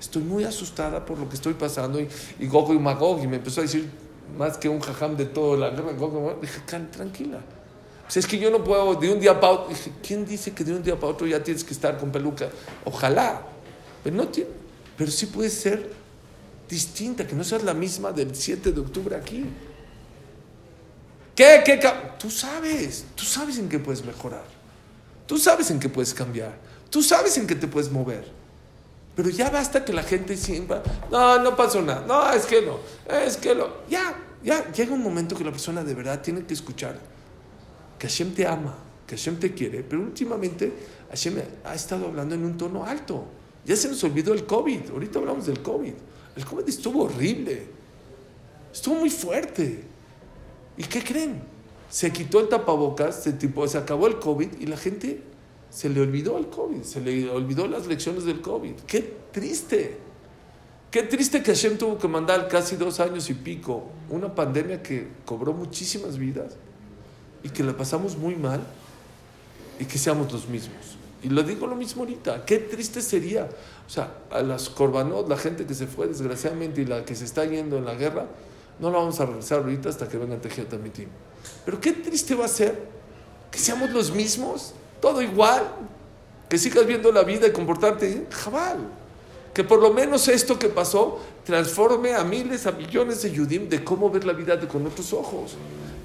Estoy 0.00 0.24
muy 0.24 0.42
asustada 0.42 1.06
por 1.06 1.20
lo 1.20 1.28
que 1.28 1.36
estoy 1.36 1.54
pasando. 1.54 2.00
Y, 2.00 2.08
y 2.40 2.48
Gogo 2.48 2.74
y 2.74 2.80
Magog, 2.80 3.22
y 3.22 3.28
me 3.28 3.36
empezó 3.36 3.60
a 3.60 3.62
decir 3.62 3.88
más 4.36 4.58
que 4.58 4.68
un 4.68 4.80
jajam 4.80 5.16
de 5.16 5.26
todo 5.26 5.56
la 5.56 5.70
guerra. 5.70 5.92
Gogo, 5.92 6.36
dije, 6.42 6.62
tranquila. 6.66 7.38
Pues 8.02 8.16
es 8.16 8.26
que 8.26 8.40
yo 8.40 8.50
no 8.50 8.64
puedo 8.64 8.96
de 8.96 9.12
un 9.12 9.20
día 9.20 9.38
para 9.38 9.52
otro. 9.52 9.68
Dije, 9.68 9.92
¿quién 10.04 10.26
dice 10.26 10.50
que 10.50 10.64
de 10.64 10.74
un 10.74 10.82
día 10.82 10.96
para 10.96 11.12
otro 11.12 11.28
ya 11.28 11.40
tienes 11.40 11.62
que 11.62 11.72
estar 11.72 11.96
con 11.96 12.10
peluca? 12.10 12.48
Ojalá. 12.84 13.42
Pero 14.02 14.16
no 14.16 14.26
tiene. 14.26 14.50
Pero 14.96 15.12
sí 15.12 15.26
puede 15.26 15.48
ser 15.48 16.03
distinta, 16.68 17.26
que 17.26 17.34
no 17.34 17.44
seas 17.44 17.62
la 17.62 17.74
misma 17.74 18.12
del 18.12 18.34
7 18.34 18.72
de 18.72 18.80
octubre 18.80 19.16
aquí. 19.16 19.44
¿Qué? 21.34 21.62
¿Qué? 21.64 21.80
Tú 22.18 22.30
sabes, 22.30 23.04
tú 23.14 23.24
sabes 23.24 23.58
en 23.58 23.68
qué 23.68 23.78
puedes 23.78 24.04
mejorar. 24.04 24.44
Tú 25.26 25.38
sabes 25.38 25.70
en 25.70 25.80
qué 25.80 25.88
puedes 25.88 26.14
cambiar. 26.14 26.56
Tú 26.90 27.02
sabes 27.02 27.36
en 27.38 27.46
qué 27.46 27.54
te 27.54 27.66
puedes 27.66 27.90
mover. 27.90 28.24
Pero 29.16 29.30
ya 29.30 29.50
basta 29.50 29.84
que 29.84 29.92
la 29.92 30.02
gente 30.02 30.36
siempre, 30.36 30.78
no, 31.10 31.38
no 31.38 31.56
pasó 31.56 31.80
nada. 31.82 32.04
No, 32.06 32.30
es 32.32 32.46
que 32.46 32.62
no. 32.62 32.78
Es 33.08 33.36
que 33.36 33.54
no. 33.54 33.68
Ya, 33.88 34.14
ya 34.42 34.70
llega 34.72 34.92
un 34.92 35.02
momento 35.02 35.36
que 35.36 35.44
la 35.44 35.50
persona 35.50 35.82
de 35.84 35.94
verdad 35.94 36.20
tiene 36.20 36.44
que 36.44 36.54
escuchar 36.54 36.98
que 37.98 38.08
Hashem 38.08 38.34
te 38.34 38.46
ama, 38.46 38.74
que 39.06 39.16
Hashem 39.16 39.38
te 39.38 39.54
quiere, 39.54 39.82
pero 39.82 40.02
últimamente 40.02 40.72
Hashem 41.10 41.40
ha 41.64 41.74
estado 41.74 42.06
hablando 42.06 42.34
en 42.34 42.44
un 42.44 42.56
tono 42.56 42.84
alto. 42.84 43.24
Ya 43.64 43.76
se 43.76 43.88
nos 43.88 44.02
olvidó 44.04 44.34
el 44.34 44.44
COVID. 44.44 44.90
Ahorita 44.90 45.18
hablamos 45.20 45.46
del 45.46 45.62
COVID. 45.62 45.94
El 46.36 46.44
COVID 46.44 46.68
estuvo 46.68 47.04
horrible. 47.04 47.66
Estuvo 48.72 48.96
muy 48.96 49.10
fuerte. 49.10 49.84
¿Y 50.76 50.82
qué 50.84 51.02
creen? 51.02 51.42
Se 51.88 52.12
quitó 52.12 52.40
el 52.40 52.48
tapabocas, 52.48 53.22
se, 53.22 53.32
tipo, 53.32 53.66
se 53.68 53.78
acabó 53.78 54.08
el 54.08 54.18
COVID 54.18 54.60
y 54.60 54.66
la 54.66 54.76
gente 54.76 55.22
se 55.70 55.88
le 55.88 56.00
olvidó 56.00 56.38
el 56.38 56.48
COVID, 56.48 56.82
se 56.82 57.00
le 57.00 57.30
olvidó 57.30 57.68
las 57.68 57.86
lecciones 57.86 58.24
del 58.24 58.40
COVID. 58.40 58.74
¡Qué 58.86 59.16
triste! 59.32 59.98
Qué 60.90 61.02
triste 61.02 61.42
que 61.42 61.52
Hashem 61.52 61.76
tuvo 61.76 61.98
que 61.98 62.06
mandar 62.06 62.46
casi 62.46 62.76
dos 62.76 63.00
años 63.00 63.28
y 63.28 63.34
pico 63.34 63.90
una 64.10 64.32
pandemia 64.32 64.80
que 64.80 65.08
cobró 65.24 65.52
muchísimas 65.52 66.16
vidas 66.18 66.54
y 67.42 67.48
que 67.48 67.64
la 67.64 67.76
pasamos 67.76 68.16
muy 68.16 68.36
mal 68.36 68.64
y 69.80 69.84
que 69.84 69.98
seamos 69.98 70.32
los 70.32 70.48
mismos. 70.48 70.96
Y 71.24 71.30
lo 71.30 71.42
digo 71.42 71.66
lo 71.66 71.74
mismo 71.74 72.02
ahorita. 72.02 72.44
Qué 72.44 72.58
triste 72.58 73.00
sería. 73.00 73.48
O 73.86 73.90
sea, 73.90 74.12
a 74.30 74.42
las 74.42 74.68
corbanot, 74.68 75.26
la 75.26 75.38
gente 75.38 75.64
que 75.64 75.74
se 75.74 75.86
fue 75.86 76.06
desgraciadamente 76.06 76.82
y 76.82 76.84
la 76.84 77.04
que 77.04 77.14
se 77.14 77.24
está 77.24 77.46
yendo 77.46 77.78
en 77.78 77.86
la 77.86 77.94
guerra, 77.94 78.26
no 78.78 78.90
la 78.90 78.98
vamos 78.98 79.18
a 79.20 79.26
regresar 79.26 79.60
ahorita 79.60 79.88
hasta 79.88 80.06
que 80.06 80.18
venga 80.18 80.36
Tejiat 80.36 80.72
Amitim. 80.74 81.08
Pero 81.64 81.80
qué 81.80 81.92
triste 81.92 82.34
va 82.34 82.44
a 82.44 82.48
ser 82.48 82.78
que 83.50 83.58
seamos 83.58 83.90
los 83.90 84.12
mismos, 84.12 84.74
todo 85.00 85.22
igual, 85.22 85.66
que 86.48 86.58
sigas 86.58 86.86
viendo 86.86 87.10
la 87.10 87.22
vida 87.22 87.46
y 87.46 87.52
comportarte 87.52 88.26
jabal. 88.30 88.78
Que 89.54 89.64
por 89.64 89.80
lo 89.80 89.94
menos 89.94 90.28
esto 90.28 90.58
que 90.58 90.68
pasó 90.68 91.20
transforme 91.44 92.14
a 92.14 92.22
miles, 92.22 92.66
a 92.66 92.72
millones 92.72 93.22
de 93.22 93.30
Yudim 93.30 93.68
de 93.70 93.82
cómo 93.82 94.10
ver 94.10 94.26
la 94.26 94.34
vida 94.34 94.58
con 94.68 94.86
otros 94.86 95.12
ojos. 95.14 95.54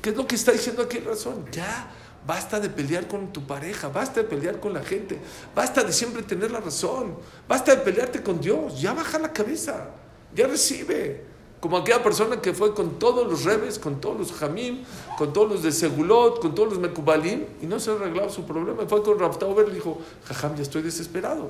¿Qué 0.01 0.11
es 0.11 0.15
lo 0.15 0.25
que 0.25 0.35
está 0.35 0.53
diciendo 0.53 0.83
aquí 0.83 0.99
razón? 0.99 1.45
Ya, 1.51 1.91
basta 2.25 2.59
de 2.59 2.69
pelear 2.69 3.07
con 3.07 3.31
tu 3.33 3.45
pareja, 3.45 3.89
basta 3.89 4.21
de 4.21 4.27
pelear 4.27 4.59
con 4.59 4.73
la 4.73 4.83
gente, 4.83 5.19
basta 5.55 5.83
de 5.83 5.93
siempre 5.93 6.23
tener 6.23 6.51
la 6.51 6.59
razón, 6.59 7.15
basta 7.47 7.75
de 7.75 7.81
pelearte 7.81 8.21
con 8.21 8.39
Dios, 8.39 8.79
ya 8.79 8.93
baja 8.93 9.19
la 9.19 9.33
cabeza, 9.33 9.89
ya 10.35 10.47
recibe. 10.47 11.29
Como 11.59 11.75
aquella 11.75 12.01
persona 12.01 12.39
que 12.39 12.53
fue 12.53 12.73
con 12.73 12.99
todos 12.99 13.29
los 13.29 13.43
rebes, 13.43 13.77
con 13.79 13.99
todos 13.99 14.17
los 14.17 14.31
jamim, 14.31 14.83
con 15.17 15.33
todos 15.33 15.51
los 15.51 15.63
de 15.63 15.73
Segulot, 15.73 16.39
con 16.39 16.55
todos 16.55 16.69
los 16.69 16.79
mekubalim, 16.79 17.43
y 17.61 17.65
no 17.65 17.81
se 17.81 17.91
arreglaba 17.91 18.29
su 18.29 18.45
problema. 18.45 18.85
Fue 18.87 19.03
con 19.03 19.19
Raftauber 19.19 19.67
y 19.67 19.73
dijo, 19.73 19.99
jajam, 20.23 20.55
ya 20.55 20.61
estoy 20.61 20.83
desesperado. 20.83 21.49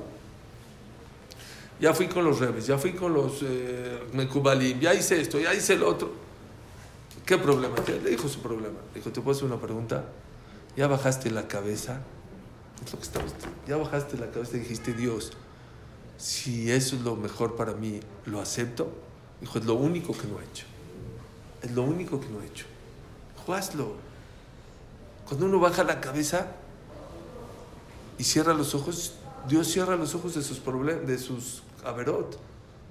Ya 1.78 1.94
fui 1.94 2.08
con 2.08 2.24
los 2.24 2.40
rebes, 2.40 2.66
ya 2.66 2.76
fui 2.76 2.92
con 2.92 3.14
los 3.14 3.38
eh, 3.42 4.02
mekubalim, 4.12 4.80
ya 4.80 4.94
hice 4.94 5.20
esto, 5.20 5.38
ya 5.38 5.54
hice 5.54 5.74
el 5.74 5.84
otro. 5.84 6.10
¿Qué 7.24 7.38
problema? 7.38 7.76
Le 8.02 8.10
dijo 8.10 8.28
su 8.28 8.40
problema. 8.40 8.80
dijo, 8.92 9.10
¿te 9.10 9.20
puedo 9.20 9.36
hacer 9.36 9.46
una 9.46 9.60
pregunta? 9.60 10.04
¿Ya 10.76 10.86
bajaste 10.86 11.30
la 11.30 11.48
cabeza? 11.48 12.00
Es 12.84 12.92
lo 12.92 12.98
que 13.00 13.68
Ya 13.68 13.76
bajaste 13.76 14.16
la 14.16 14.30
cabeza 14.30 14.56
y 14.56 14.60
dijiste, 14.60 14.92
Dios, 14.92 15.32
si 16.16 16.70
eso 16.70 16.96
es 16.96 17.02
lo 17.02 17.16
mejor 17.16 17.56
para 17.56 17.74
mí, 17.74 18.00
¿lo 18.26 18.40
acepto? 18.40 18.90
Dijo, 19.40 19.58
es 19.58 19.64
lo 19.64 19.74
único 19.74 20.12
que 20.12 20.26
no 20.26 20.40
he 20.40 20.44
hecho. 20.44 20.66
Es 21.62 21.70
lo 21.72 21.82
único 21.82 22.20
que 22.20 22.28
no 22.28 22.40
he 22.42 22.46
hecho. 22.46 22.66
Dijo, 23.36 23.96
Cuando 25.26 25.46
uno 25.46 25.58
baja 25.58 25.82
la 25.84 26.00
cabeza 26.00 26.48
y 28.18 28.24
cierra 28.24 28.54
los 28.54 28.74
ojos, 28.74 29.14
Dios 29.48 29.68
cierra 29.68 29.96
los 29.96 30.14
ojos 30.14 30.34
de 30.34 30.42
sus 30.42 30.58
problemas, 30.58 31.06
de 31.06 31.18
sus 31.18 31.62
averot 31.84 32.38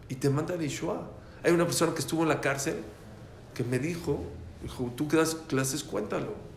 y 0.10 0.16
te 0.16 0.30
manda 0.30 0.56
a 0.56 0.58
Yeshua. 0.58 1.10
Hay 1.44 1.52
una 1.52 1.66
persona 1.66 1.94
que 1.94 2.00
estuvo 2.00 2.24
en 2.24 2.30
la 2.30 2.42
cárcel 2.42 2.84
que 3.54 3.64
me 3.64 3.80
dijo, 3.80 4.20
dijo, 4.64 4.92
tú 4.96 5.08
que 5.08 5.18
das 5.18 5.36
clases, 5.36 5.84
cuéntalo. 5.84 6.49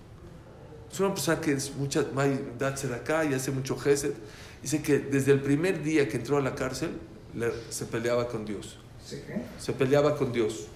Es 0.93 1.01
una 1.01 1.15
persona 1.15 1.41
que 1.41 1.53
es 1.53 1.75
mucha, 1.75 2.03
de 2.03 2.95
acá 2.95 3.25
y 3.25 3.33
hace 3.33 3.51
mucho 3.51 3.79
gesed. 3.79 4.13
Dice 4.61 4.83
que 4.83 4.99
desde 4.99 5.33
el 5.33 5.41
primer 5.41 5.83
día 5.83 6.07
que 6.07 6.19
entró 6.19 6.37
a 6.37 6.43
la 6.43 6.55
cárcel 6.55 6.91
se 7.71 7.87
peleaba 7.87 8.29
con 8.29 8.45
Dios. 8.45 8.79
Se 9.59 9.73
peleaba 9.73 10.17
con 10.17 10.33
Dios. 10.33 10.67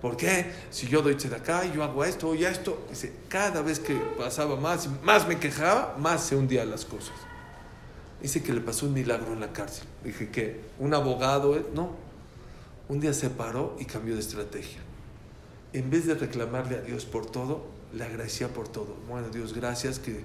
¿Por 0.00 0.16
qué? 0.16 0.46
Si 0.70 0.86
yo 0.86 1.02
doy 1.02 1.16
acá 1.36 1.64
yo 1.64 1.82
hago 1.82 2.04
esto 2.04 2.34
y 2.34 2.44
esto. 2.44 2.86
Dice, 2.88 3.12
cada 3.28 3.60
vez 3.60 3.80
que 3.80 3.94
pasaba 4.16 4.56
más, 4.56 4.88
más 5.02 5.26
me 5.26 5.38
quejaba, 5.38 5.96
más 5.98 6.24
se 6.24 6.36
hundían 6.36 6.70
las 6.70 6.84
cosas. 6.84 7.14
Dice 8.22 8.42
que 8.42 8.52
le 8.52 8.60
pasó 8.60 8.86
un 8.86 8.94
milagro 8.94 9.32
en 9.32 9.40
la 9.40 9.52
cárcel. 9.52 9.84
Dije 10.04 10.30
que 10.30 10.60
un 10.78 10.94
abogado, 10.94 11.56
eh, 11.56 11.66
no. 11.74 11.96
Un 12.88 13.00
día 13.00 13.12
se 13.12 13.30
paró 13.30 13.76
y 13.80 13.84
cambió 13.84 14.14
de 14.14 14.20
estrategia. 14.20 14.80
En 15.72 15.90
vez 15.90 16.06
de 16.06 16.14
reclamarle 16.14 16.76
a 16.76 16.80
Dios 16.80 17.04
por 17.04 17.26
todo, 17.26 17.79
le 17.92 18.04
agradecía 18.04 18.48
por 18.48 18.68
todo. 18.68 18.96
Bueno, 19.08 19.28
Dios, 19.28 19.54
gracias 19.54 19.98
que 19.98 20.24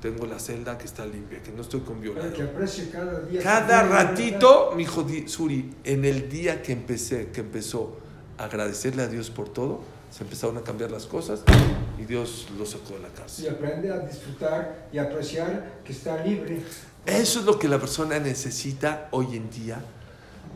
tengo 0.00 0.26
la 0.26 0.38
celda 0.38 0.78
que 0.78 0.86
está 0.86 1.04
limpia, 1.04 1.42
que 1.42 1.52
no 1.52 1.62
estoy 1.62 1.80
con 1.80 2.00
violencia. 2.00 2.50
cada 2.90 3.20
día. 3.20 3.42
Cada 3.42 3.82
ratito, 3.82 4.72
mi 4.74 4.84
hijo 4.84 5.06
Suri, 5.26 5.74
en 5.84 6.04
el 6.04 6.28
día 6.28 6.62
que 6.62 6.72
empecé, 6.72 7.28
que 7.28 7.40
empezó 7.40 7.98
a 8.38 8.44
agradecerle 8.44 9.02
a 9.02 9.08
Dios 9.08 9.30
por 9.30 9.48
todo, 9.48 9.82
se 10.10 10.24
empezaron 10.24 10.56
a 10.56 10.62
cambiar 10.62 10.90
las 10.90 11.06
cosas 11.06 11.42
y 11.98 12.04
Dios 12.04 12.48
lo 12.58 12.66
sacó 12.66 12.94
de 12.94 13.00
la 13.00 13.08
casa. 13.08 13.42
Y 13.42 13.48
aprende 13.48 13.92
a 13.92 13.98
disfrutar 14.00 14.88
y 14.92 14.98
apreciar 14.98 15.80
que 15.84 15.92
está 15.92 16.24
libre. 16.24 16.62
Eso 17.06 17.40
es 17.40 17.46
lo 17.46 17.58
que 17.58 17.68
la 17.68 17.78
persona 17.78 18.18
necesita 18.18 19.08
hoy 19.12 19.36
en 19.36 19.50
día. 19.50 19.82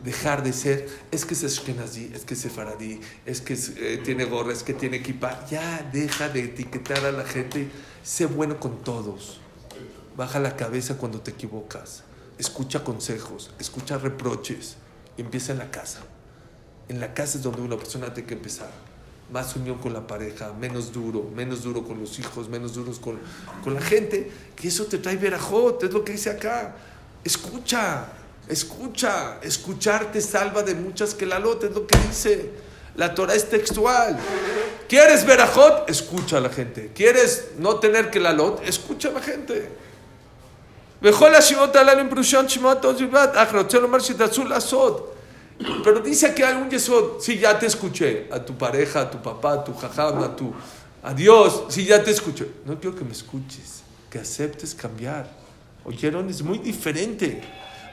Dejar 0.05 0.43
de 0.43 0.53
ser, 0.53 0.87
es 1.11 1.25
que 1.25 1.33
es 1.33 1.43
Ashkenazi, 1.45 2.13
es 2.15 2.25
que 2.25 2.35
es 2.35 2.41
Sefaradí, 2.41 3.01
es 3.25 3.41
que 3.41 3.55
eh, 3.55 4.01
tiene 4.05 4.27
gorra, 4.27 4.53
es 4.53 4.63
que 4.63 4.75
tiene 4.75 4.99
equipa. 4.99 5.47
Ya 5.51 5.89
deja 5.93 6.29
de 6.29 6.45
etiquetar 6.45 7.07
a 7.07 7.11
la 7.11 7.25
gente 7.25 7.71
Sé 8.05 8.27
bueno 8.27 8.61
con 8.61 8.85
todos. 8.85 9.41
Baja 10.15 10.39
la 10.39 10.57
cabeza 10.57 10.99
cuando 10.99 11.23
te 11.23 11.31
equivocas. 11.31 12.05
Escucha 12.37 12.85
consejos, 12.85 13.51
escucha 13.59 13.97
reproches. 13.97 14.77
Y 15.17 15.23
empieza 15.23 15.53
en 15.53 15.59
la 15.59 15.71
casa. 15.71 16.01
En 16.91 17.01
la 17.01 17.15
casa 17.15 17.39
es 17.39 17.45
donde 17.45 17.63
una 17.63 17.79
persona 17.79 18.13
tiene 18.13 18.29
que 18.29 18.35
empezar. 18.35 18.71
Más 19.33 19.57
unión 19.57 19.79
con 19.79 19.95
la 19.95 20.07
pareja, 20.07 20.53
menos 20.53 20.93
duro, 20.93 21.31
menos 21.35 21.63
duro 21.63 21.83
con 21.83 21.99
los 21.99 22.19
hijos, 22.19 22.51
menos 22.51 22.75
duros 22.75 22.99
con, 22.99 23.19
con 23.63 23.73
la 23.73 23.81
gente. 23.81 24.31
Que 24.55 24.69
eso 24.69 24.85
te 24.85 24.99
trae 24.99 25.17
verajot, 25.17 25.83
es 25.85 25.93
lo 25.95 26.05
que 26.05 26.13
dice 26.13 26.29
acá. 26.29 26.77
Escucha, 27.25 28.07
escucha. 28.49 29.39
Escuchar 29.43 30.13
te 30.13 30.21
salva 30.21 30.63
de 30.63 30.75
muchas 30.75 31.15
que 31.15 31.27
la 31.27 31.39
lote, 31.39 31.67
es 31.67 31.75
lo 31.75 31.87
que 31.87 31.99
dice. 31.99 32.51
La 32.97 33.15
Torah 33.15 33.35
es 33.35 33.49
textual. 33.49 34.19
¿Quieres 34.89 35.27
ver 35.27 35.41
a 35.41 35.47
Jot? 35.47 35.91
Escucha 35.91 36.39
a 36.39 36.41
la 36.41 36.51
gente. 36.51 36.93
¿Quieres 36.95 37.53
no 37.59 37.77
tener 37.77 38.11
que 38.11 38.21
la 38.21 38.33
lot? 38.33 38.63
Escucha 38.67 39.09
a 39.09 39.13
la 39.13 39.21
gente. 39.21 39.69
Pero 45.83 46.01
dice 46.01 46.35
que 46.35 46.45
hay 46.45 46.55
un 46.55 46.71
yesod. 46.71 47.21
Si 47.21 47.39
ya 47.39 47.59
te 47.59 47.67
escuché. 47.67 48.29
A 48.31 48.45
tu 48.45 48.57
pareja, 48.57 49.03
a 49.03 49.11
tu 49.11 49.21
papá, 49.21 49.55
a 49.55 49.65
tu 49.65 49.75
jajam, 49.75 50.23
a 50.23 50.35
tu. 50.35 50.53
A 51.03 51.13
Dios. 51.13 51.65
Si 51.69 51.85
ya 51.85 52.03
te 52.03 52.11
escuché. 52.11 52.49
No 52.65 52.79
quiero 52.79 52.97
que 52.97 53.05
me 53.05 53.13
escuches. 53.13 53.83
Que 54.11 54.19
aceptes 54.19 54.75
cambiar. 54.75 55.29
Oyeron, 55.85 56.29
es 56.31 56.43
muy 56.43 56.59
diferente. 56.59 57.43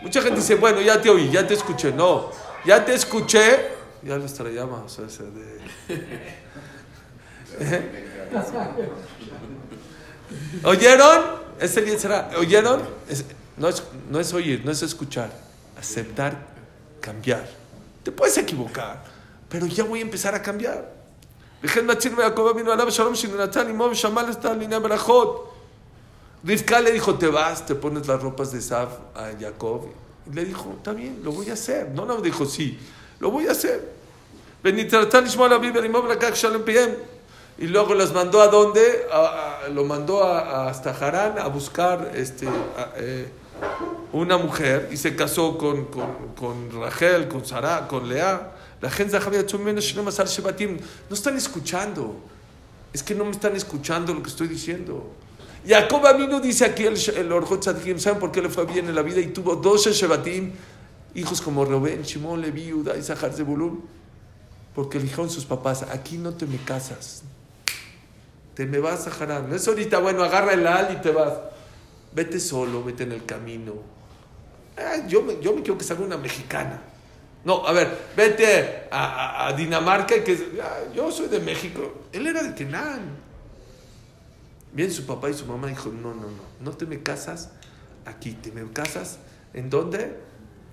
Mucha 0.01 0.21
gente 0.21 0.39
dice, 0.39 0.55
bueno, 0.55 0.81
ya 0.81 1.01
te 1.01 1.09
oí, 1.09 1.29
ya 1.29 1.45
te 1.45 1.53
escuché. 1.53 1.91
No, 1.91 2.31
ya 2.65 2.83
te 2.83 2.93
escuché. 2.93 3.69
Ya 4.03 4.17
lo 4.17 4.23
extrañamos. 4.23 4.97
O 4.97 5.09
sea, 5.09 5.25
de... 5.25 5.61
¿Oyeron? 10.63 11.41
Es 11.59 11.77
el 11.77 11.85
¿Oyeron? 12.37 12.81
no, 13.57 13.67
es, 13.67 13.83
no 14.09 14.19
es 14.19 14.33
oír, 14.33 14.63
no 14.65 14.71
es 14.71 14.81
escuchar. 14.81 15.31
Aceptar, 15.77 16.47
cambiar. 16.99 17.47
Te 18.03 18.11
puedes 18.11 18.37
equivocar, 18.37 19.03
pero 19.47 19.67
ya 19.67 19.83
voy 19.83 19.99
a 19.99 20.01
empezar 20.01 20.33
a 20.33 20.41
cambiar. 20.41 21.01
Rivka 26.43 26.81
le 26.81 26.91
dijo, 26.91 27.15
te 27.15 27.27
vas, 27.27 27.65
te 27.65 27.75
pones 27.75 28.07
las 28.07 28.21
ropas 28.21 28.51
de 28.51 28.61
Saf 28.61 28.89
a 29.15 29.31
Jacob. 29.39 29.87
Y 30.29 30.33
le 30.33 30.45
dijo, 30.45 30.73
está 30.77 30.93
bien, 30.93 31.21
lo 31.23 31.31
voy 31.31 31.49
a 31.49 31.53
hacer. 31.53 31.89
No, 31.89 32.05
no, 32.05 32.19
dijo, 32.21 32.45
sí, 32.45 32.79
lo 33.19 33.29
voy 33.29 33.47
a 33.47 33.51
hacer. 33.51 34.01
Y 37.57 37.67
luego 37.67 37.93
las 37.93 38.13
mandó 38.13 38.41
a 38.41 38.47
dónde? 38.47 39.07
lo 39.73 39.83
mandó 39.83 40.23
a, 40.23 40.67
hasta 40.69 40.91
Harán 40.91 41.37
a 41.37 41.47
buscar 41.47 42.11
este, 42.15 42.47
eh, 42.95 43.29
una 44.11 44.37
mujer 44.37 44.89
y 44.91 44.97
se 44.97 45.15
casó 45.15 45.57
con, 45.57 45.85
con, 45.85 46.33
con 46.35 46.71
Rachel, 46.71 47.27
con 47.27 47.45
Sarah, 47.45 47.87
con 47.87 48.09
Lea. 48.09 48.51
La 48.81 48.89
gente 48.89 49.17
no 49.19 51.15
están 51.15 51.37
escuchando. 51.37 52.15
Es 52.93 53.03
que 53.03 53.13
no 53.13 53.25
me 53.25 53.31
están 53.31 53.55
escuchando 53.55 54.13
lo 54.13 54.23
que 54.23 54.29
estoy 54.29 54.47
diciendo. 54.47 55.05
Jacob 55.67 56.05
Amino 56.07 56.39
dice 56.39 56.65
aquí 56.65 56.85
el, 56.85 56.97
el 57.15 57.31
Orjot 57.31 57.63
¿saben 57.63 58.19
por 58.19 58.31
qué 58.31 58.41
le 58.41 58.49
fue 58.49 58.65
bien 58.65 58.87
en 58.87 58.95
la 58.95 59.03
vida? 59.03 59.19
Y 59.19 59.27
tuvo 59.27 59.55
dos 59.55 59.85
Shebatim, 59.85 60.53
hijos 61.13 61.41
como 61.41 61.65
Reuben, 61.65 62.01
Shimon, 62.01 62.41
Levi, 62.41 62.73
Udá 62.73 62.97
y 62.97 63.03
Zahar 63.03 63.33
Zebulun. 63.33 63.83
Porque 64.73 64.99
dijeron 64.99 65.29
sus 65.29 65.45
papás, 65.45 65.83
aquí 65.83 66.17
no 66.17 66.33
te 66.33 66.45
me 66.45 66.57
casas, 66.57 67.23
te 68.55 68.65
me 68.65 68.79
vas 68.79 69.05
a 69.05 69.11
Harán. 69.11 69.49
No 69.49 69.55
es 69.55 69.67
ahorita, 69.67 69.99
bueno, 69.99 70.23
agarra 70.23 70.53
el 70.53 70.65
al 70.65 70.93
y 70.93 71.01
te 71.01 71.11
vas. 71.11 71.33
Vete 72.13 72.39
solo, 72.39 72.83
vete 72.83 73.03
en 73.03 73.11
el 73.11 73.25
camino. 73.25 73.73
Ah, 74.77 75.05
yo, 75.07 75.21
me, 75.21 75.39
yo 75.41 75.53
me 75.53 75.61
quiero 75.61 75.77
que 75.77 75.83
salga 75.83 76.03
una 76.03 76.17
mexicana. 76.17 76.81
No, 77.43 77.65
a 77.65 77.71
ver, 77.71 78.11
vete 78.15 78.87
a, 78.91 79.53
Dinamarca, 79.57 80.23
que 80.23 80.59
ah, 80.61 80.91
yo 80.95 81.11
soy 81.11 81.27
de 81.27 81.39
México. 81.39 82.05
Él 82.11 82.27
era 82.27 82.43
de 82.43 82.53
Kenan. 82.55 83.30
Bien, 84.73 84.91
su 84.91 85.05
papá 85.05 85.29
y 85.29 85.33
su 85.33 85.45
mamá 85.45 85.67
dijo, 85.67 85.89
no, 85.89 86.13
no, 86.13 86.21
no, 86.21 86.43
no 86.61 86.71
te 86.71 86.85
me 86.85 87.01
casas 87.03 87.49
aquí, 88.05 88.33
te 88.33 88.51
me 88.51 88.69
casas, 88.71 89.19
¿en 89.53 89.69
dónde? 89.69 90.17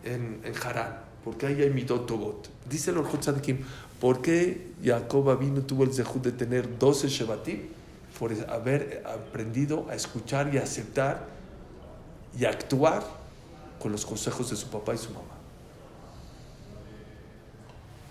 En, 0.04 0.40
en 0.44 0.54
Harán, 0.64 1.00
porque 1.24 1.46
ahí 1.46 1.60
hay 1.62 1.70
mi 1.70 1.82
dotobot. 1.82 2.48
Dice 2.68 2.92
el 2.92 2.98
Orjot 2.98 3.40
Kim, 3.40 3.58
¿por 4.00 4.22
qué 4.22 4.72
Jacob 4.82 5.38
vino 5.38 5.62
tuvo 5.62 5.84
el 5.84 5.92
zehut 5.92 6.22
de 6.22 6.32
tener 6.32 6.78
12 6.78 7.08
Shebatim? 7.08 7.78
por 8.18 8.32
haber 8.50 9.04
aprendido 9.06 9.86
a 9.88 9.94
escuchar 9.94 10.52
y 10.52 10.58
aceptar 10.58 11.26
y 12.36 12.44
actuar 12.44 13.04
con 13.78 13.92
los 13.92 14.04
consejos 14.04 14.50
de 14.50 14.56
su 14.56 14.68
papá 14.68 14.94
y 14.94 14.98
su 14.98 15.10
mamá. 15.10 15.27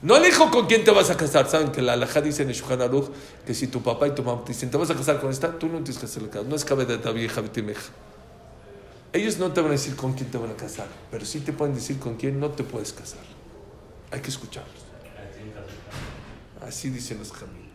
No 0.01 0.19
le 0.19 0.27
dijo 0.27 0.51
con 0.51 0.67
quién 0.67 0.83
te 0.83 0.91
vas 0.91 1.09
a 1.09 1.17
casar. 1.17 1.49
Saben 1.49 1.71
que 1.71 1.81
la 1.81 1.93
alhaja 1.93 2.21
dice 2.21 2.43
en 2.43 2.49
el 2.49 2.81
Aruch 2.81 3.09
que 3.45 3.53
si 3.53 3.67
tu 3.67 3.81
papá 3.81 4.07
y 4.07 4.11
tu 4.11 4.23
mamá 4.23 4.43
te 4.43 4.53
dicen 4.53 4.69
te 4.69 4.77
vas 4.77 4.89
a 4.91 4.95
casar 4.95 5.19
con 5.19 5.31
esta, 5.31 5.57
tú 5.57 5.67
no 5.67 5.77
tienes 5.79 5.97
que 5.97 6.05
hacerle 6.05 6.29
caso. 6.29 6.45
No 6.45 6.55
es 6.55 6.63
cabe 6.63 6.85
de 6.85 6.97
vieja 7.13 7.41
vitimeja. 7.41 7.91
Ellos 9.13 9.39
no 9.39 9.51
te 9.51 9.61
van 9.61 9.71
a 9.71 9.73
decir 9.73 9.95
con 9.95 10.13
quién 10.13 10.29
te 10.29 10.37
van 10.37 10.51
a 10.51 10.55
casar, 10.55 10.87
pero 11.09 11.25
sí 11.25 11.39
te 11.39 11.53
pueden 11.53 11.73
decir 11.73 11.97
con 11.97 12.15
quién 12.15 12.39
no 12.39 12.49
te 12.49 12.63
puedes 12.63 12.93
casar. 12.93 13.21
Hay 14.11 14.19
que 14.19 14.29
escucharlos. 14.29 14.83
Así 16.61 16.89
dicen 16.89 17.17
los 17.19 17.31
caminos. 17.31 17.67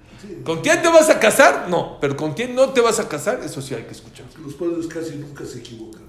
¿Con 0.44 0.60
quién 0.60 0.80
te 0.82 0.88
vas 0.88 1.10
a 1.10 1.18
casar? 1.18 1.68
No, 1.68 1.98
pero 2.00 2.16
con 2.16 2.34
quién 2.34 2.54
no 2.54 2.68
te 2.70 2.80
vas 2.80 3.00
a 3.00 3.08
casar, 3.08 3.40
eso 3.42 3.60
sí 3.60 3.74
hay 3.74 3.82
que 3.82 3.92
escuchar. 3.92 4.26
Los 4.40 4.54
padres 4.54 4.86
casi 4.86 5.16
nunca 5.16 5.44
se 5.44 5.58
equivocan. 5.58 6.02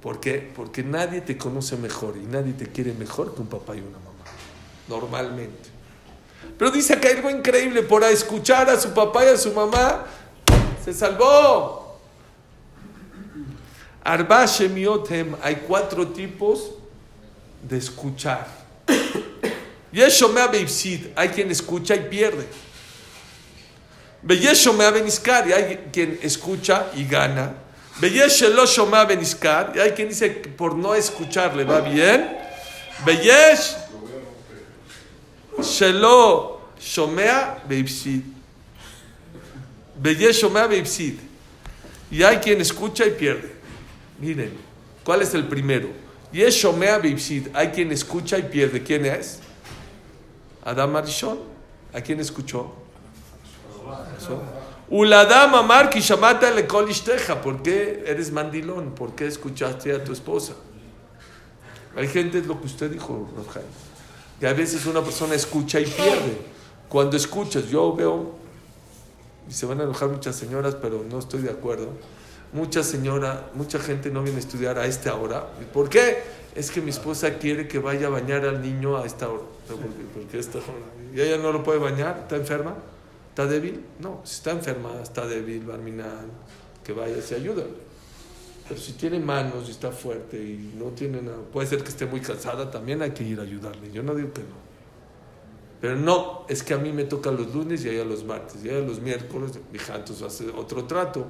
¿Por 0.00 0.20
qué? 0.20 0.52
Porque 0.54 0.84
nadie 0.84 1.20
te 1.20 1.36
conoce 1.36 1.76
mejor 1.76 2.16
y 2.16 2.26
nadie 2.26 2.52
te 2.52 2.66
quiere 2.66 2.92
mejor 2.92 3.34
que 3.34 3.40
un 3.40 3.48
papá 3.48 3.74
y 3.74 3.80
una 3.80 3.98
mamá. 3.98 4.07
Normalmente. 4.88 5.68
Pero 6.56 6.70
dice 6.70 6.94
acá 6.94 7.08
algo 7.08 7.30
increíble, 7.30 7.82
por 7.82 8.02
escuchar 8.04 8.68
a 8.70 8.80
su 8.80 8.92
papá 8.92 9.24
y 9.24 9.28
a 9.28 9.36
su 9.36 9.52
mamá, 9.52 10.06
se 10.84 10.92
salvó. 10.92 12.00
Arba 14.02 14.46
Shemiotem, 14.46 15.36
hay 15.42 15.56
cuatro 15.56 16.08
tipos 16.08 16.70
de 17.62 17.76
escuchar. 17.76 18.46
Yeshomea 19.92 20.46
Beipsid, 20.46 21.08
hay 21.16 21.28
quien 21.28 21.50
escucha 21.50 21.94
y 21.94 22.00
pierde. 22.00 22.46
Beyeshomea 24.22 24.90
Beniskar, 24.90 25.48
y 25.48 25.52
hay 25.52 25.88
quien 25.92 26.18
escucha 26.22 26.86
y 26.94 27.04
gana. 27.04 27.54
Beyeshelo 28.00 28.66
Shomea 28.66 29.04
Beniskar, 29.04 29.72
y 29.74 29.80
hay 29.80 29.92
quien 29.92 30.08
dice 30.08 30.40
que 30.40 30.48
por 30.48 30.74
no 30.74 30.94
escuchar 30.94 31.54
le 31.54 31.64
va 31.64 31.80
bien. 31.80 32.36
Beyesh 33.04 33.76
Shelo 35.58 36.60
Shomea 36.78 37.62
Beipsid. 37.68 38.22
Beyesh 40.00 40.42
Shomea 40.42 40.66
Beipsid. 40.66 41.18
Y 42.10 42.22
hay 42.22 42.38
quien 42.38 42.60
escucha 42.60 43.04
y 43.06 43.10
pierde. 43.10 43.52
Miren, 44.18 44.52
¿cuál 45.04 45.22
es 45.22 45.34
el 45.34 45.46
primero? 45.46 45.88
Yesh 46.32 46.62
Shomea 46.62 46.98
Beipsid. 46.98 47.48
Hay 47.54 47.68
quien 47.68 47.92
escucha 47.92 48.38
y 48.38 48.42
pierde. 48.42 48.82
¿Quién 48.82 49.06
es? 49.06 49.40
Adam 50.64 50.96
Arishon. 50.96 51.38
¿A 51.92 52.00
quién 52.00 52.20
escuchó? 52.20 52.72
Uladam 54.90 55.54
Amar 55.54 55.90
Kishamata 55.90 56.50
le 56.50 56.64
¿Por 56.64 57.62
qué 57.62 58.04
eres 58.06 58.30
mandilón? 58.30 58.94
¿Por 58.94 59.14
qué 59.14 59.26
escuchaste 59.26 59.92
a 59.92 60.02
tu 60.02 60.12
esposa? 60.12 60.54
Hay 61.96 62.08
gente, 62.08 62.38
es 62.38 62.46
lo 62.46 62.60
que 62.60 62.66
usted 62.66 62.90
dijo, 62.90 63.28
Rojai. 63.36 63.62
Que 64.40 64.46
a 64.46 64.52
veces 64.52 64.86
una 64.86 65.02
persona 65.02 65.34
escucha 65.34 65.80
y 65.80 65.86
pierde. 65.86 66.38
Cuando 66.88 67.16
escuchas, 67.16 67.68
yo 67.68 67.94
veo, 67.94 68.32
y 69.48 69.52
se 69.52 69.66
van 69.66 69.80
a 69.80 69.84
enojar 69.84 70.08
muchas 70.08 70.36
señoras, 70.36 70.76
pero 70.80 71.04
no 71.08 71.18
estoy 71.18 71.42
de 71.42 71.50
acuerdo. 71.50 71.88
Mucha 72.52 72.82
señora, 72.82 73.50
mucha 73.54 73.78
gente 73.78 74.10
no 74.10 74.22
viene 74.22 74.38
a 74.38 74.40
estudiar 74.40 74.78
a 74.78 74.86
esta 74.86 75.14
hora. 75.14 75.46
¿Por 75.72 75.88
qué? 75.88 76.22
Es 76.54 76.70
que 76.70 76.80
mi 76.80 76.90
esposa 76.90 77.34
quiere 77.34 77.68
que 77.68 77.78
vaya 77.78 78.06
a 78.06 78.10
bañar 78.10 78.44
al 78.46 78.62
niño 78.62 78.96
a 78.96 79.06
esta 79.06 79.28
hora. 79.28 79.44
¿Por 79.68 80.24
qué 80.26 80.38
esta? 80.38 80.60
¿Y 81.14 81.20
ella 81.20 81.36
no 81.36 81.52
lo 81.52 81.62
puede 81.62 81.78
bañar? 81.78 82.20
¿Está 82.22 82.36
enferma? 82.36 82.74
¿Está 83.30 83.46
débil? 83.46 83.84
No, 84.00 84.20
si 84.24 84.36
está 84.36 84.50
enferma, 84.50 84.90
está 85.02 85.26
débil, 85.26 85.64
Barminal, 85.64 86.26
que 86.82 86.92
vaya, 86.92 87.20
se 87.22 87.36
ayuda. 87.36 87.64
Pero 88.68 88.80
si 88.80 88.92
tiene 88.92 89.18
manos 89.18 89.66
y 89.66 89.70
está 89.70 89.90
fuerte 89.90 90.36
y 90.36 90.74
no 90.78 90.90
tiene 90.90 91.22
nada, 91.22 91.38
puede 91.50 91.66
ser 91.66 91.82
que 91.82 91.88
esté 91.88 92.04
muy 92.04 92.20
cansada, 92.20 92.70
también 92.70 93.00
hay 93.00 93.12
que 93.12 93.24
ir 93.24 93.40
a 93.40 93.42
ayudarle. 93.42 93.90
Yo 93.90 94.02
no 94.02 94.14
digo 94.14 94.32
que 94.32 94.42
no. 94.42 94.68
Pero 95.80 95.96
no, 95.96 96.44
es 96.48 96.62
que 96.62 96.74
a 96.74 96.78
mí 96.78 96.92
me 96.92 97.04
toca 97.04 97.30
los 97.30 97.54
lunes 97.54 97.84
y 97.84 97.88
a 97.88 97.92
ella 97.92 98.04
los 98.04 98.24
martes, 98.24 98.62
y 98.64 98.68
a 98.68 98.76
ella 98.76 98.86
los 98.86 99.00
miércoles, 99.00 99.52
hija, 99.72 99.96
entonces 99.96 100.26
hace 100.26 100.50
otro 100.50 100.84
trato. 100.84 101.24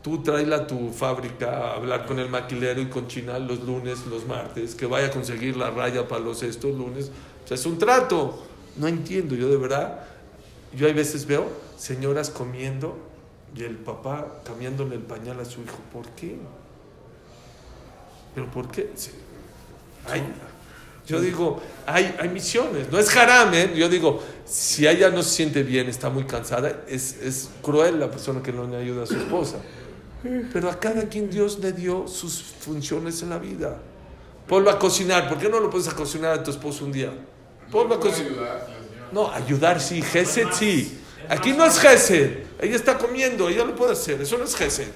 Tú 0.00 0.22
tráela 0.22 0.56
a 0.56 0.66
tu 0.66 0.90
fábrica 0.90 1.50
a 1.50 1.74
hablar 1.76 2.06
con 2.06 2.18
el 2.18 2.28
maquilero 2.28 2.80
y 2.80 2.86
con 2.86 3.08
Chinal 3.08 3.46
los 3.46 3.62
lunes, 3.64 4.06
los 4.06 4.26
martes, 4.26 4.74
que 4.74 4.86
vaya 4.86 5.08
a 5.08 5.10
conseguir 5.10 5.56
la 5.56 5.70
raya 5.70 6.06
para 6.06 6.22
los 6.22 6.42
estos 6.42 6.74
lunes. 6.74 7.10
O 7.44 7.48
sea, 7.48 7.56
es 7.56 7.66
un 7.66 7.78
trato. 7.78 8.42
No 8.76 8.86
entiendo, 8.86 9.34
yo 9.34 9.48
de 9.48 9.56
verdad, 9.56 10.04
yo 10.74 10.86
hay 10.86 10.92
veces 10.92 11.26
veo 11.26 11.46
señoras 11.76 12.30
comiendo 12.30 12.96
y 13.54 13.62
el 13.62 13.76
papá 13.76 14.26
cambiándole 14.44 14.96
el 14.96 15.02
pañal 15.02 15.38
a 15.40 15.44
su 15.44 15.62
hijo. 15.62 15.76
¿Por 15.92 16.08
qué? 16.10 16.36
¿Pero 18.34 18.50
por 18.50 18.70
qué? 18.70 18.90
yo 21.06 21.20
digo, 21.20 21.60
hay, 21.86 22.14
hay 22.18 22.28
misiones, 22.28 22.90
no 22.90 22.98
es 22.98 23.14
haram, 23.16 23.52
¿eh? 23.54 23.72
Yo 23.76 23.88
digo, 23.88 24.22
si 24.44 24.86
ella 24.86 25.10
no 25.10 25.22
se 25.22 25.30
siente 25.30 25.62
bien, 25.62 25.88
está 25.88 26.10
muy 26.10 26.24
cansada, 26.24 26.82
es, 26.88 27.20
es 27.22 27.50
cruel 27.62 28.00
la 28.00 28.10
persona 28.10 28.42
que 28.42 28.52
no 28.52 28.66
le 28.66 28.76
ayuda 28.76 29.04
a 29.04 29.06
su 29.06 29.16
esposa. 29.16 29.58
Pero 30.52 30.70
a 30.70 30.80
cada 30.80 31.08
quien 31.08 31.30
Dios 31.30 31.58
le 31.58 31.72
dio 31.72 32.08
sus 32.08 32.42
funciones 32.42 33.22
en 33.22 33.30
la 33.30 33.38
vida. 33.38 33.78
Ponlo 34.48 34.70
a 34.70 34.78
cocinar. 34.78 35.28
¿Por 35.28 35.38
qué 35.38 35.48
no 35.48 35.60
lo 35.60 35.70
puedes 35.70 35.88
a 35.88 35.94
cocinar 35.94 36.32
a 36.32 36.42
tu 36.42 36.50
esposo 36.50 36.84
un 36.84 36.92
día? 36.92 37.12
Ponlo 37.70 37.94
a 37.94 38.00
cocinar. 38.00 38.66
No, 39.12 39.30
ayudar 39.30 39.80
sí, 39.80 40.00
Gesed 40.02 40.48
sí. 40.52 41.03
Aquí 41.28 41.52
no 41.52 41.64
es 41.64 41.78
Gesed. 41.78 42.44
Ella 42.60 42.76
está 42.76 42.98
comiendo, 42.98 43.48
ella 43.48 43.64
lo 43.64 43.74
puede 43.74 43.92
hacer. 43.92 44.20
Eso 44.20 44.38
no 44.38 44.44
es 44.44 44.54
Gesed. 44.54 44.88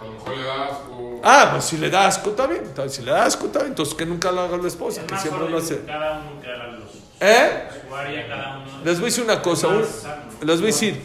A 0.00 0.04
lo 0.04 0.12
mejor 0.12 0.36
le 0.36 0.42
da 0.42 0.64
asco. 0.66 1.20
Ah, 1.22 1.48
pues 1.52 1.64
si 1.64 1.76
le 1.76 1.90
da 1.90 2.06
asco, 2.06 2.30
está 2.30 2.46
bien. 2.46 2.64
Si 2.88 3.02
le 3.02 3.12
da 3.12 3.24
asco, 3.24 3.46
está 3.46 3.60
bien. 3.60 3.70
Entonces 3.70 3.94
que 3.94 4.06
nunca 4.06 4.32
lo 4.32 4.40
haga 4.40 4.56
la 4.56 4.68
esposa, 4.68 5.06
que 5.06 5.16
siempre 5.18 5.48
lo 5.48 5.58
hace. 5.58 5.80
Cada 5.86 6.20
uno 6.20 6.40
que 6.40 6.48
haga 6.48 6.66
los. 6.68 6.90
¿Eh? 7.20 7.68
Les 8.84 8.96
voy 8.98 9.04
a 9.04 9.10
decir 9.10 9.24
una 9.24 9.40
cosa. 9.40 9.68
les 10.40 10.56
voy 10.60 10.70
a 10.70 10.72
decir. 10.72 11.00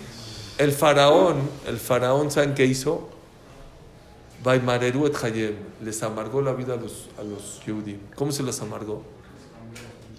El 0.58 0.72
faraón, 0.72 1.48
el 1.68 1.78
faraón, 1.78 2.32
¿saben 2.32 2.56
qué 2.56 2.66
hizo? 2.66 3.10
Vaimareru 4.44 5.06
et 5.06 5.24
Hayem. 5.24 5.56
Les 5.84 6.02
amargó 6.02 6.42
la 6.42 6.54
vida 6.54 6.74
a 6.74 6.78
los, 6.78 7.10
a 7.20 7.24
los 7.24 7.62
¿Cómo 8.16 8.32
se 8.32 8.42
les 8.42 8.60
amargó? 8.62 9.04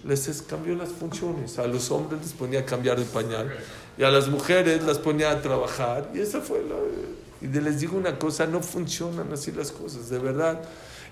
les 0.05 0.43
cambió 0.47 0.75
las 0.75 0.89
funciones. 0.89 1.59
A 1.59 1.67
los 1.67 1.91
hombres 1.91 2.21
les 2.21 2.33
ponía 2.33 2.61
a 2.61 2.65
cambiar 2.65 2.97
el 2.99 3.05
pañal 3.05 3.51
y 3.99 4.03
a 4.05 4.09
las 4.09 4.29
mujeres 4.29 4.81
las 4.83 4.97
ponía 4.97 5.29
a 5.29 5.41
trabajar. 5.41 6.09
Y 6.13 6.21
esa 6.21 6.39
fue 6.39 6.63
la... 6.63 6.75
Y 7.41 7.47
les 7.47 7.81
digo 7.81 7.97
una 7.97 8.17
cosa, 8.17 8.47
no 8.47 8.61
funcionan 8.61 9.33
así 9.33 9.51
las 9.51 9.73
cosas, 9.73 10.09
de 10.09 10.17
verdad. 10.19 10.61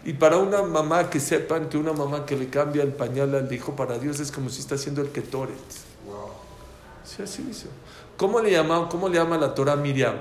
Y 0.05 0.13
para 0.13 0.37
una 0.37 0.61
mamá 0.61 1.09
que 1.09 1.19
sepan 1.19 1.67
que 1.67 1.77
una 1.77 1.91
mamá 1.91 2.25
que 2.25 2.37
le 2.37 2.47
cambia 2.49 2.83
el 2.83 2.93
pañal 2.93 3.35
al 3.35 3.51
hijo 3.51 3.75
para 3.75 3.99
Dios 3.99 4.21
es 4.21 4.31
como 4.31 4.49
si 4.49 4.61
está 4.61 4.75
haciendo 4.75 5.01
el 5.01 5.09
ketoret. 5.09 5.57
Wow. 6.05 6.29
Sí, 7.03 7.23
así 7.23 7.43
dice. 7.43 7.67
¿Cómo 8.15 8.39
le 8.39 8.51
llama, 8.51 8.87
cómo 8.89 9.09
le 9.09 9.15
llama 9.15 9.37
la 9.37 9.53
Torah 9.53 9.75
Miriam? 9.75 10.15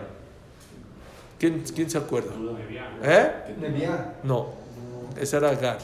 ¿Quién, 1.39 1.62
¿Quién 1.73 1.89
se 1.89 1.99
acuerda? 1.99 2.33
¿Eh? 3.05 3.31
No, 4.25 4.55
esa 5.17 5.37
era 5.37 5.51
Agar. 5.51 5.79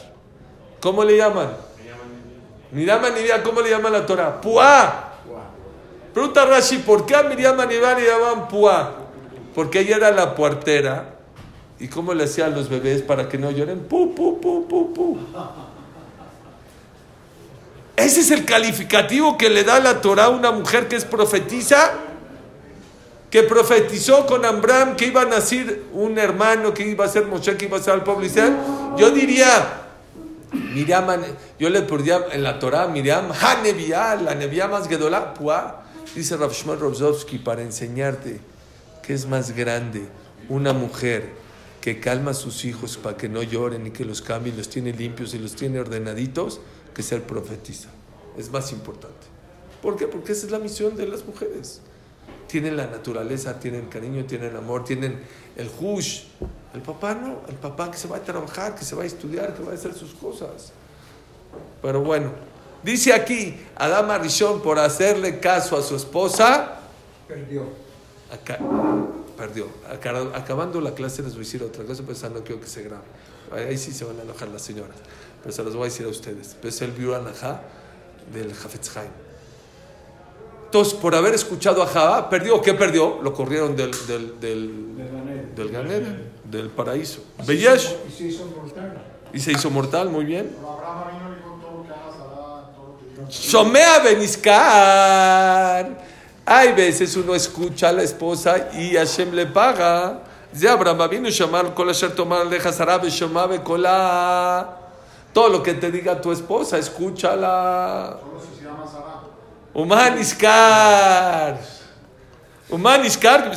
¿Cómo 0.81 1.05
le 1.05 1.17
llaman? 1.17 1.49
Miriam 2.73 3.05
Anivia, 3.05 3.41
¿cómo 3.41 3.61
le 3.61 3.71
llama 3.71 3.89
la 3.89 4.05
Torah? 4.05 4.41
Puá. 4.41 5.02
Pregunta 6.13 6.45
Rashi, 6.45 6.79
¿por 6.79 7.07
qué 7.07 7.17
a 7.17 7.23
Miriam 7.23 7.59
Anivia 7.59 7.95
le 7.95 8.07
llaman 8.07 8.49
Puá? 8.49 8.97
Porque 9.55 9.81
ella 9.81 9.97
era 9.97 10.11
la 10.11 10.35
puertera. 10.35 11.17
¿Y 11.79 11.89
cómo 11.89 12.15
le 12.15 12.25
hacían 12.25 12.55
los 12.55 12.69
bebés 12.69 13.03
para 13.03 13.29
que 13.29 13.39
no 13.39 13.51
lloren? 13.51 13.81
Pu, 13.81 14.15
pu, 14.15 14.41
pu, 14.41 14.69
pu, 14.69 14.95
pu. 14.95 15.19
Ese 17.97 18.21
es 18.21 18.31
el 18.31 18.45
calificativo 18.45 19.37
que 19.37 19.51
le 19.51 19.65
da 19.65 19.81
la 19.81 20.01
Torah 20.01 20.27
a 20.27 20.29
una 20.29 20.53
mujer 20.53 20.89
que 20.89 20.97
es 20.97 21.05
profetiza, 21.05 21.93
que 23.31 23.43
profetizó 23.43 24.27
con 24.27 24.45
Abraham 24.45 24.97
que 24.97 25.07
iba 25.07 25.23
a 25.23 25.25
nacer 25.25 25.85
un 25.93 26.19
hermano, 26.19 26.73
que 26.75 26.87
iba 26.87 27.05
a 27.05 27.09
ser 27.09 27.27
Moshe, 27.27 27.57
que 27.57 27.65
iba 27.65 27.79
a 27.79 27.83
ser 27.83 27.95
al 27.95 28.05
pueblo 28.05 28.25
Israel. 28.25 28.57
Yo 28.97 29.11
diría, 29.11 29.83
Miriam, 30.53 31.07
yo 31.59 31.71
le 31.71 31.83
perdía 31.83 32.27
en 32.33 32.43
la 32.43 32.59
Torah, 32.59 32.87
Miriam, 32.87 33.31
ha 33.33 34.17
la 34.17 34.35
nevia 34.35 34.69
más 34.69 34.89
gedolá, 34.89 35.35
puá. 35.35 35.83
Dice 36.15 36.37
Rav 36.37 36.53
Shmuel 36.53 36.79
para 37.43 37.63
enseñarte 37.63 38.39
que 39.03 39.15
es 39.15 39.27
más 39.27 39.57
grande 39.57 40.07
una 40.51 40.75
mujer 40.75 41.31
que 41.81 42.01
calma 42.01 42.33
a 42.33 42.35
sus 42.35 42.67
hijos 42.67 42.99
para 42.99 43.17
que 43.17 43.31
no 43.31 43.43
lloren 43.43 43.87
y 43.87 43.91
que 43.93 44.05
los 44.05 44.21
cambie 44.21 44.53
y 44.53 44.57
los 44.57 44.69
tiene 44.69 44.93
limpios 44.93 45.33
y 45.33 45.39
los 45.39 45.57
tiene 45.57 45.81
ordenaditos 45.81 46.61
que 46.95 47.03
ser 47.03 47.23
profetisa. 47.23 47.89
Es 48.37 48.51
más 48.51 48.73
importante. 48.73 49.27
¿Por 49.81 49.97
qué? 49.97 50.07
Porque 50.07 50.33
esa 50.33 50.45
es 50.45 50.53
la 50.53 50.59
misión 50.59 50.97
de 50.97 51.07
las 51.07 51.25
mujeres. 51.25 51.81
Tienen 52.47 52.77
la 52.77 52.87
naturaleza, 52.87 53.59
tienen 53.59 53.87
cariño, 53.87 54.27
tienen 54.27 54.55
amor, 54.55 54.85
tienen 54.85 55.19
el 55.57 55.71
hush, 55.81 56.25
el 56.75 56.83
papá 56.83 57.15
no, 57.15 57.41
el 57.49 57.57
papá 57.57 57.91
que 57.91 57.97
se 57.97 58.07
va 58.07 58.19
a 58.19 58.23
trabajar, 58.23 58.75
que 58.75 58.85
se 58.85 58.95
va 58.95 59.03
a 59.03 59.07
estudiar, 59.07 59.55
que 59.55 59.63
va 59.63 59.73
a 59.73 59.75
hacer 59.75 59.95
sus 59.95 60.13
cosas. 60.13 60.73
Pero 61.81 62.03
bueno, 62.03 62.31
dice 62.83 63.13
aquí, 63.13 63.57
Adama 63.77 64.19
Rishon 64.19 64.61
por 64.63 64.79
hacerle 64.79 65.39
caso 65.41 65.77
a 65.77 65.83
su 65.83 65.97
esposa, 65.97 66.81
perdió. 67.29 67.65
acá, 68.33 68.59
perdió. 69.37 69.67
Aca- 69.91 70.37
Acabando 70.37 70.81
la 70.81 70.93
clase 70.95 71.23
les 71.23 71.33
voy 71.33 71.43
a 71.43 71.45
decir 71.45 71.63
otra 71.63 71.85
cosa, 71.85 72.03
pero 72.03 72.13
esa 72.15 72.29
no 72.29 72.43
quiero 72.43 72.61
que 72.61 72.67
se 72.69 72.83
grabe. 72.83 73.03
Ahí 73.53 73.77
sí 73.77 73.93
se 73.93 74.05
van 74.05 74.19
a 74.19 74.23
enojar 74.23 74.49
las 74.49 74.63
señoras, 74.63 74.97
pero 75.43 75.53
se 75.55 75.63
los 75.63 75.75
voy 75.75 75.83
a 75.83 75.85
decir 75.87 76.07
a 76.07 76.09
ustedes. 76.09 76.57
Es 76.63 76.81
el 76.83 76.93
Biur 76.93 77.15
Anajá 77.15 77.61
del 78.33 78.51
Hafetz 78.53 78.97
Haim. 78.97 79.11
Entonces, 80.67 80.95
por 80.95 81.15
haber 81.15 81.35
escuchado 81.35 81.83
a 81.83 81.87
Jabá, 81.87 82.31
perdió. 82.31 82.63
¿Qué 82.63 82.73
perdió? 82.73 83.21
Lo 83.23 83.35
corrieron 83.35 83.77
del, 83.77 83.91
del, 84.07 84.41
del, 84.41 85.53
del 85.55 85.69
Gan 85.71 85.87
Eden, 85.91 86.31
del 86.45 86.71
paraíso. 86.71 87.23
Y 88.09 88.11
se 88.11 88.25
hizo 88.25 88.47
mortal. 88.47 89.03
Y 89.35 89.39
se 89.41 89.53
hizo 89.53 89.69
mortal, 89.71 90.09
muy 90.09 90.25
bien. 90.25 90.51
Pero 90.57 90.71
Abraham 90.73 91.19
vino 91.19 91.33
y 91.33 91.37
dijo 91.37 91.59
todo 91.61 91.77
lo 91.79 91.83
que 91.83 91.91
haga 91.91 92.11
Sara, 92.11 92.73
todo 92.75 92.87
lo 92.93 92.99
que 92.99 93.05
diga. 93.05 93.12
Shomea 93.29 94.01
Beniscar. 94.01 95.89
Hay 96.45 96.73
veces 96.73 97.17
uno 97.17 97.35
escucha 97.35 97.89
a 97.91 97.93
la 97.93 98.03
esposa 98.03 98.71
y 98.75 98.95
Hashem 98.97 99.33
le 99.33 99.47
paga. 99.47 100.23
De 100.53 100.69
Abraham 100.69 101.09
vino 101.09 101.29
llamar 101.29 101.73
con 101.73 101.91
tomar. 102.15 102.47
Todo 105.33 105.49
lo 105.49 105.63
que 105.63 105.75
te 105.75 105.91
diga 105.91 106.21
tu 106.21 106.31
esposa, 106.31 106.77
escúchala. 106.77 108.19
Solo 108.21 108.41
si 108.41 108.59
se 108.59 108.65
llama 108.65 108.87
Sara. 108.87 109.23
Humaniskar. 109.73 111.59
Humaniskar. 112.69 113.51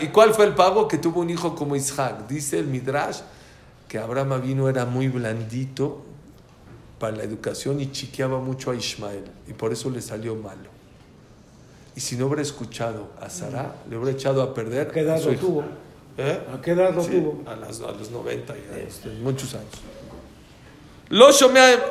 ¿Y 0.00 0.08
cuál 0.08 0.32
fue 0.32 0.46
el 0.46 0.54
pago? 0.54 0.88
Que 0.88 0.96
tuvo 0.96 1.20
un 1.20 1.28
hijo 1.28 1.54
como 1.54 1.76
Isaac. 1.76 2.26
Dice 2.28 2.58
el 2.58 2.66
Midrash 2.66 3.18
que 3.88 3.98
Abraham 3.98 4.40
vino 4.40 4.70
era 4.70 4.86
muy 4.86 5.08
blandito 5.08 6.02
para 7.02 7.16
la 7.16 7.24
educación 7.24 7.80
y 7.80 7.90
chiqueaba 7.90 8.38
mucho 8.38 8.70
a 8.70 8.76
Ismael. 8.76 9.24
Y 9.48 9.54
por 9.54 9.72
eso 9.72 9.90
le 9.90 10.00
salió 10.00 10.36
malo. 10.36 10.70
Y 11.96 12.00
si 12.00 12.14
no 12.16 12.26
hubiera 12.26 12.42
escuchado 12.42 13.08
a 13.20 13.28
Sara, 13.28 13.74
le 13.90 13.96
hubiera 13.96 14.16
echado 14.16 14.40
a 14.40 14.54
perder 14.54 14.86
¿A 14.88 14.92
qué 14.92 15.00
edad 15.00 15.20
lo 15.20 15.34
tuvo? 15.34 15.64
¿Eh? 16.16 16.40
¿A 16.54 16.60
qué 16.60 16.70
edad 16.70 16.94
lo 16.94 17.02
Sí, 17.02 17.10
tuvo? 17.10 17.42
a, 17.50 17.56
las- 17.56 17.80
a 17.80 17.90
los 17.90 18.08
90, 18.12 18.54
ya, 18.54 18.78
este, 18.78 19.08
muchos 19.20 19.52
años. 19.54 19.66
Lo 21.08 21.32
shomea. 21.32 21.82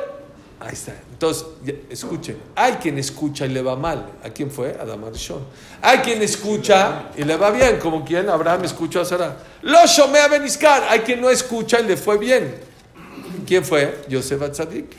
Ahí 0.60 0.72
está. 0.72 0.94
Entonces, 1.12 1.44
ya, 1.62 1.74
escuchen. 1.90 2.38
Hay 2.56 2.74
quien 2.74 2.96
escucha 2.98 3.44
y 3.44 3.50
le 3.50 3.60
va 3.60 3.76
mal. 3.76 4.06
¿A 4.24 4.30
quién 4.30 4.50
fue? 4.50 4.76
A 4.80 4.86
Damarishon. 4.86 5.42
Hay 5.82 5.98
quien 5.98 6.22
escucha 6.22 7.10
y 7.18 7.24
le 7.24 7.36
va 7.36 7.50
bien, 7.50 7.78
como 7.78 8.02
quien 8.02 8.30
Abraham 8.30 8.64
escuchó 8.64 9.02
a 9.02 9.04
Sara. 9.04 9.36
Lo 9.60 9.84
shomea 9.86 10.28
Beniscar. 10.28 10.84
Hay 10.88 11.00
quien 11.00 11.20
no 11.20 11.28
escucha 11.28 11.80
y 11.80 11.84
le 11.86 11.98
fue 11.98 12.16
bien. 12.16 12.71
¿Quién 13.52 13.66
fue? 13.66 14.04
Yosef 14.08 14.40
Atzadik. 14.40 14.96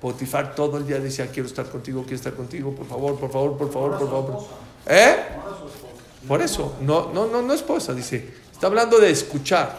Potifar 0.00 0.54
todo 0.54 0.78
el 0.78 0.86
día 0.86 1.00
decía, 1.00 1.26
quiero 1.26 1.48
estar 1.48 1.66
contigo, 1.66 2.02
quiero 2.02 2.14
estar 2.14 2.34
contigo, 2.34 2.72
por 2.72 2.86
favor, 2.86 3.18
por 3.18 3.32
favor, 3.32 3.58
por 3.58 3.72
favor, 3.72 3.98
por 3.98 4.08
favor. 4.08 4.44
¿Eh? 4.86 5.16
Por 6.28 6.40
eso, 6.40 6.76
no, 6.82 7.10
no, 7.12 7.26
no, 7.26 7.42
no 7.42 7.52
esposa, 7.52 7.92
dice. 7.94 8.32
Está 8.52 8.68
hablando 8.68 9.00
de 9.00 9.10
escuchar. 9.10 9.76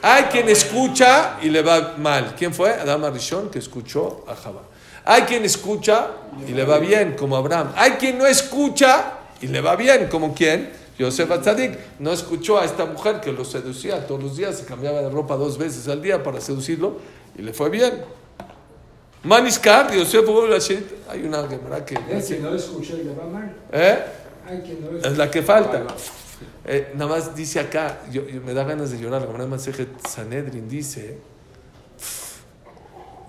Hay 0.00 0.22
quien 0.32 0.48
escucha 0.48 1.36
y 1.42 1.50
le 1.50 1.60
va 1.60 1.96
mal. 1.98 2.34
¿Quién 2.34 2.54
fue? 2.54 2.70
Adama 2.70 3.10
Rishon, 3.10 3.50
que 3.50 3.58
escuchó 3.58 4.24
a 4.26 4.34
Jabá. 4.34 4.62
Hay 5.04 5.24
quien 5.24 5.44
escucha 5.44 6.06
y 6.48 6.52
le 6.52 6.64
va 6.64 6.78
bien, 6.78 7.16
como 7.18 7.36
Abraham. 7.36 7.74
Hay 7.76 7.92
quien 7.92 8.16
no 8.16 8.24
escucha 8.24 9.12
y 9.42 9.48
le 9.48 9.60
va 9.60 9.76
bien, 9.76 10.08
como 10.08 10.32
quién? 10.32 10.72
Yosef 10.98 11.30
Atzadik 11.30 11.78
no 11.98 12.12
escuchó 12.12 12.58
a 12.58 12.64
esta 12.64 12.84
mujer 12.84 13.20
que 13.20 13.32
lo 13.32 13.44
seducía 13.44 14.06
todos 14.06 14.22
los 14.22 14.36
días, 14.36 14.58
se 14.58 14.64
cambiaba 14.64 15.00
de 15.00 15.10
ropa 15.10 15.36
dos 15.36 15.56
veces 15.58 15.88
al 15.88 16.02
día 16.02 16.22
para 16.22 16.40
seducirlo 16.40 16.98
y 17.36 17.42
le 17.42 17.52
fue 17.52 17.70
bien. 17.70 18.02
Maniskar, 19.24 19.94
Yosef 19.94 20.24
hay 21.08 21.22
una 21.22 21.46
gemara 21.48 21.84
que 21.84 21.96
Hay 21.96 22.22
quien 22.22 22.42
no 22.42 22.50
lo 22.50 22.56
escucha 22.56 22.94
y 22.94 23.04
le 23.04 23.14
va 23.14 23.24
mal. 23.26 23.56
¿Eh? 23.72 23.98
Es 25.04 25.16
la 25.16 25.30
que 25.30 25.42
falta. 25.42 25.84
Eh, 26.64 26.90
nada 26.94 27.08
más 27.10 27.34
dice 27.34 27.60
acá, 27.60 28.00
yo, 28.10 28.26
yo- 28.26 28.40
me 28.40 28.52
da 28.52 28.64
ganas 28.64 28.90
de 28.90 28.98
llorar, 28.98 29.28
la 29.38 29.46
Masejet 29.46 29.88
Sanedrin 30.08 30.68
dice, 30.68 31.18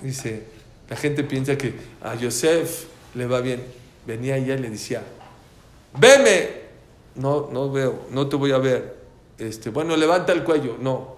dice, 0.01 0.43
la 0.89 0.95
gente 0.95 1.23
piensa 1.23 1.57
que 1.57 1.73
a 2.01 2.15
Yosef 2.15 2.85
le 3.15 3.27
va 3.27 3.39
bien. 3.41 3.63
Venía 4.05 4.35
ella 4.37 4.55
y 4.55 4.59
le 4.59 4.69
decía, 4.69 5.01
veme. 5.97 6.62
No, 7.15 7.49
no 7.51 7.71
veo, 7.71 8.01
no 8.11 8.27
te 8.27 8.35
voy 8.35 8.51
a 8.51 8.57
ver. 8.57 8.97
Este, 9.37 9.69
bueno, 9.69 9.95
levanta 9.95 10.31
el 10.33 10.43
cuello. 10.43 10.77
No. 10.79 11.15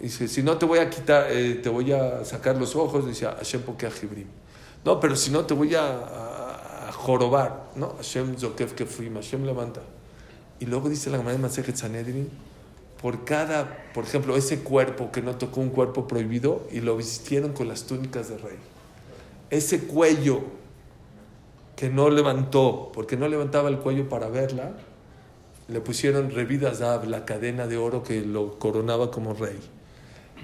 Dice, 0.00 0.28
si 0.28 0.42
no 0.42 0.56
te 0.56 0.64
voy 0.66 0.78
a 0.78 0.88
quitar, 0.88 1.26
eh, 1.30 1.54
te 1.62 1.68
voy 1.68 1.92
a 1.92 2.24
sacar 2.24 2.56
los 2.56 2.74
ojos, 2.74 3.06
dice 3.06 3.26
Hashem 3.26 3.62
porque 3.62 3.90
Jibrim. 3.90 4.28
No, 4.84 4.98
pero 4.98 5.14
si 5.14 5.30
no 5.30 5.44
te 5.44 5.52
voy 5.52 5.74
a, 5.74 5.82
a- 5.86 6.88
a 6.88 6.92
jorobar. 6.92 7.68
No, 7.76 7.94
Hashem 7.96 8.36
Zokef 8.38 8.72
Kefrim, 8.72 9.14
Hashem 9.14 9.44
levanta. 9.44 9.82
Y 10.58 10.66
luego 10.66 10.88
dice 10.88 11.10
la 11.10 11.18
Gemara 11.18 11.36
de 11.36 11.42
Masejet 11.42 11.76
Sanedrin, 11.76 12.30
por 13.00 13.24
cada, 13.24 13.90
por 13.94 14.04
ejemplo, 14.04 14.36
ese 14.36 14.60
cuerpo 14.60 15.10
que 15.12 15.20
no 15.22 15.36
tocó 15.36 15.60
un 15.60 15.70
cuerpo 15.70 16.06
prohibido 16.08 16.62
y 16.70 16.80
lo 16.80 16.96
vistieron 16.96 17.52
con 17.52 17.68
las 17.68 17.84
túnicas 17.84 18.28
de 18.28 18.38
rey. 18.38 18.58
Ese 19.50 19.86
cuello 19.86 20.40
que 21.76 21.88
no 21.90 22.10
levantó, 22.10 22.90
porque 22.92 23.16
no 23.16 23.26
levantaba 23.28 23.68
el 23.70 23.78
cuello 23.78 24.08
para 24.08 24.28
verla, 24.28 24.72
le 25.70 25.80
pusieron 25.80 26.30
revidas 26.30 26.80
a 26.80 27.02
la 27.04 27.24
cadena 27.24 27.66
de 27.66 27.76
oro 27.76 28.02
que 28.02 28.22
lo 28.22 28.58
coronaba 28.58 29.10
como 29.10 29.34
rey. 29.34 29.58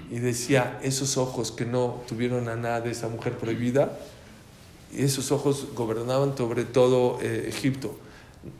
Y 0.09 0.19
decía, 0.19 0.79
esos 0.81 1.17
ojos 1.17 1.51
que 1.51 1.65
no 1.65 2.01
tuvieron 2.07 2.47
a 2.49 2.55
nada 2.55 2.85
esa 2.85 3.09
mujer 3.09 3.37
prohibida, 3.37 3.97
y 4.93 5.03
esos 5.03 5.31
ojos 5.31 5.67
gobernaban 5.75 6.37
sobre 6.37 6.63
todo 6.63 7.19
eh, 7.21 7.45
Egipto. 7.49 7.97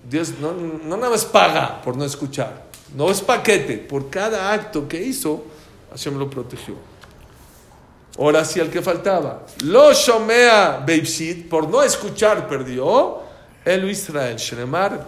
Dios 0.10 0.34
no, 0.42 0.52
no 0.52 0.98
nada 0.98 1.10
más 1.10 1.24
paga 1.24 1.82
por 1.82 1.96
no 1.96 2.04
escuchar, 2.04 2.66
no 2.96 3.10
es 3.10 3.22
paquete, 3.22 3.78
por 3.78 4.10
cada 4.10 4.52
acto 4.52 4.88
que 4.88 5.02
hizo, 5.02 5.46
Hashem 5.92 6.18
lo 6.18 6.30
protegió. 6.30 6.76
Ahora 8.18 8.44
sí 8.44 8.60
al 8.60 8.72
que 8.72 8.82
faltaba. 8.82 9.46
Lo 9.64 9.94
shomea 9.94 10.84
beipsit, 10.86 11.48
por 11.48 11.70
no 11.70 11.84
escuchar 11.84 12.48
perdió. 12.48 13.20
El 13.64 13.90
Israel, 13.90 14.38
Shnemar, 14.38 15.08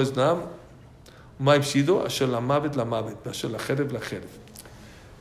esnam, 0.00 0.42
maipsido, 1.38 2.04
asher 2.04 2.28
la 2.28 2.40
mavet 2.40 2.76
la 2.76 2.84
mavet, 2.84 3.26
asher 3.26 3.50
la 3.50 3.58
jereb 3.58 3.92
la 3.92 4.00
jereb. 4.00 4.28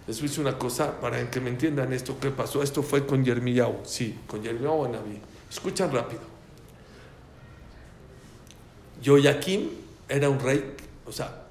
Les 0.07 0.19
voy 0.19 0.25
a 0.25 0.29
decir 0.29 0.41
una 0.43 0.57
cosa 0.57 0.99
para 0.99 1.29
que 1.29 1.39
me 1.39 1.49
entiendan 1.49 1.93
esto 1.93 2.19
que 2.19 2.31
pasó. 2.31 2.63
Esto 2.63 2.81
fue 2.83 3.05
con 3.05 3.23
Yermiyahu, 3.23 3.81
sí, 3.85 4.19
con 4.27 4.41
Yermiyahu 4.41 4.85
en 4.85 4.91
Naví. 4.91 5.21
Escuchan 5.49 5.91
rápido. 5.91 6.21
Yoyakim 9.01 9.69
era 10.07 10.29
un 10.29 10.39
rey, 10.39 10.75
o 11.05 11.11
sea, 11.11 11.45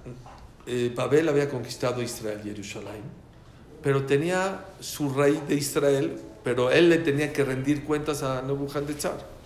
eh, 0.66 0.92
Babel 0.94 1.28
había 1.28 1.48
conquistado 1.48 2.02
Israel, 2.02 2.40
Jerusalén, 2.44 3.02
pero 3.82 4.04
tenía 4.04 4.66
su 4.80 5.12
rey 5.12 5.42
de 5.48 5.54
Israel, 5.54 6.20
pero 6.44 6.70
él 6.70 6.88
le 6.90 6.98
tenía 6.98 7.32
que 7.32 7.44
rendir 7.44 7.84
cuentas 7.84 8.22
a 8.22 8.42
Nebuchadnezzar. 8.42 9.39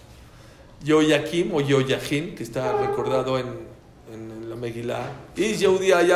Yoyakim 0.85 1.55
o 1.55 1.61
Yoyahim, 1.61 2.35
que 2.35 2.43
está 2.43 2.77
recordado 2.79 3.39
en, 3.39 3.47
en 4.13 4.51
la 4.51 4.57
Megillah, 4.57 5.11
y 5.35 5.55
Yehudi 5.55 5.91
era. 5.91 6.13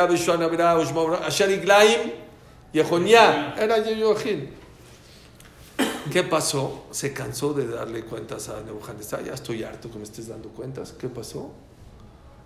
¿Qué 6.11 6.23
pasó? 6.23 6.85
Se 6.91 7.13
cansó 7.13 7.53
de 7.53 7.67
darle 7.67 8.03
cuentas 8.03 8.49
a 8.49 8.61
Nebuchadnezzar. 8.61 9.23
Ya 9.23 9.33
estoy 9.33 9.63
harto 9.63 9.91
que 9.91 9.97
me 9.97 10.03
estés 10.03 10.27
dando 10.27 10.49
cuentas. 10.49 10.93
¿Qué 10.93 11.07
pasó? 11.07 11.51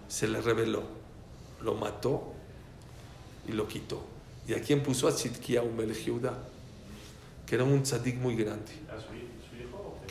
Se 0.07 0.28
le 0.28 0.41
reveló, 0.41 0.84
lo 1.61 1.76
mató 1.76 2.34
y 3.47 3.53
lo 3.53 3.67
quitó. 3.67 4.01
¿Y 4.47 4.53
a 4.53 4.61
quién 4.61 4.84
puso? 4.84 5.07
A 5.07 5.11
Sidkiah 5.11 5.63
Melech 5.63 6.05
Yehuda, 6.05 6.38
que 7.45 7.55
era 7.55 7.63
un 7.63 7.84
tzadik 7.84 8.15
muy 8.17 8.36
grande. 8.36 8.71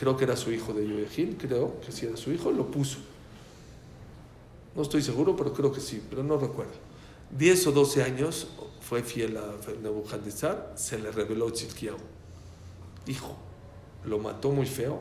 Creo 0.03 0.17
que 0.17 0.25
era 0.25 0.35
su 0.37 0.51
hijo 0.51 0.73
de 0.73 0.85
Yoejil, 0.85 1.37
creo 1.37 1.81
que 1.81 1.93
sí 1.93 2.07
era 2.07 2.17
su 2.17 2.33
hijo, 2.33 2.51
lo 2.51 2.69
puso. 2.69 2.99
No 4.75 4.83
estoy 4.83 5.01
seguro, 5.01 5.37
pero 5.37 5.53
creo 5.53 5.71
que 5.71 5.81
sí, 5.81 6.03
pero 6.11 6.25
no 6.25 6.39
recuerdo. 6.39 6.73
10 7.31 7.69
o 7.69 7.71
12 7.71 8.03
años 8.03 8.49
fue 8.81 9.05
fiel 9.05 9.37
a 9.37 9.45
Nebuchadnezzar, 9.81 10.73
se 10.75 10.99
le 10.99 11.13
reveló 11.13 11.53
Tzidkiyahu. 11.53 11.99
Hijo, 13.07 13.37
lo 14.05 14.19
mató 14.19 14.51
muy 14.51 14.67
feo, 14.67 14.99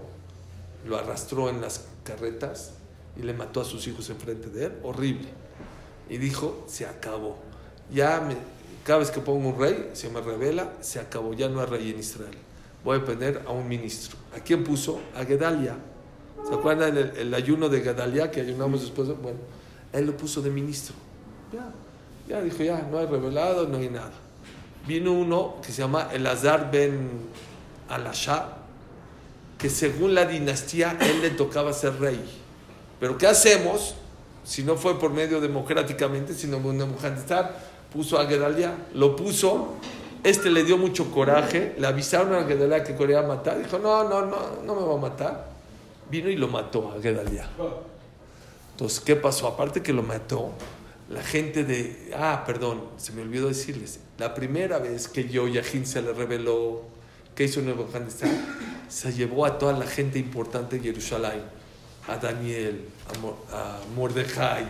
lo 0.88 0.97
arrastró 0.97 1.49
en 1.49 1.62
las 1.62 1.86
carretas 2.04 2.74
y 3.18 3.24
le 3.24 3.34
mató 3.34 3.60
a 3.62 3.66
sus 3.66 3.88
hijos 3.88 4.08
enfrente 4.12 4.49
de 4.49 4.66
él, 4.66 4.74
horrible. 4.84 5.30
Y 6.12 6.20
dijo, 6.20 6.64
se 6.68 6.86
acabó. 6.86 7.38
Ya 7.91 8.20
me- 8.22 8.38
cada 8.86 8.99
vez 8.99 9.10
que 9.10 9.20
pongo 9.20 9.49
un 9.49 9.60
rey, 9.60 9.89
se 9.93 10.10
me 10.12 10.22
revela, 10.22 10.74
se 10.82 10.99
acabó, 10.99 11.34
ya 11.34 11.49
no 11.49 11.60
hay 11.60 11.66
rey 11.66 11.89
en 11.89 11.97
Israel. 11.97 12.38
Voy 12.84 12.97
a 12.97 13.05
poner 13.05 13.43
a 13.47 13.51
un 13.51 13.67
ministro. 13.67 14.17
¿A 14.36 14.39
quién 14.39 14.63
puso? 14.63 14.99
A 15.15 15.23
Gedalia. 15.25 15.75
¿Se 16.47 16.53
acuerdan 16.53 16.97
el, 16.97 17.11
el 17.17 17.34
ayuno 17.34 17.69
de 17.69 17.82
Gedalia 17.82 18.32
que 18.32 18.41
ayunamos 18.41 18.82
después? 18.82 19.07
de- 19.07 19.13
Bueno, 19.13 19.38
él 19.93 20.05
lo 20.07 20.17
puso 20.17 20.41
de 20.41 20.49
ministro. 20.49 20.95
Ya, 21.53 21.69
ya 22.27 22.41
dijo, 22.41 22.63
ya, 22.63 22.88
no 22.91 22.97
hay 22.97 23.05
revelado, 23.05 23.67
no 23.67 23.77
hay 23.77 23.89
nada. 23.89 24.11
Vino 24.88 25.11
uno 25.13 25.57
que 25.65 25.71
se 25.71 25.82
llama 25.84 26.09
Elazar 26.11 26.71
ben 26.71 27.09
Alasha, 27.89 28.57
que 29.59 29.69
según 29.69 30.15
la 30.15 30.25
dinastía 30.25 30.97
él 31.01 31.21
le 31.21 31.29
tocaba 31.32 31.71
ser 31.73 31.99
rey. 31.99 32.19
Pero 32.99 33.17
¿qué 33.17 33.27
hacemos 33.27 33.95
si 34.43 34.63
no 34.63 34.75
fue 34.75 34.97
por 34.99 35.11
medio 35.13 35.39
democráticamente, 35.39 36.34
sino 36.34 36.57
una 36.57 36.86
mujer 36.86 37.13
puso 37.93 38.17
a 38.17 38.25
Gedalia, 38.25 38.73
lo 38.95 39.15
puso, 39.15 39.73
este 40.24 40.49
le 40.49 40.63
dio 40.63 40.78
mucho 40.78 41.11
coraje, 41.11 41.76
le 41.78 41.88
avisaron 41.88 42.34
a 42.34 42.43
Gedalia 42.45 42.84
que 42.84 42.95
quería 42.95 43.22
matar, 43.22 43.61
dijo, 43.61 43.80
no, 43.80 44.07
no, 44.07 44.26
no, 44.26 44.63
no 44.63 44.76
me 44.76 44.86
va 44.86 44.93
a 44.93 44.97
matar. 44.97 45.51
Vino 46.09 46.30
y 46.30 46.36
lo 46.36 46.47
mató 46.47 46.93
a 46.95 47.01
Gedalia. 47.01 47.47
Entonces, 48.72 48.99
¿qué 48.99 49.15
pasó? 49.15 49.47
Aparte 49.47 49.82
que 49.82 49.93
lo 49.93 50.03
mató, 50.03 50.51
la 51.09 51.24
gente 51.24 51.63
de, 51.63 52.13
ah, 52.17 52.43
perdón, 52.45 52.84
se 52.97 53.11
me 53.13 53.22
olvidó 53.22 53.47
decirles, 53.47 53.99
la 54.17 54.34
primera 54.34 54.78
vez 54.80 55.07
que 55.07 55.28
Yoyajín 55.28 55.86
se 55.86 56.01
le 56.01 56.13
reveló 56.13 56.84
que 57.36 57.45
hizo 57.45 57.61
Nebuchadnezzar, 57.61 58.30
se 58.89 59.13
llevó 59.13 59.45
a 59.45 59.57
toda 59.57 59.74
la 59.74 59.86
gente 59.86 60.19
importante 60.19 60.78
de 60.78 60.84
Jerusalén, 60.84 61.41
a 62.07 62.17
Daniel, 62.17 62.86
a, 63.53 63.80
Mordejai, 63.95 64.65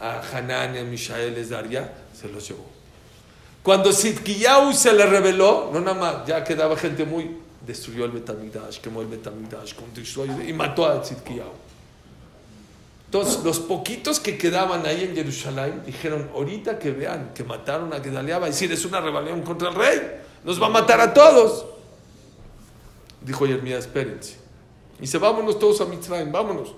a 0.00 0.20
Hanania, 0.20 0.82
a 0.82 0.84
Mishael, 0.84 1.48
Daria, 1.48 1.92
se 2.12 2.28
los 2.28 2.48
llevó. 2.48 2.73
Cuando 3.64 3.94
Sidkiyahu 3.94 4.74
se 4.74 4.92
le 4.92 5.06
reveló, 5.06 5.70
no 5.72 5.80
nada 5.80 5.98
más, 5.98 6.26
ya 6.26 6.44
quedaba 6.44 6.76
gente 6.76 7.06
muy, 7.06 7.38
destruyó 7.66 8.04
el 8.04 8.10
Betamigdash, 8.10 8.78
quemó 8.78 9.00
el 9.00 9.06
Betamigdash, 9.06 9.72
y 10.46 10.52
mató 10.52 10.84
a 10.84 11.02
Sidkiyahu. 11.02 11.48
Entonces, 13.06 13.42
los 13.42 13.60
poquitos 13.60 14.20
que 14.20 14.36
quedaban 14.36 14.84
ahí 14.84 15.04
en 15.04 15.14
Jerusalén 15.14 15.82
dijeron, 15.86 16.30
ahorita 16.34 16.78
que 16.78 16.90
vean 16.90 17.32
que 17.32 17.42
mataron 17.42 17.90
a 17.94 18.00
Gedalia, 18.00 18.38
va 18.38 18.46
a 18.46 18.50
decir, 18.50 18.70
es 18.70 18.84
una 18.84 19.00
rebelión 19.00 19.40
contra 19.40 19.70
el 19.70 19.74
rey, 19.74 20.20
nos 20.44 20.60
va 20.60 20.66
a 20.66 20.70
matar 20.70 21.00
a 21.00 21.14
todos. 21.14 21.64
Dijo 23.22 23.46
Jeremías, 23.46 23.86
espérense. 23.86 24.36
Y 24.98 25.02
dice, 25.02 25.16
vámonos 25.16 25.58
todos 25.58 25.80
a 25.80 25.86
Mitzrayim, 25.86 26.30
vámonos. 26.30 26.74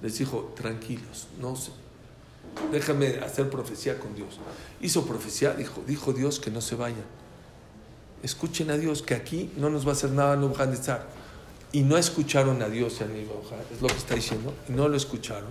Les 0.00 0.16
dijo, 0.16 0.54
tranquilos, 0.56 1.26
no 1.38 1.54
sé, 1.56 1.72
déjame 2.72 3.18
hacer 3.24 3.50
profecía 3.50 3.98
con 3.98 4.14
Dios. 4.14 4.38
Hizo 4.80 5.06
profecía, 5.06 5.52
dijo, 5.52 5.82
dijo 5.86 6.12
Dios 6.12 6.40
que 6.40 6.50
no 6.50 6.60
se 6.60 6.74
vayan. 6.74 7.04
Escuchen 8.22 8.70
a 8.70 8.76
Dios, 8.76 9.02
que 9.02 9.14
aquí 9.14 9.52
no 9.56 9.70
nos 9.70 9.86
va 9.86 9.90
a 9.90 9.92
hacer 9.92 10.10
nada, 10.10 10.38
estar 10.72 11.06
y 11.72 11.82
no 11.82 11.98
escucharon 11.98 12.62
a 12.62 12.68
Dios, 12.68 13.00
es 13.00 13.82
lo 13.82 13.88
que 13.88 13.96
está 13.96 14.14
diciendo, 14.14 14.54
y 14.68 14.72
no 14.72 14.88
lo 14.88 14.96
escucharon, 14.96 15.50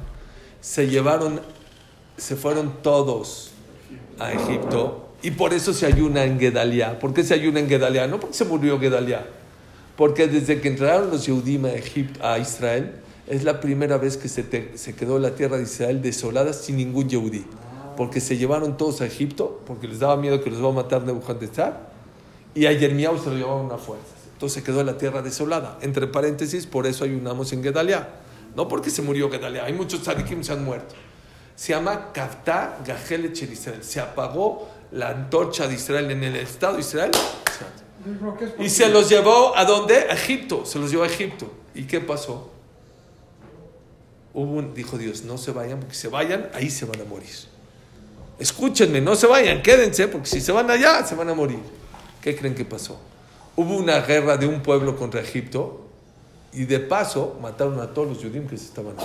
se 0.60 0.88
llevaron, 0.88 1.42
se 2.18 2.36
fueron 2.36 2.82
todos 2.82 3.52
a 4.18 4.34
Egipto 4.34 5.10
y 5.22 5.32
por 5.32 5.54
eso 5.54 5.74
se 5.74 5.86
ayuna 5.86 6.24
en 6.24 6.40
Gedalia. 6.40 6.98
¿Por 7.00 7.14
qué 7.14 7.24
se 7.24 7.34
ayuna 7.34 7.60
en 7.60 7.70
Gedalia? 7.70 8.08
No 8.08 8.20
porque 8.20 8.36
se 8.36 8.46
murió 8.46 8.80
Gedalia, 8.80 9.28
porque 9.96 10.28
desde 10.28 10.62
que 10.62 10.70
entraron 10.70 11.12
los 11.12 11.26
Yehudim 11.26 11.66
a, 11.66 11.74
Egipto, 11.74 12.26
a 12.26 12.40
Israel, 12.40 12.94
es 13.28 13.44
la 13.44 13.60
primera 13.60 13.98
vez 13.98 14.18
que 14.18 14.30
se, 14.30 14.78
se, 14.78 14.96
quedó 14.96 15.20
la 15.20 15.36
tierra 15.36 15.58
de 15.58 15.64
Israel 15.64 16.02
desolada 16.02 16.54
sin 16.54 16.78
ningún 16.78 17.10
Yehudí. 17.10 17.46
Porque 17.98 18.20
se 18.20 18.38
llevaron 18.38 18.78
todos 18.78 19.02
a 19.02 19.06
Egipto, 19.06 19.62
porque 19.66 19.88
les 19.88 20.00
daba 20.00 20.18
miedo 20.18 20.44
que 20.44 20.50
los 20.50 20.64
va 20.64 20.70
a 20.70 20.74
matar 20.74 21.04
Nebuchadnezzar, 21.04 21.90
y 22.54 22.66
a 22.66 22.72
Yermiau 22.72 23.18
se 23.18 23.30
lo 23.30 23.36
llevaban 23.38 23.72
a 23.72 23.78
fuerza. 23.78 24.14
Entonces 24.34 24.64
quedó 24.64 24.84
la 24.84 24.98
tierra 24.98 25.22
desolada. 25.22 25.78
Entre 25.82 26.08
paréntesis, 26.08 26.68
por 26.68 26.88
eso 26.88 27.04
ayunamos 27.04 27.52
en 27.54 27.64
Gedalia. 27.64 28.10
No 28.56 28.68
porque 28.68 28.90
se 28.90 29.02
murió 29.02 29.30
Gedalia, 29.32 29.66
hay 29.66 29.74
muchos 29.74 30.02
tzadikim 30.02 30.40
que 30.40 30.44
se 30.44 30.54
han 30.54 30.64
muerto. 30.64 30.94
Se 31.56 31.74
llama 31.74 32.12
Kaftá 32.12 32.80
Gahel 32.86 33.32
Israel. 33.32 33.84
Se 33.84 34.00
apagó 34.02 34.70
la 34.92 35.10
antorcha 35.10 35.68
de 35.68 35.76
Israel 35.76 36.12
en 36.12 36.24
el 36.24 36.36
Estado 36.36 36.76
de 36.76 36.82
Israel. 36.82 37.12
Y 38.60 38.70
se 38.70 38.90
los 38.90 39.10
llevó 39.10 39.56
a 39.56 39.64
dónde? 39.64 39.96
A 39.96 40.14
Egipto. 40.14 40.66
Se 40.66 40.80
los 40.80 40.92
llevó 40.92 41.04
a 41.04 41.08
Egipto. 41.08 41.52
¿Y 41.74 41.84
qué 41.84 42.02
pasó? 42.02 42.55
Hubo 44.36 44.62
dijo 44.62 45.00
Dios, 45.00 45.24
no 45.24 45.40
se 45.40 45.52
vayan, 45.52 45.80
porque 45.80 45.96
se 45.96 46.10
vayan, 46.10 46.50
ahí 46.54 46.70
se 46.70 46.86
van 46.86 47.02
a 47.02 47.06
morir. 47.06 47.34
Escúchenme, 48.38 49.02
no 49.02 49.16
se 49.16 49.26
vayan, 49.26 49.64
quédense, 49.64 50.08
porque 50.08 50.28
si 50.28 50.42
se 50.42 50.52
van 50.52 50.70
allá, 50.70 51.04
se 51.04 51.16
van 51.16 51.30
a 51.30 51.34
morir. 51.34 51.60
¿Qué 52.22 52.36
creen 52.36 52.54
que 52.54 52.66
pasó? 52.66 53.00
hubo 53.56 53.78
una 53.78 54.02
guerra 54.02 54.38
de 54.38 54.48
un 54.48 54.62
pueblo 54.62 54.96
contra 54.96 55.22
Egipto 55.22 55.82
y 56.54 56.66
de 56.66 56.80
paso 56.80 57.38
mataron 57.42 57.80
a 57.80 57.88
todos 57.94 58.10
los 58.10 58.18
judíos 58.18 58.50
que 58.50 58.58
se 58.58 58.66
estaban 58.66 58.96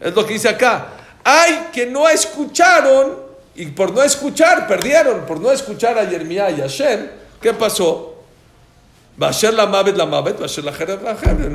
Es 0.00 0.14
lo 0.14 0.26
que 0.26 0.34
dice 0.34 0.48
acá. 0.48 0.92
Hay 1.24 1.68
que 1.72 1.86
no 1.86 2.08
escucharon 2.08 3.30
y 3.54 3.66
por 3.66 3.92
no 3.92 4.02
escuchar 4.02 4.66
perdieron, 4.66 5.26
por 5.26 5.40
no 5.40 5.50
escuchar 5.50 5.98
a 5.98 6.06
Jeremías 6.06 6.54
y 6.56 6.62
a 6.62 6.66
Shem, 6.66 7.08
¿qué 7.40 7.52
pasó? 7.52 8.19
Ser 9.32 9.54
la 9.54 9.66
mavet 9.66 9.96
la 9.96 10.04
a 10.04 10.48
ser 10.48 10.64
la 10.64 10.72
jerez 10.72 11.02
la 11.02 11.14
jerez. 11.16 11.46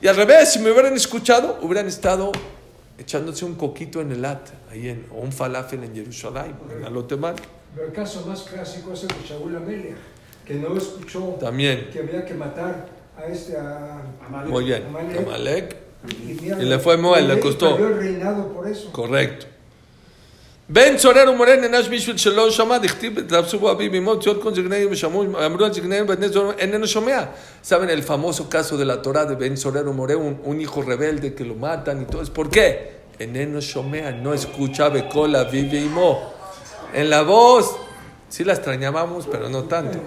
Y 0.00 0.06
al 0.08 0.16
revés, 0.16 0.52
si 0.52 0.58
me 0.58 0.70
hubieran 0.70 0.94
escuchado, 0.94 1.58
hubieran 1.62 1.86
estado 1.86 2.32
echándose 2.98 3.44
un 3.44 3.54
coquito 3.54 4.00
en 4.00 4.12
el 4.12 4.24
at, 4.24 4.40
ahí 4.70 4.88
en, 4.88 5.06
o 5.10 5.20
un 5.20 5.32
falafel 5.32 5.82
en 5.84 5.94
Jerusalén, 5.94 6.54
en 6.70 6.84
Alotemar. 6.84 7.34
Pero 7.74 7.86
el 7.86 7.92
caso 7.92 8.24
más 8.26 8.42
clásico 8.42 8.92
es 8.92 9.02
el 9.02 9.08
de 9.08 9.26
Shaul 9.26 9.56
Amelia, 9.56 9.96
que 10.44 10.54
no 10.54 10.76
escuchó 10.76 11.36
También. 11.40 11.88
que 11.92 12.00
había 12.00 12.24
que 12.24 12.34
matar 12.34 12.88
a 13.16 13.26
este 13.26 13.56
a 13.56 14.02
Amalek. 14.26 14.50
Muy 14.50 14.64
bien, 14.64 14.84
Amalek. 14.86 15.76
Y, 16.08 16.30
y, 16.30 16.64
le 16.64 16.78
fue 16.78 16.96
mal, 16.96 17.26
le 17.28 17.40
costó. 17.40 17.78
Correcto. 18.92 19.46
בן 20.69 20.97
צורר 20.97 21.31
ומורה 21.31 21.55
נענש 21.55 21.87
בשביל 21.87 22.17
שלא 22.17 22.51
שמע, 22.51 22.77
דכתיב 22.77 23.27
תלבשו 23.27 23.59
בו 23.59 23.71
אביו 23.71 23.91
ואמו 23.91 24.19
ציון 24.19 24.37
כל 24.41 24.55
זקניהם 24.55 24.87
ושמעו, 24.91 25.23
אמרו 25.45 25.65
על 25.65 25.73
זקניהם 25.73 26.07
בני 26.07 26.29
זורר, 26.29 26.51
איננו 26.57 26.87
שומע. 26.87 27.23
Saben 27.63 27.89
el 27.89 28.03
famoso 28.03 28.49
caso 28.49 28.77
de 28.77 28.85
la 28.85 29.01
Torah 29.01 29.25
de 29.25 29.35
Ben 29.35 29.57
Sorer 29.57 29.85
More, 29.85 30.15
un, 30.15 30.39
un 30.43 30.61
hijo 30.61 30.81
rebelde 30.81 31.33
que 31.33 31.43
lo 31.43 31.55
matan 31.55 32.03
y 32.03 32.05
todo. 32.05 32.23
¿Por 32.33 32.49
qué? 32.49 32.95
Eneno 33.19 33.61
Shomea 33.61 34.11
no 34.11 34.33
escucha 34.33 34.89
Bekol 34.89 35.35
Aviv 35.35 35.73
y 35.73 35.85
Mo. 35.85 36.33
En 36.93 37.09
la 37.09 37.21
voz, 37.21 37.75
sí 38.29 38.43
la 38.43 38.53
extrañábamos, 38.53 39.27
pero 39.31 39.49
no 39.49 39.63
tanto. 39.63 39.99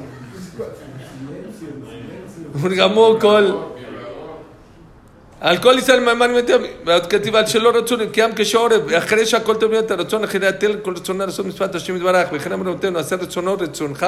Urgamukol. 5.42 5.42
Alcohol 5.42 5.78
y 5.78 5.82
salma 5.82 7.08
כתיב 7.10 7.36
על 7.36 7.46
שלא 7.46 7.70
רצו 7.70 7.96
קיים 8.12 8.30
כשעורב, 8.36 8.92
אחרי 8.92 9.26
שהכל 9.26 9.56
תמיד 9.56 9.78
את 9.78 9.90
הרצון 9.90 10.24
אחרי 10.24 10.46
התל 10.46 10.76
כל 10.82 10.94
רצון 10.96 11.20
הרצון 11.20 11.48
מצוות 11.48 11.74
השם 11.74 11.96
יתברך, 11.96 12.28
וכן 12.32 12.52
אמרו 12.52 12.64
נותן 12.64 12.96
עשה 12.96 13.16
רצונו 13.16 13.54
רצונך, 13.54 14.06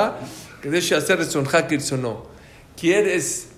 כדי 0.62 0.82
שיעשה 0.82 1.14
רצונך 1.14 1.59
כרצונו. 1.68 2.22
¿Quieres 2.76 3.49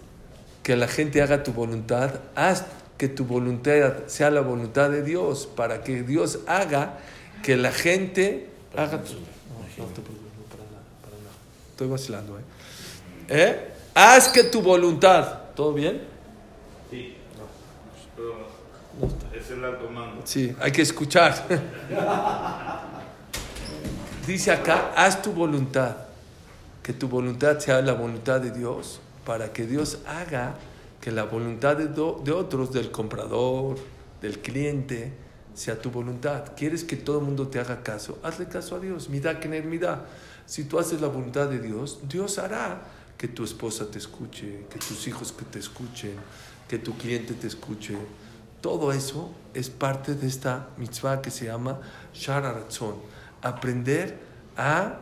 que 0.65 0.75
la 0.77 0.89
gente 0.89 1.23
haga 1.23 1.43
tu 1.45 1.53
voluntad? 1.53 2.11
Haz 2.35 2.65
que 2.99 3.09
tu 3.09 3.25
voluntad 3.25 4.09
sea 4.09 4.31
la 4.31 4.41
voluntad 4.41 4.91
de 4.91 5.03
Dios, 5.03 5.47
para 5.47 5.85
que 5.85 6.03
Dios 6.03 6.41
haga 6.47 6.99
que 7.45 7.57
la 7.57 7.73
gente 7.73 8.53
Haga 8.75 9.03
tu... 9.03 9.13
No, 9.13 9.85
te 9.97 10.01
preocupes, 10.01 10.47
para 10.51 10.65
nada, 10.65 10.85
para 11.05 11.17
nada. 11.19 11.37
Estoy 11.71 11.89
vacilando, 11.89 12.39
¿eh? 12.39 12.43
¿eh? 13.29 13.73
Haz 13.95 14.29
que 14.29 14.45
tu 14.45 14.63
voluntad. 14.63 15.25
¿Todo 15.55 15.75
bien? 15.75 16.01
Sí. 16.91 17.16
Es 19.34 19.52
el 19.52 19.64
alto 19.64 19.90
mando. 19.90 20.22
Sí, 20.26 20.56
hay 20.60 20.72
que 20.72 20.82
escuchar. 20.82 21.46
Dice 24.26 24.52
acá, 24.52 24.94
haz 24.96 25.22
tu 25.22 25.32
voluntad. 25.32 25.96
Que 26.84 26.94
tu 26.94 27.08
voluntad 27.08 27.60
sea 27.60 27.82
la 27.82 27.94
voluntad 27.94 28.40
de 28.40 28.52
Dios, 28.52 29.00
para 29.26 29.52
que 29.52 29.66
Dios 29.66 30.00
haga 30.08 30.56
que 31.02 31.12
la 31.12 31.24
voluntad 31.24 31.78
de, 31.78 31.88
de 31.88 32.32
otros, 32.32 32.72
del 32.72 32.92
comprador, 32.92 33.78
del 34.22 34.40
cliente, 34.40 35.14
sea 35.54 35.82
tu 35.82 35.90
voluntad. 35.90 36.54
¿Quieres 36.56 36.84
que 36.84 36.96
todo 36.96 37.20
el 37.20 37.26
mundo 37.26 37.48
te 37.48 37.60
haga 37.60 37.82
caso? 37.82 38.20
Hazle 38.24 38.48
caso 38.48 38.76
a 38.76 38.80
Dios. 38.80 39.10
Mira 39.10 39.40
que 39.40 39.48
mira. 39.48 40.06
Si 40.46 40.64
tú 40.64 40.80
haces 40.80 41.02
la 41.02 41.08
voluntad 41.08 41.50
de 41.50 41.60
Dios, 41.60 42.00
Dios 42.08 42.38
hará 42.38 42.82
que 43.18 43.28
tu 43.28 43.44
esposa 43.44 43.90
te 43.90 43.98
escuche, 43.98 44.66
que 44.70 44.80
tus 44.80 45.08
hijos 45.08 45.34
que 45.34 45.44
te 45.44 45.60
escuchen, 45.60 46.14
que 46.70 46.78
tu 46.78 46.96
cliente 46.98 47.34
te 47.34 47.48
escuche. 47.48 47.98
Todo 48.62 48.92
eso 48.92 49.32
es 49.54 49.70
parte 49.70 50.16
de 50.16 50.28
esta 50.28 50.70
mitzvah 50.78 51.22
que 51.22 51.32
se 51.32 51.46
llama 51.46 51.80
Shararazón. 52.14 52.96
Aprender 53.42 54.20
a 54.56 54.98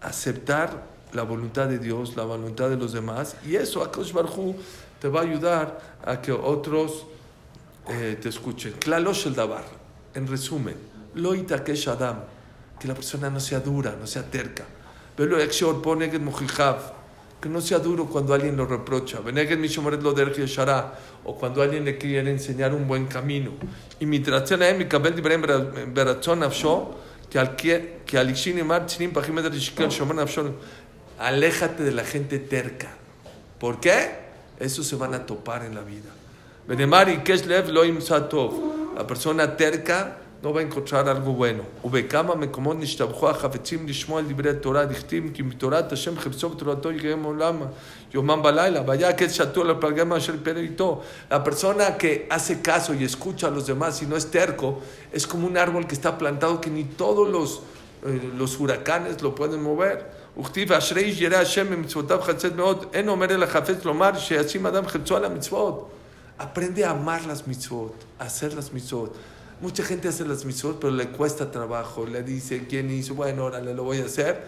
aceptar 0.00 0.84
la 1.12 1.22
voluntad 1.22 1.68
de 1.68 1.78
Dios, 1.78 2.16
la 2.16 2.24
voluntad 2.24 2.68
de 2.68 2.76
los 2.76 2.92
demás. 2.92 3.36
Y 3.46 3.56
eso, 3.56 3.82
Akosh 3.82 4.12
Barhu, 4.12 4.56
te 5.00 5.08
va 5.08 5.20
a 5.20 5.22
ayudar 5.22 5.80
a 6.04 6.20
que 6.20 6.32
otros 6.32 7.06
eh, 7.88 8.18
te 8.20 8.28
escuchen. 8.28 8.72
Klalosh 8.72 9.26
el. 9.26 9.36
En 10.14 10.26
resumen, 10.26 10.76
loita 11.14 11.62
que 11.62 11.72
Adam, 11.88 12.20
que 12.78 12.88
la 12.88 12.94
persona 12.94 13.30
no 13.30 13.40
sea 13.40 13.60
dura, 13.60 13.96
no 13.98 14.06
sea 14.06 14.22
terca. 14.22 14.64
Velo 15.16 15.38
Ekshor 15.38 15.80
pone 15.80 16.10
que 17.44 17.50
no 17.50 17.60
sea 17.60 17.78
duro 17.78 18.06
cuando 18.06 18.32
alguien 18.32 18.56
lo 18.56 18.64
reprocha. 18.64 19.18
O 21.24 21.34
cuando 21.36 21.60
alguien 21.60 21.84
le 21.84 21.98
quiere 21.98 22.30
enseñar 22.30 22.72
un 22.72 22.88
buen 22.88 23.04
camino. 23.04 23.50
Y 24.00 24.06
mi 24.06 24.18
mi 24.18 24.84
kabel 24.86 25.14
dibrem 25.14 25.42
beratzon 25.92 26.42
afsho, 26.42 26.96
que 27.28 27.38
Aléjate 31.18 31.82
de 31.82 31.92
la 31.92 32.04
gente 32.04 32.38
terca. 32.38 32.96
¿Por 33.60 33.78
qué? 33.78 34.24
Eso 34.58 34.82
se 34.82 34.96
van 34.96 35.12
a 35.12 35.26
topar 35.26 35.66
en 35.66 35.74
la 35.74 35.82
vida. 35.82 36.08
La 38.96 39.06
persona 39.06 39.56
terca 39.58 40.16
no 40.43 40.53
va 40.53 40.61
a 40.61 40.63
encontrar 40.63 41.07
algo 41.09 41.33
bueno. 41.33 41.63
Ubekama 41.83 42.35
מקומות 42.35 42.77
נשתבחו 42.79 43.29
החפצים 43.29 43.87
לשמוע 43.87 44.19
על 44.19 44.25
דברי 44.25 44.49
התורה, 44.49 44.85
דכתיב 44.85 45.23
כי 45.33 45.41
מתורת 45.41 45.91
השם 45.91 46.19
חפצו 46.19 46.49
בתורתו 46.49 46.91
יקיים 46.91 47.23
עולמה, 47.23 47.65
יומם 48.13 48.39
בלילה, 48.43 48.81
והיה 48.87 49.13
כץ 49.13 49.31
שתו 49.31 49.63
לפלגם 49.63 50.13
אשר 50.13 50.33
פרא 50.43 50.59
איתו. 50.59 51.01
La 51.31 51.43
persona 51.43 51.97
que 51.97 52.27
hace 52.29 52.61
caso 52.61 52.93
y 52.93 53.03
escucha 53.03 53.47
a 53.47 53.51
los 53.51 53.67
demás 53.67 54.01
y 54.01 54.05
no 54.05 54.15
es 54.15 54.31
terco, 54.31 54.81
es 55.13 55.27
como 55.27 55.47
un 55.47 55.57
árbol 55.57 55.85
que 55.87 55.95
está 55.95 56.17
plantado 56.17 56.61
que 56.61 56.69
ni 56.69 56.83
todos 56.85 57.27
los, 57.29 57.61
eh, 58.05 58.31
los 58.37 58.59
huracanes 58.59 59.21
lo 59.21 59.35
pueden 59.35 59.61
mover. 59.61 60.05
וכתיב 60.39 60.71
אשרי 60.71 61.03
איש 61.03 61.21
ירא 61.21 61.37
השם 61.37 61.69
במצוותיו 61.69 62.21
חצת 62.21 62.55
מאוד, 62.55 62.85
אין 62.93 63.09
אומר 63.09 63.25
אל 63.25 63.43
החפץ 63.43 63.85
לומר 63.85 64.17
שישים 64.17 64.65
אדם 64.65 64.87
חפצו 64.87 65.15
על 65.15 65.25
המצוות. 65.25 65.89
Aprende 66.39 66.85
a 66.85 66.91
amar 66.91 67.25
las 67.25 67.45
mitzvot, 67.45 67.95
a 68.17 68.23
hacer 68.23 68.53
las 68.53 68.71
mitzvot. 68.71 69.11
Mucha 69.64 69.82
gente 69.82 70.08
hace 70.08 70.26
las 70.26 70.44
mitzvot, 70.44 70.78
pero 70.78 70.92
le 70.92 71.08
cuesta 71.08 71.50
trabajo. 71.50 72.04
Le 72.04 72.22
dice, 72.22 72.66
¿quién 72.68 72.90
hizo? 72.90 73.14
Bueno, 73.14 73.46
órale, 73.46 73.72
lo 73.72 73.82
voy 73.82 73.98
a 74.02 74.04
hacer. 74.04 74.44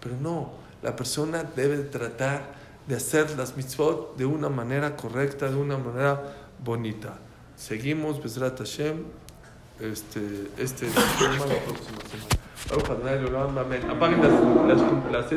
Pero 0.00 0.14
no, 0.20 0.52
la 0.84 0.94
persona 0.94 1.42
debe 1.42 1.78
tratar 1.78 2.44
de 2.86 2.94
hacer 2.94 3.36
las 3.36 3.56
mitzvot 3.56 4.16
de 4.16 4.24
una 4.24 4.48
manera 4.48 4.94
correcta, 4.94 5.50
de 5.50 5.56
una 5.56 5.76
manera 5.78 6.36
bonita. 6.64 7.18
Seguimos, 7.56 8.22
Besrat 8.22 8.56
Hashem, 8.56 9.02
este, 9.80 10.20
este 10.56 10.86
tema 10.86 11.44
las, 15.10 15.32